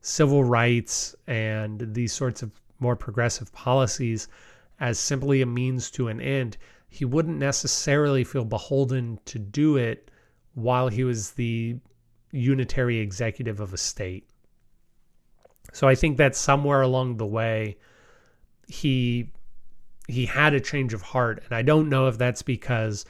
civil 0.04 0.44
rights 0.44 1.16
and 1.26 1.94
these 1.94 2.12
sorts 2.12 2.42
of 2.42 2.52
more 2.78 2.94
progressive 2.94 3.50
policies 3.54 4.28
as 4.78 4.98
simply 4.98 5.40
a 5.40 5.46
means 5.46 5.90
to 5.92 6.08
an 6.08 6.20
end, 6.20 6.58
he 6.88 7.06
wouldn't 7.06 7.38
necessarily 7.38 8.22
feel 8.22 8.44
beholden 8.44 9.18
to 9.24 9.38
do 9.38 9.78
it 9.78 10.10
while 10.52 10.88
he 10.88 11.04
was 11.04 11.30
the 11.32 11.76
unitary 12.32 12.98
executive 12.98 13.60
of 13.60 13.72
a 13.72 13.78
state. 13.78 14.28
So 15.72 15.88
I 15.88 15.94
think 15.94 16.18
that 16.18 16.36
somewhere 16.36 16.82
along 16.82 17.16
the 17.16 17.26
way, 17.26 17.78
he 18.68 19.32
he 20.06 20.26
had 20.26 20.52
a 20.52 20.60
change 20.60 20.92
of 20.92 21.00
heart, 21.00 21.42
and 21.46 21.54
I 21.54 21.62
don't 21.62 21.88
know 21.88 22.08
if 22.08 22.18
that's 22.18 22.42
because 22.42 23.06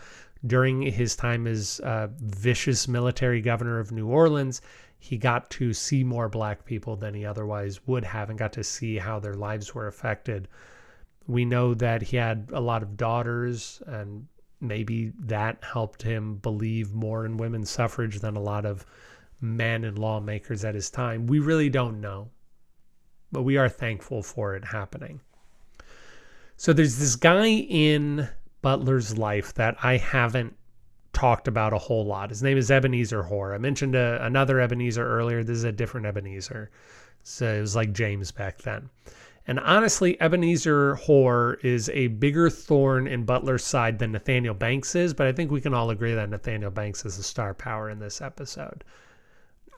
during 0.46 0.82
his 0.82 1.16
time 1.16 1.48
as 1.48 1.80
uh, 1.80 2.06
vicious 2.18 2.86
military 2.86 3.40
governor 3.40 3.80
of 3.80 3.90
New 3.90 4.06
Orleans, 4.06 4.60
he 5.04 5.18
got 5.18 5.50
to 5.50 5.74
see 5.74 6.02
more 6.02 6.30
black 6.30 6.64
people 6.64 6.96
than 6.96 7.12
he 7.12 7.26
otherwise 7.26 7.86
would 7.86 8.04
have 8.04 8.30
and 8.30 8.38
got 8.38 8.54
to 8.54 8.64
see 8.64 8.96
how 8.96 9.20
their 9.20 9.34
lives 9.34 9.74
were 9.74 9.86
affected. 9.86 10.48
We 11.26 11.44
know 11.44 11.74
that 11.74 12.00
he 12.00 12.16
had 12.16 12.48
a 12.54 12.60
lot 12.60 12.82
of 12.82 12.96
daughters, 12.96 13.82
and 13.86 14.26
maybe 14.62 15.12
that 15.18 15.62
helped 15.62 16.00
him 16.00 16.36
believe 16.36 16.94
more 16.94 17.26
in 17.26 17.36
women's 17.36 17.68
suffrage 17.68 18.20
than 18.20 18.34
a 18.34 18.40
lot 18.40 18.64
of 18.64 18.86
men 19.42 19.84
and 19.84 19.98
lawmakers 19.98 20.64
at 20.64 20.74
his 20.74 20.88
time. 20.88 21.26
We 21.26 21.38
really 21.38 21.68
don't 21.68 22.00
know, 22.00 22.30
but 23.30 23.42
we 23.42 23.58
are 23.58 23.68
thankful 23.68 24.22
for 24.22 24.56
it 24.56 24.64
happening. 24.64 25.20
So 26.56 26.72
there's 26.72 26.96
this 26.96 27.16
guy 27.16 27.48
in 27.48 28.26
Butler's 28.62 29.18
life 29.18 29.52
that 29.52 29.76
I 29.82 29.98
haven't 29.98 30.56
talked 31.14 31.48
about 31.48 31.72
a 31.72 31.78
whole 31.78 32.04
lot. 32.04 32.28
His 32.28 32.42
name 32.42 32.58
is 32.58 32.70
Ebenezer 32.70 33.22
Hoar. 33.22 33.54
I 33.54 33.58
mentioned 33.58 33.94
a, 33.94 34.20
uh, 34.20 34.26
another 34.26 34.60
Ebenezer 34.60 35.06
earlier. 35.06 35.42
This 35.42 35.56
is 35.58 35.64
a 35.64 35.72
different 35.72 36.06
Ebenezer. 36.06 36.70
So 37.22 37.54
it 37.54 37.60
was 37.60 37.74
like 37.74 37.92
James 37.92 38.30
back 38.30 38.58
then. 38.58 38.90
And 39.46 39.60
honestly, 39.60 40.20
Ebenezer 40.20 40.96
Hoar 40.96 41.58
is 41.62 41.90
a 41.90 42.08
bigger 42.08 42.48
thorn 42.48 43.06
in 43.06 43.24
Butler's 43.24 43.64
side 43.64 43.98
than 43.98 44.12
Nathaniel 44.12 44.54
Banks 44.54 44.94
is, 44.94 45.12
but 45.12 45.26
I 45.26 45.32
think 45.32 45.50
we 45.50 45.60
can 45.60 45.74
all 45.74 45.90
agree 45.90 46.14
that 46.14 46.30
Nathaniel 46.30 46.70
Banks 46.70 47.04
is 47.04 47.18
a 47.18 47.22
star 47.22 47.52
power 47.52 47.90
in 47.90 47.98
this 47.98 48.20
episode. 48.20 48.84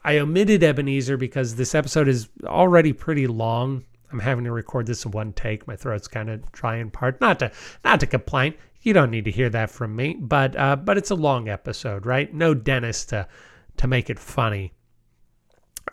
I 0.03 0.19
omitted 0.19 0.63
Ebenezer 0.63 1.17
because 1.17 1.55
this 1.55 1.75
episode 1.75 2.07
is 2.07 2.29
already 2.45 2.93
pretty 2.93 3.27
long. 3.27 3.83
I'm 4.09 4.19
having 4.19 4.45
to 4.45 4.53
record 4.53 4.87
this 4.87 5.03
in 5.03 5.11
one 5.11 5.33
take. 5.33 5.67
My 5.67 5.75
throat's 5.75 6.07
kind 6.07 6.29
of 6.29 6.49
dry 6.53 6.77
in 6.77 6.89
part. 6.89 7.19
Not 7.19 7.39
to 7.39 7.51
not 7.83 7.99
to 7.99 8.07
complain. 8.07 8.53
You 8.87 8.93
don't 8.93 9.11
need 9.11 9.25
to 9.25 9.31
hear 9.31 9.49
that 9.49 9.69
from 9.69 9.97
me, 9.97 10.15
but 10.17 10.55
uh, 10.55 10.77
but 10.77 10.97
it's 10.97 11.11
a 11.11 11.15
long 11.15 11.49
episode, 11.49 12.05
right? 12.05 12.33
No 12.33 12.53
Dennis 12.53 13.03
to 13.07 13.27
to 13.75 13.85
make 13.85 14.09
it 14.09 14.17
funny. 14.17 14.71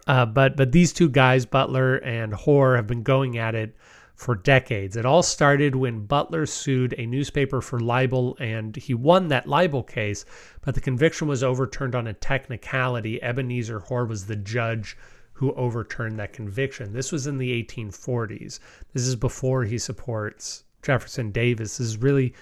Uh, 0.07 0.27
but 0.27 0.57
but 0.57 0.71
these 0.71 0.93
two 0.93 1.09
guys, 1.09 1.45
Butler 1.45 1.97
and 1.97 2.33
Hoar, 2.33 2.77
have 2.77 2.87
been 2.87 3.03
going 3.03 3.37
at 3.37 3.57
it 3.57 3.75
for 4.15 4.37
decades. 4.37 4.97
It 4.97 5.05
all 5.05 5.25
started 5.25 5.75
when 5.75 6.07
Butler 6.07 6.47
sued 6.47 6.95
a 6.97 7.05
newspaper 7.05 7.61
for 7.61 7.81
libel, 7.81 8.37
and 8.39 8.77
he 8.77 8.95
won 8.95 9.27
that 9.27 9.49
libel 9.49 9.83
case. 9.83 10.25
But 10.61 10.77
the 10.77 10.81
conviction 10.81 11.27
was 11.27 11.43
overturned 11.43 11.97
on 11.97 12.07
a 12.07 12.13
technicality. 12.13 13.21
Ebenezer 13.21 13.81
Hoar 13.81 14.07
was 14.07 14.27
the 14.27 14.37
judge 14.37 14.97
who 15.33 15.53
overturned 15.55 16.21
that 16.21 16.33
conviction. 16.33 16.93
This 16.93 17.11
was 17.11 17.27
in 17.27 17.39
the 17.39 17.61
1840s. 17.65 18.61
This 18.93 19.03
is 19.03 19.17
before 19.17 19.65
he 19.65 19.79
supports 19.79 20.63
Jefferson 20.81 21.33
Davis. 21.33 21.79
This 21.79 21.89
is 21.89 21.97
really 21.97 22.35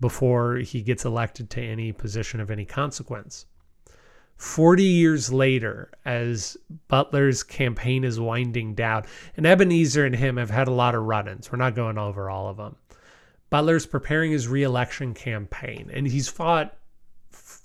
before 0.00 0.56
he 0.56 0.82
gets 0.82 1.04
elected 1.04 1.50
to 1.50 1.62
any 1.62 1.92
position 1.92 2.40
of 2.40 2.50
any 2.50 2.64
consequence. 2.64 3.46
40 4.36 4.82
years 4.82 5.30
later, 5.30 5.90
as 6.06 6.56
Butler's 6.88 7.42
campaign 7.42 8.04
is 8.04 8.18
winding 8.18 8.74
down, 8.74 9.04
and 9.36 9.46
Ebenezer 9.46 10.06
and 10.06 10.16
him 10.16 10.38
have 10.38 10.48
had 10.48 10.66
a 10.66 10.72
lot 10.72 10.94
of 10.94 11.02
run 11.02 11.28
ins. 11.28 11.52
We're 11.52 11.58
not 11.58 11.74
going 11.74 11.98
over 11.98 12.30
all 12.30 12.48
of 12.48 12.56
them. 12.56 12.76
Butler's 13.50 13.84
preparing 13.84 14.32
his 14.32 14.48
reelection 14.48 15.12
campaign, 15.12 15.90
and 15.92 16.06
he's 16.06 16.28
fought 16.28 16.74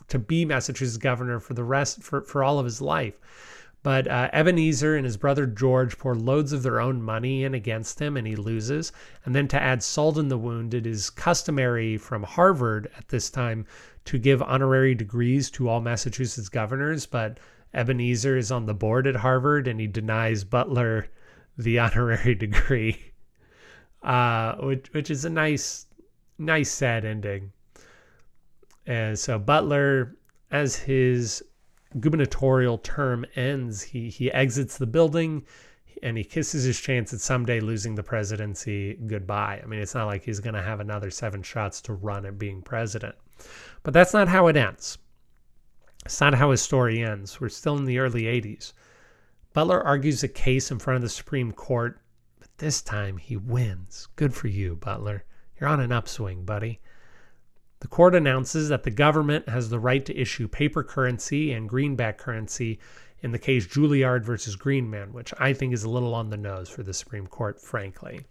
to 0.09 0.19
be 0.19 0.43
Massachusetts 0.43 0.97
governor 0.97 1.39
for 1.39 1.53
the 1.53 1.63
rest, 1.63 2.03
for, 2.03 2.21
for 2.21 2.43
all 2.43 2.59
of 2.59 2.65
his 2.65 2.81
life. 2.81 3.13
But 3.85 4.07
uh, 4.07 4.31
Ebenezer 4.33 4.95
and 4.95 5.05
his 5.05 5.15
brother 5.15 5.45
George 5.45 5.99
pour 5.99 6.15
loads 6.15 6.53
of 6.53 6.63
their 6.63 6.81
own 6.81 7.03
money 7.03 7.43
in 7.43 7.53
against 7.53 8.01
him, 8.01 8.17
and 8.17 8.25
he 8.25 8.35
loses. 8.35 8.91
And 9.23 9.35
then 9.35 9.47
to 9.49 9.61
add 9.61 9.83
salt 9.83 10.17
in 10.17 10.27
the 10.27 10.39
wound, 10.39 10.73
it 10.73 10.87
is 10.87 11.11
customary 11.11 11.95
from 11.95 12.23
Harvard 12.23 12.89
at 12.97 13.09
this 13.09 13.29
time 13.29 13.67
to 14.05 14.17
give 14.17 14.41
honorary 14.41 14.95
degrees 14.95 15.51
to 15.51 15.69
all 15.69 15.81
Massachusetts 15.81 16.49
governors. 16.49 17.05
But 17.05 17.39
Ebenezer 17.75 18.35
is 18.35 18.51
on 18.51 18.65
the 18.65 18.73
board 18.73 19.05
at 19.05 19.17
Harvard, 19.17 19.67
and 19.67 19.79
he 19.79 19.85
denies 19.85 20.43
Butler 20.43 21.05
the 21.55 21.77
honorary 21.85 22.33
degree, 22.33 23.13
uh, 24.01 24.55
which 24.55 24.91
which 24.93 25.11
is 25.11 25.25
a 25.25 25.29
nice, 25.29 25.85
nice 26.39 26.71
sad 26.71 27.05
ending. 27.05 27.51
And 28.87 29.19
so 29.19 29.37
Butler, 29.37 30.15
as 30.49 30.75
his 30.75 31.43
gubernatorial 31.99 32.77
term 32.79 33.25
ends, 33.35 33.81
he 33.81 34.09
he 34.09 34.31
exits 34.31 34.77
the 34.77 34.87
building 34.87 35.45
and 36.03 36.17
he 36.17 36.23
kisses 36.23 36.63
his 36.63 36.79
chance 36.79 37.13
at 37.13 37.21
someday 37.21 37.59
losing 37.59 37.95
the 37.95 38.03
presidency 38.03 38.95
goodbye. 39.07 39.61
I 39.63 39.65
mean, 39.65 39.79
it's 39.79 39.95
not 39.95 40.07
like 40.07 40.23
he's 40.23 40.39
going 40.39 40.55
to 40.55 40.61
have 40.61 40.79
another 40.79 41.09
seven 41.09 41.41
shots 41.41 41.81
to 41.81 41.93
run 41.93 42.25
at 42.25 42.37
being 42.37 42.61
president. 42.61 43.15
But 43.83 43.93
that's 43.93 44.13
not 44.13 44.27
how 44.27 44.47
it 44.47 44.57
ends. 44.57 44.97
It's 46.05 46.21
not 46.21 46.35
how 46.35 46.51
his 46.51 46.61
story 46.61 47.01
ends. 47.01 47.39
We're 47.39 47.49
still 47.49 47.77
in 47.77 47.85
the 47.85 47.99
early 47.99 48.23
80s. 48.23 48.73
Butler 49.53 49.81
argues 49.81 50.21
a 50.21 50.27
case 50.27 50.69
in 50.69 50.79
front 50.79 50.97
of 50.97 51.01
the 51.01 51.09
Supreme 51.09 51.51
Court, 51.51 51.99
but 52.39 52.49
this 52.57 52.81
time 52.81 53.17
he 53.17 53.37
wins. 53.37 54.07
Good 54.15 54.33
for 54.33 54.47
you, 54.47 54.75
Butler. 54.75 55.23
You're 55.59 55.69
on 55.69 55.79
an 55.79 55.91
upswing, 55.91 56.45
buddy. 56.45 56.81
The 57.85 57.89
court 57.89 58.15
announces 58.15 58.69
that 58.69 58.81
the 58.81 58.89
government 58.89 59.47
has 59.47 59.69
the 59.69 59.77
right 59.77 60.03
to 60.07 60.19
issue 60.19 60.47
paper 60.47 60.81
currency 60.81 61.51
and 61.51 61.69
greenback 61.69 62.17
currency 62.17 62.79
in 63.21 63.31
the 63.31 63.37
case 63.37 63.67
Juilliard 63.67 64.25
versus 64.25 64.55
Greenman, 64.55 65.13
which 65.13 65.35
I 65.37 65.53
think 65.53 65.71
is 65.71 65.83
a 65.83 65.89
little 65.91 66.15
on 66.15 66.31
the 66.31 66.35
nose 66.35 66.67
for 66.67 66.81
the 66.81 66.95
Supreme 66.95 67.27
Court, 67.27 67.61
frankly. 67.61 68.21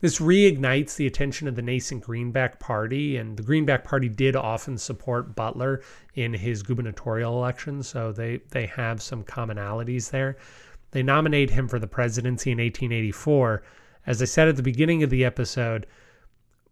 This 0.00 0.20
reignites 0.20 0.96
the 0.96 1.06
attention 1.06 1.46
of 1.48 1.54
the 1.54 1.60
nascent 1.60 2.02
Greenback 2.02 2.60
Party, 2.60 3.18
and 3.18 3.36
the 3.36 3.42
Greenback 3.42 3.84
Party 3.84 4.08
did 4.08 4.34
often 4.34 4.78
support 4.78 5.36
Butler 5.36 5.82
in 6.14 6.32
his 6.32 6.62
gubernatorial 6.62 7.36
election, 7.36 7.82
so 7.82 8.10
they, 8.10 8.38
they 8.52 8.64
have 8.64 9.02
some 9.02 9.22
commonalities 9.22 10.08
there. 10.12 10.38
They 10.92 11.02
nominate 11.02 11.50
him 11.50 11.68
for 11.68 11.78
the 11.78 11.86
presidency 11.86 12.52
in 12.52 12.56
1884. 12.56 13.62
As 14.06 14.22
I 14.22 14.24
said 14.24 14.48
at 14.48 14.56
the 14.56 14.62
beginning 14.62 15.02
of 15.02 15.10
the 15.10 15.26
episode, 15.26 15.86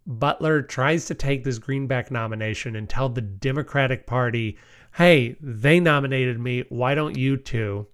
Butler 0.07 0.61
tries 0.61 1.05
to 1.05 1.13
take 1.13 1.43
this 1.43 1.59
Greenback 1.59 2.09
nomination 2.09 2.77
and 2.77 2.89
tell 2.89 3.09
the 3.09 3.21
Democratic 3.21 4.07
Party, 4.07 4.57
hey, 4.95 5.35
they 5.41 5.81
nominated 5.81 6.39
me. 6.39 6.63
Why 6.69 6.95
don't 6.95 7.17
you 7.17 7.35
too? 7.35 7.87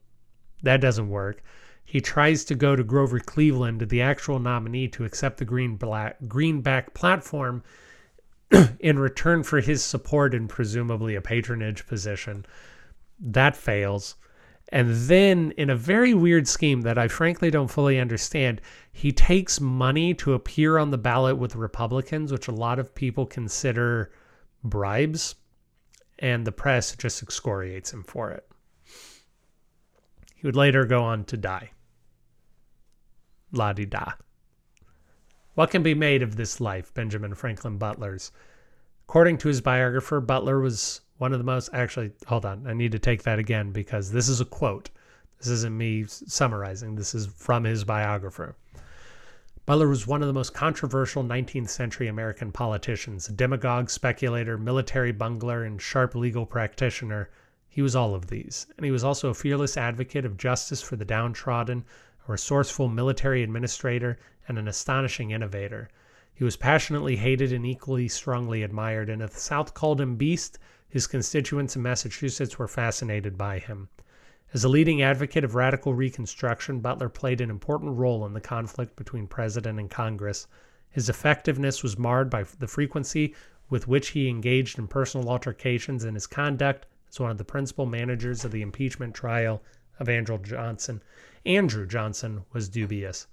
That 0.62 0.80
doesn't 0.80 1.10
work. 1.10 1.44
He 1.84 2.00
tries 2.02 2.46
to 2.46 2.56
go 2.56 2.76
to 2.76 2.84
Grover 2.84 3.20
Cleveland, 3.20 3.82
the 3.82 4.02
actual 4.02 4.40
nominee, 4.40 4.88
to 4.90 5.06
accept 5.06 5.38
the 5.38 5.46
Green 5.46 5.76
Black, 5.76 6.18
Greenback 6.28 6.94
platform 6.94 7.64
in 8.80 9.00
return 9.00 9.44
for 9.44 9.60
his 9.60 9.84
support 9.84 10.36
and 10.36 10.48
presumably 10.48 11.16
a 11.16 11.22
patronage 11.22 11.88
position. 11.88 12.46
That 13.20 13.56
fails. 13.56 14.16
And 14.74 14.90
then, 15.08 15.54
in 15.56 15.70
a 15.70 15.76
very 15.76 16.16
weird 16.16 16.48
scheme 16.48 16.82
that 16.82 16.98
I 16.98 17.08
frankly 17.08 17.52
don't 17.52 17.68
fully 17.68 18.00
understand, 18.00 18.60
he 18.92 19.12
takes 19.12 19.62
money 19.62 20.16
to 20.16 20.34
appear 20.34 20.80
on 20.80 20.90
the 20.90 20.98
ballot 20.98 21.38
with 21.38 21.56
Republicans, 21.56 22.32
which 22.32 22.48
a 22.48 22.52
lot 22.52 22.80
of 22.80 22.96
people 22.96 23.28
consider 23.28 24.12
bribes, 24.64 25.36
and 26.18 26.44
the 26.44 26.52
press 26.52 26.96
just 26.96 27.22
excoriates 27.22 27.94
him 27.94 28.02
for 28.02 28.32
it. 28.32 28.50
He 30.36 30.48
would 30.48 30.56
later 30.56 30.86
go 30.86 31.04
on 31.04 31.26
to 31.26 31.38
die. 31.38 31.70
La 33.52 33.74
di 33.74 33.86
da. 33.86 34.14
What 35.54 35.70
can 35.70 35.84
be 35.84 35.94
made 35.94 36.24
of 36.24 36.36
this 36.36 36.60
life, 36.60 36.92
Benjamin 36.96 37.36
Franklin 37.36 37.78
Butler's? 37.78 38.32
According 39.08 39.38
to 39.38 39.50
his 39.50 39.62
biographer, 39.62 40.20
Butler 40.20 40.60
was 40.60 41.02
one 41.24 41.32
of 41.32 41.40
the 41.40 41.46
most. 41.46 41.70
Actually, 41.72 42.12
hold 42.28 42.46
on. 42.46 42.68
I 42.68 42.74
need 42.74 42.92
to 42.92 43.00
take 43.00 43.24
that 43.24 43.40
again 43.40 43.72
because 43.72 44.12
this 44.12 44.28
is 44.28 44.42
a 44.42 44.46
quote. 44.46 44.90
This 45.38 45.48
isn't 45.48 45.78
me 45.78 46.04
summarizing, 46.06 46.96
this 46.96 47.16
is 47.16 47.28
from 47.28 47.64
his 47.64 47.86
biographer. 47.86 48.58
Butler 49.66 49.88
was 49.88 50.06
one 50.06 50.22
of 50.22 50.28
the 50.28 50.34
most 50.34 50.54
controversial 50.54 51.24
19th 51.24 51.70
century 51.70 52.10
American 52.10 52.52
politicians, 52.52 53.30
a 53.30 53.32
demagogue, 53.32 53.90
speculator, 53.90 54.58
military 54.58 55.14
bungler, 55.14 55.64
and 55.64 55.82
sharp 55.82 56.14
legal 56.14 56.46
practitioner 56.46 57.30
he 57.70 57.82
was 57.82 57.96
all 57.96 58.14
of 58.16 58.28
these, 58.28 58.68
and 58.76 58.84
he 58.84 58.92
was 58.92 59.06
also 59.06 59.30
a 59.30 59.34
fearless 59.34 59.78
advocate 59.78 60.26
of 60.26 60.36
justice 60.36 60.82
for 60.82 60.98
the 60.98 61.06
downtrodden, 61.06 61.86
a 62.28 62.32
resourceful 62.34 62.90
military 62.90 63.44
administrator, 63.44 64.20
and 64.46 64.60
an 64.60 64.68
astonishing 64.68 65.32
innovator. 65.32 65.88
He 66.34 66.44
was 66.44 66.58
passionately 66.58 67.16
hated 67.16 67.54
and 67.54 67.66
equally 67.66 68.10
strongly 68.10 68.62
admired, 68.62 69.10
and 69.10 69.22
if 69.22 69.32
the 69.32 69.40
South 69.40 69.74
called 69.74 70.02
him 70.02 70.18
Beast, 70.18 70.60
his 70.94 71.08
constituents 71.08 71.76
in 71.76 71.82
Massachusetts 71.82 72.60
were 72.60 72.68
fascinated 72.68 73.36
by 73.36 73.58
him. 73.58 73.90
As 74.54 74.64
a 74.64 74.70
leading 74.70 75.02
advocate 75.02 75.44
of 75.44 75.56
radical 75.56 75.96
Reconstruction, 75.96 76.82
Butler 76.82 77.10
played 77.10 77.42
an 77.42 77.50
important 77.50 77.98
role 77.98 78.28
in 78.28 78.34
the 78.34 78.40
conflict 78.40 78.96
between 78.96 79.26
President 79.26 79.80
and 79.80 79.90
Congress. 79.90 80.46
His 80.92 81.10
effectiveness 81.10 81.82
was 81.82 81.98
marred 81.98 82.30
by 82.30 82.44
the 82.60 82.68
frequency 82.68 83.34
with 83.72 83.88
which 83.88 84.10
he 84.10 84.30
engaged 84.30 84.78
in 84.78 84.88
personal 84.88 85.32
altercations, 85.32 86.04
and 86.04 86.16
his 86.16 86.28
conduct 86.28 86.86
as 87.10 87.20
one 87.20 87.32
of 87.32 87.40
the 87.40 87.44
principal 87.44 87.88
managers 87.88 88.46
of 88.46 88.52
the 88.52 88.62
impeachment 88.62 89.16
trial 89.16 89.64
of 89.98 90.08
Andrew 90.08 90.38
Johnson. 90.38 91.02
Andrew 91.44 91.88
Johnson 91.88 92.46
was 92.54 92.70
dubious. 92.70 93.26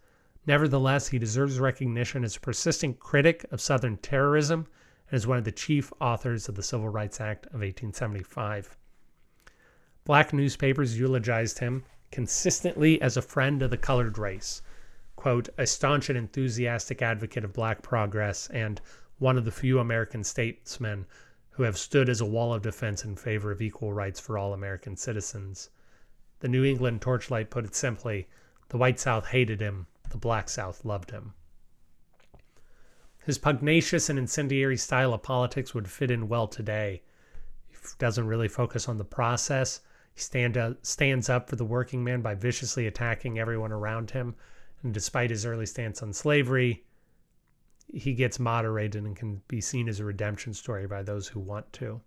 Nevertheless, 0.46 1.08
he 1.08 1.18
deserves 1.18 1.60
recognition 1.60 2.24
as 2.24 2.36
a 2.36 2.40
persistent 2.40 2.98
critic 3.00 3.44
of 3.50 3.60
Southern 3.60 3.98
terrorism 3.98 4.66
and 5.10 5.16
as 5.16 5.26
one 5.26 5.38
of 5.38 5.44
the 5.44 5.52
chief 5.52 5.92
authors 6.00 6.48
of 6.48 6.54
the 6.54 6.62
Civil 6.62 6.88
Rights 6.88 7.20
Act 7.20 7.46
of 7.46 7.60
1875. 7.60 8.76
Black 10.04 10.32
newspapers 10.32 10.98
eulogized 10.98 11.58
him 11.58 11.84
consistently 12.12 13.00
as 13.02 13.16
a 13.16 13.22
friend 13.22 13.62
of 13.62 13.70
the 13.70 13.76
colored 13.76 14.18
race, 14.18 14.62
quote, 15.16 15.48
a 15.58 15.66
staunch 15.66 16.08
and 16.08 16.16
enthusiastic 16.16 17.02
advocate 17.02 17.44
of 17.44 17.52
black 17.52 17.82
progress, 17.82 18.48
and 18.50 18.80
one 19.18 19.36
of 19.36 19.44
the 19.44 19.50
few 19.50 19.78
American 19.78 20.24
statesmen 20.24 21.06
who 21.50 21.64
have 21.64 21.76
stood 21.76 22.08
as 22.08 22.20
a 22.20 22.26
wall 22.26 22.54
of 22.54 22.62
defense 22.62 23.04
in 23.04 23.16
favor 23.16 23.50
of 23.50 23.60
equal 23.60 23.92
rights 23.92 24.18
for 24.18 24.38
all 24.38 24.54
American 24.54 24.96
citizens. 24.96 25.70
The 26.38 26.48
New 26.48 26.64
England 26.64 27.02
Torchlight 27.02 27.50
put 27.50 27.64
it 27.64 27.74
simply 27.74 28.28
the 28.68 28.78
white 28.78 28.98
South 28.98 29.26
hated 29.26 29.60
him, 29.60 29.86
the 30.08 30.16
black 30.16 30.48
South 30.48 30.84
loved 30.84 31.10
him. 31.10 31.34
His 33.26 33.36
pugnacious 33.38 34.08
and 34.08 34.18
incendiary 34.18 34.78
style 34.78 35.12
of 35.12 35.22
politics 35.22 35.74
would 35.74 35.90
fit 35.90 36.10
in 36.10 36.28
well 36.28 36.48
today. 36.48 37.02
He 37.68 37.76
doesn't 37.98 38.26
really 38.26 38.48
focus 38.48 38.88
on 38.88 38.96
the 38.96 39.04
process. 39.04 39.80
He 40.14 40.20
stand 40.20 40.56
up, 40.56 40.84
stands 40.84 41.28
up 41.28 41.48
for 41.48 41.56
the 41.56 41.64
working 41.64 42.02
man 42.02 42.22
by 42.22 42.34
viciously 42.34 42.86
attacking 42.86 43.38
everyone 43.38 43.72
around 43.72 44.12
him. 44.12 44.36
And 44.82 44.94
despite 44.94 45.28
his 45.28 45.44
early 45.44 45.66
stance 45.66 46.02
on 46.02 46.14
slavery, 46.14 46.84
he 47.92 48.14
gets 48.14 48.38
moderated 48.38 49.04
and 49.04 49.14
can 49.14 49.42
be 49.48 49.60
seen 49.60 49.88
as 49.88 50.00
a 50.00 50.04
redemption 50.04 50.54
story 50.54 50.86
by 50.86 51.02
those 51.02 51.28
who 51.28 51.40
want 51.40 51.72
to. 51.74 52.00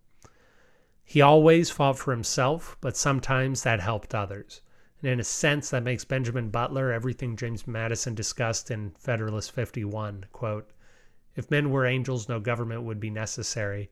He 1.05 1.22
always 1.22 1.70
fought 1.70 1.99
for 1.99 2.11
himself, 2.11 2.78
but 2.82 2.97
sometimes 2.97 3.61
that 3.64 3.82
helped 3.82 4.16
others. 4.16 4.61
And 5.01 5.11
in 5.11 5.20
a 5.20 5.24
sense, 5.24 5.70
that 5.70 5.84
makes 5.84 6.05
Benjamin 6.05 6.49
Butler 6.49 6.91
everything 6.91 7.36
James 7.36 7.68
Madison 7.68 8.16
discussed 8.16 8.72
in 8.72 8.91
Federalist 8.91 9.51
51 9.51 10.26
quote, 10.32 10.72
If 11.36 11.50
men 11.50 11.72
were 11.72 11.86
angels, 11.86 12.30
no 12.30 12.40
government 12.40 12.84
would 12.84 13.00
be 13.00 13.10
necessary. 13.10 13.90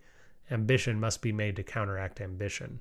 Ambition 0.50 1.00
must 1.00 1.22
be 1.22 1.32
made 1.32 1.56
to 1.56 1.64
counteract 1.64 2.22
ambition. 2.22 2.80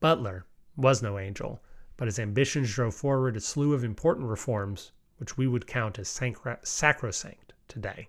Butler 0.00 0.46
was 0.76 1.02
no 1.02 1.18
angel, 1.18 1.60
but 1.96 2.08
his 2.08 2.18
ambitions 2.18 2.72
drove 2.72 2.94
forward 2.94 3.36
a 3.36 3.40
slew 3.40 3.74
of 3.74 3.84
important 3.84 4.26
reforms, 4.26 4.92
which 5.18 5.36
we 5.36 5.46
would 5.46 5.66
count 5.66 5.98
as 5.98 6.08
sacrosanct 6.08 7.52
today. 7.66 8.08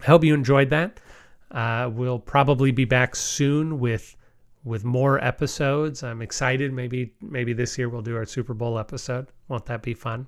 I 0.00 0.06
hope 0.06 0.24
you 0.24 0.34
enjoyed 0.34 0.70
that. 0.70 1.00
Uh, 1.50 1.90
we'll 1.92 2.18
probably 2.18 2.72
be 2.72 2.84
back 2.84 3.14
soon 3.14 3.78
with 3.78 4.16
with 4.64 4.84
more 4.84 5.22
episodes. 5.22 6.02
I'm 6.02 6.22
excited. 6.22 6.72
Maybe 6.72 7.12
maybe 7.20 7.52
this 7.52 7.76
year 7.76 7.88
we'll 7.88 8.02
do 8.02 8.16
our 8.16 8.24
Super 8.24 8.54
Bowl 8.54 8.78
episode. 8.78 9.28
Won't 9.48 9.66
that 9.66 9.82
be 9.82 9.94
fun? 9.94 10.26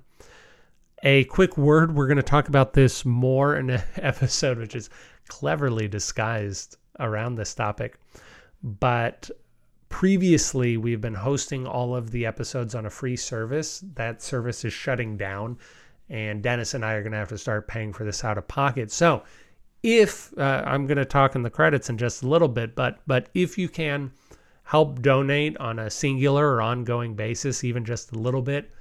A 1.07 1.25
quick 1.25 1.55
word. 1.55 1.93
We're 1.93 2.07
going 2.07 2.17
to 2.17 2.23
talk 2.23 2.47
about 2.47 2.73
this 2.73 3.05
more 3.05 3.57
in 3.57 3.69
an 3.69 3.83
episode, 3.97 4.57
which 4.57 4.75
is 4.75 4.89
cleverly 5.27 5.87
disguised 5.87 6.77
around 6.99 7.35
this 7.35 7.53
topic. 7.53 7.99
But 8.63 9.29
previously, 9.87 10.77
we've 10.77 11.01
been 11.01 11.13
hosting 11.13 11.67
all 11.67 11.95
of 11.95 12.09
the 12.09 12.25
episodes 12.25 12.73
on 12.73 12.87
a 12.87 12.89
free 12.89 13.17
service. 13.17 13.83
That 13.93 14.23
service 14.23 14.65
is 14.65 14.73
shutting 14.73 15.15
down, 15.15 15.59
and 16.09 16.41
Dennis 16.41 16.73
and 16.73 16.83
I 16.83 16.93
are 16.93 17.03
going 17.03 17.11
to 17.11 17.19
have 17.19 17.29
to 17.29 17.37
start 17.37 17.67
paying 17.67 17.93
for 17.93 18.03
this 18.03 18.23
out 18.23 18.39
of 18.39 18.47
pocket. 18.47 18.91
So 18.91 19.21
if 19.83 20.35
uh, 20.39 20.63
I'm 20.65 20.87
going 20.87 20.97
to 20.97 21.05
talk 21.05 21.35
in 21.35 21.43
the 21.43 21.51
credits 21.51 21.87
in 21.87 21.99
just 21.99 22.23
a 22.23 22.27
little 22.27 22.47
bit, 22.47 22.73
but 22.73 22.97
but 23.05 23.29
if 23.35 23.59
you 23.59 23.69
can 23.69 24.11
help 24.63 25.03
donate 25.03 25.55
on 25.57 25.77
a 25.77 25.91
singular 25.91 26.55
or 26.55 26.63
ongoing 26.63 27.13
basis, 27.13 27.63
even 27.63 27.85
just 27.85 28.11
a 28.13 28.17
little 28.17 28.41
bit, 28.41 28.71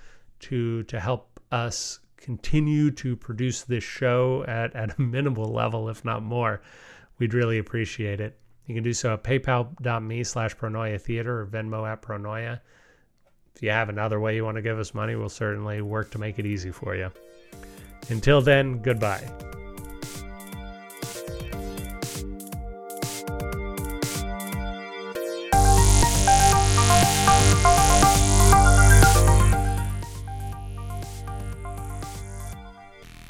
to 0.41 0.85
to 0.85 0.99
help 0.99 1.39
us 1.53 2.01
continue 2.17 2.91
to 2.93 3.17
produce 3.17 3.63
this 3.63 3.85
show 3.85 4.45
at 4.47 4.75
at 4.75 4.99
a 4.99 5.03
minimal 5.03 5.53
level, 5.53 5.89
if 5.89 6.05
not 6.05 6.23
more, 6.23 6.63
we'd 7.19 7.35
really 7.35 7.59
appreciate 7.59 8.21
it. 8.21 8.39
You 8.67 8.75
can 8.75 8.85
do 8.85 8.93
so 8.93 9.13
at 9.15 9.23
paypal.me 9.25 10.25
slash 10.25 10.57
pronoia 10.57 11.01
theater 11.01 11.41
or 11.41 11.47
Venmo 11.47 11.87
at 11.91 12.03
pronoia. 12.03 12.61
If 13.55 13.63
you 13.63 13.71
have 13.71 13.89
another 13.89 14.19
way 14.19 14.37
you 14.37 14.45
want 14.45 14.57
to 14.57 14.63
give 14.63 14.79
us 14.79 14.95
money, 14.95 15.15
we'll 15.15 15.29
certainly 15.29 15.81
work 15.83 16.11
to 16.13 16.19
make 16.19 16.39
it 16.39 16.47
easy 16.47 16.71
for 16.71 16.97
you. 16.97 17.11
Until 18.09 18.41
then, 18.41 18.83
goodbye. 18.83 19.31